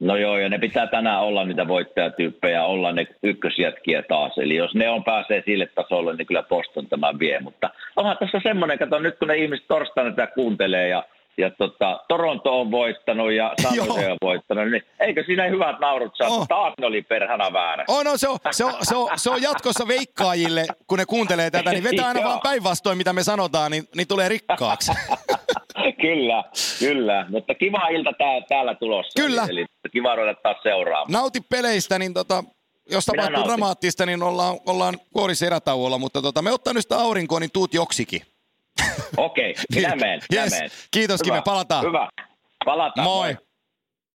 No 0.00 0.16
joo, 0.16 0.38
ja 0.38 0.48
ne 0.48 0.58
pitää 0.58 0.86
tänään 0.86 1.20
olla 1.20 1.44
niitä 1.44 1.68
voittajatyyppejä, 1.68 2.64
olla 2.64 2.92
ne 2.92 3.06
ykkösjätkiä 3.22 4.02
taas. 4.02 4.38
Eli 4.38 4.56
jos 4.56 4.74
ne 4.74 4.90
on 4.90 5.04
pääsee 5.04 5.42
sille 5.44 5.66
tasolle, 5.66 6.16
niin 6.16 6.26
kyllä 6.26 6.42
Poston 6.42 6.86
tämän 6.86 7.18
vie. 7.18 7.40
Mutta 7.40 7.70
onhan 7.96 8.16
tässä 8.20 8.40
semmoinen, 8.42 8.78
kato 8.78 8.98
nyt 8.98 9.18
kun 9.18 9.28
ne 9.28 9.36
ihmiset 9.36 9.66
torstaina 9.68 10.10
tätä 10.10 10.26
kuuntelee 10.26 10.88
ja 10.88 11.04
ja 11.38 11.50
tota, 11.50 12.00
Toronto 12.08 12.60
on 12.60 12.70
voittanut 12.70 13.32
ja 13.32 13.54
San 13.62 13.76
Jose 13.76 14.10
on 14.10 14.16
voittanut, 14.22 14.70
niin 14.70 14.82
eikö 15.00 15.24
siinä 15.26 15.48
hyvät 15.48 15.80
naurut 15.80 16.12
saa? 16.16 16.28
Oh. 16.28 16.48
Taas 16.48 16.74
ne 16.80 16.86
oli 16.86 17.02
perhana 17.02 17.52
väärä. 17.52 17.84
Oh, 17.88 18.04
no, 18.04 18.16
se, 18.16 18.28
on, 18.28 18.38
se, 18.50 18.64
on, 18.64 18.74
se, 18.82 18.96
on, 18.96 19.10
se 19.16 19.30
on 19.30 19.42
jatkossa 19.42 19.88
veikkaajille, 19.88 20.66
kun 20.86 20.98
ne 20.98 21.06
kuuntelee 21.06 21.50
tätä, 21.50 21.70
niin 21.70 21.84
vetää 21.84 22.08
aina 22.08 22.24
vaan 22.24 22.40
päinvastoin, 22.42 22.98
mitä 22.98 23.12
me 23.12 23.22
sanotaan, 23.22 23.70
niin, 23.70 23.84
niin 23.96 24.08
tulee 24.08 24.28
rikkaaksi. 24.28 24.92
kyllä, 26.02 26.44
kyllä. 26.78 27.26
Mutta 27.28 27.54
kiva 27.54 27.88
ilta 27.88 28.12
tää, 28.18 28.40
täällä 28.48 28.74
tulossa. 28.74 29.22
Kyllä. 29.22 29.46
Eli, 29.48 29.60
eli 29.60 29.90
kiva 29.92 30.16
ruveta 30.16 30.40
taas 30.42 30.56
seuraamaan. 30.62 31.12
Nauti 31.12 31.40
peleistä, 31.40 31.98
niin 31.98 32.14
tota, 32.14 32.44
jos 32.90 33.06
tapahtuu 33.06 33.44
dramaattista, 33.44 34.06
niin 34.06 34.22
ollaan, 34.22 34.58
ollaan 34.66 34.98
kuorissa 35.12 35.46
erätauolla, 35.46 35.98
mutta 35.98 36.22
tota, 36.22 36.42
me 36.42 36.52
ottaa 36.52 36.72
nyt 36.72 36.82
sitä 36.82 36.98
aurinkoa, 36.98 37.40
niin 37.40 37.50
tuut 37.52 37.74
joksikin. 37.74 38.22
Okei, 39.16 39.50
okay, 39.50 39.64
minä 39.74 39.96
menen. 39.96 40.20
Yes. 40.34 40.52
Kiitos. 40.90 41.22
Kime, 41.22 41.42
palataan. 41.44 41.84
Hyvä, 41.86 42.08
palataan. 42.64 43.04
Moi. 43.04 43.32
moi. 43.34 43.45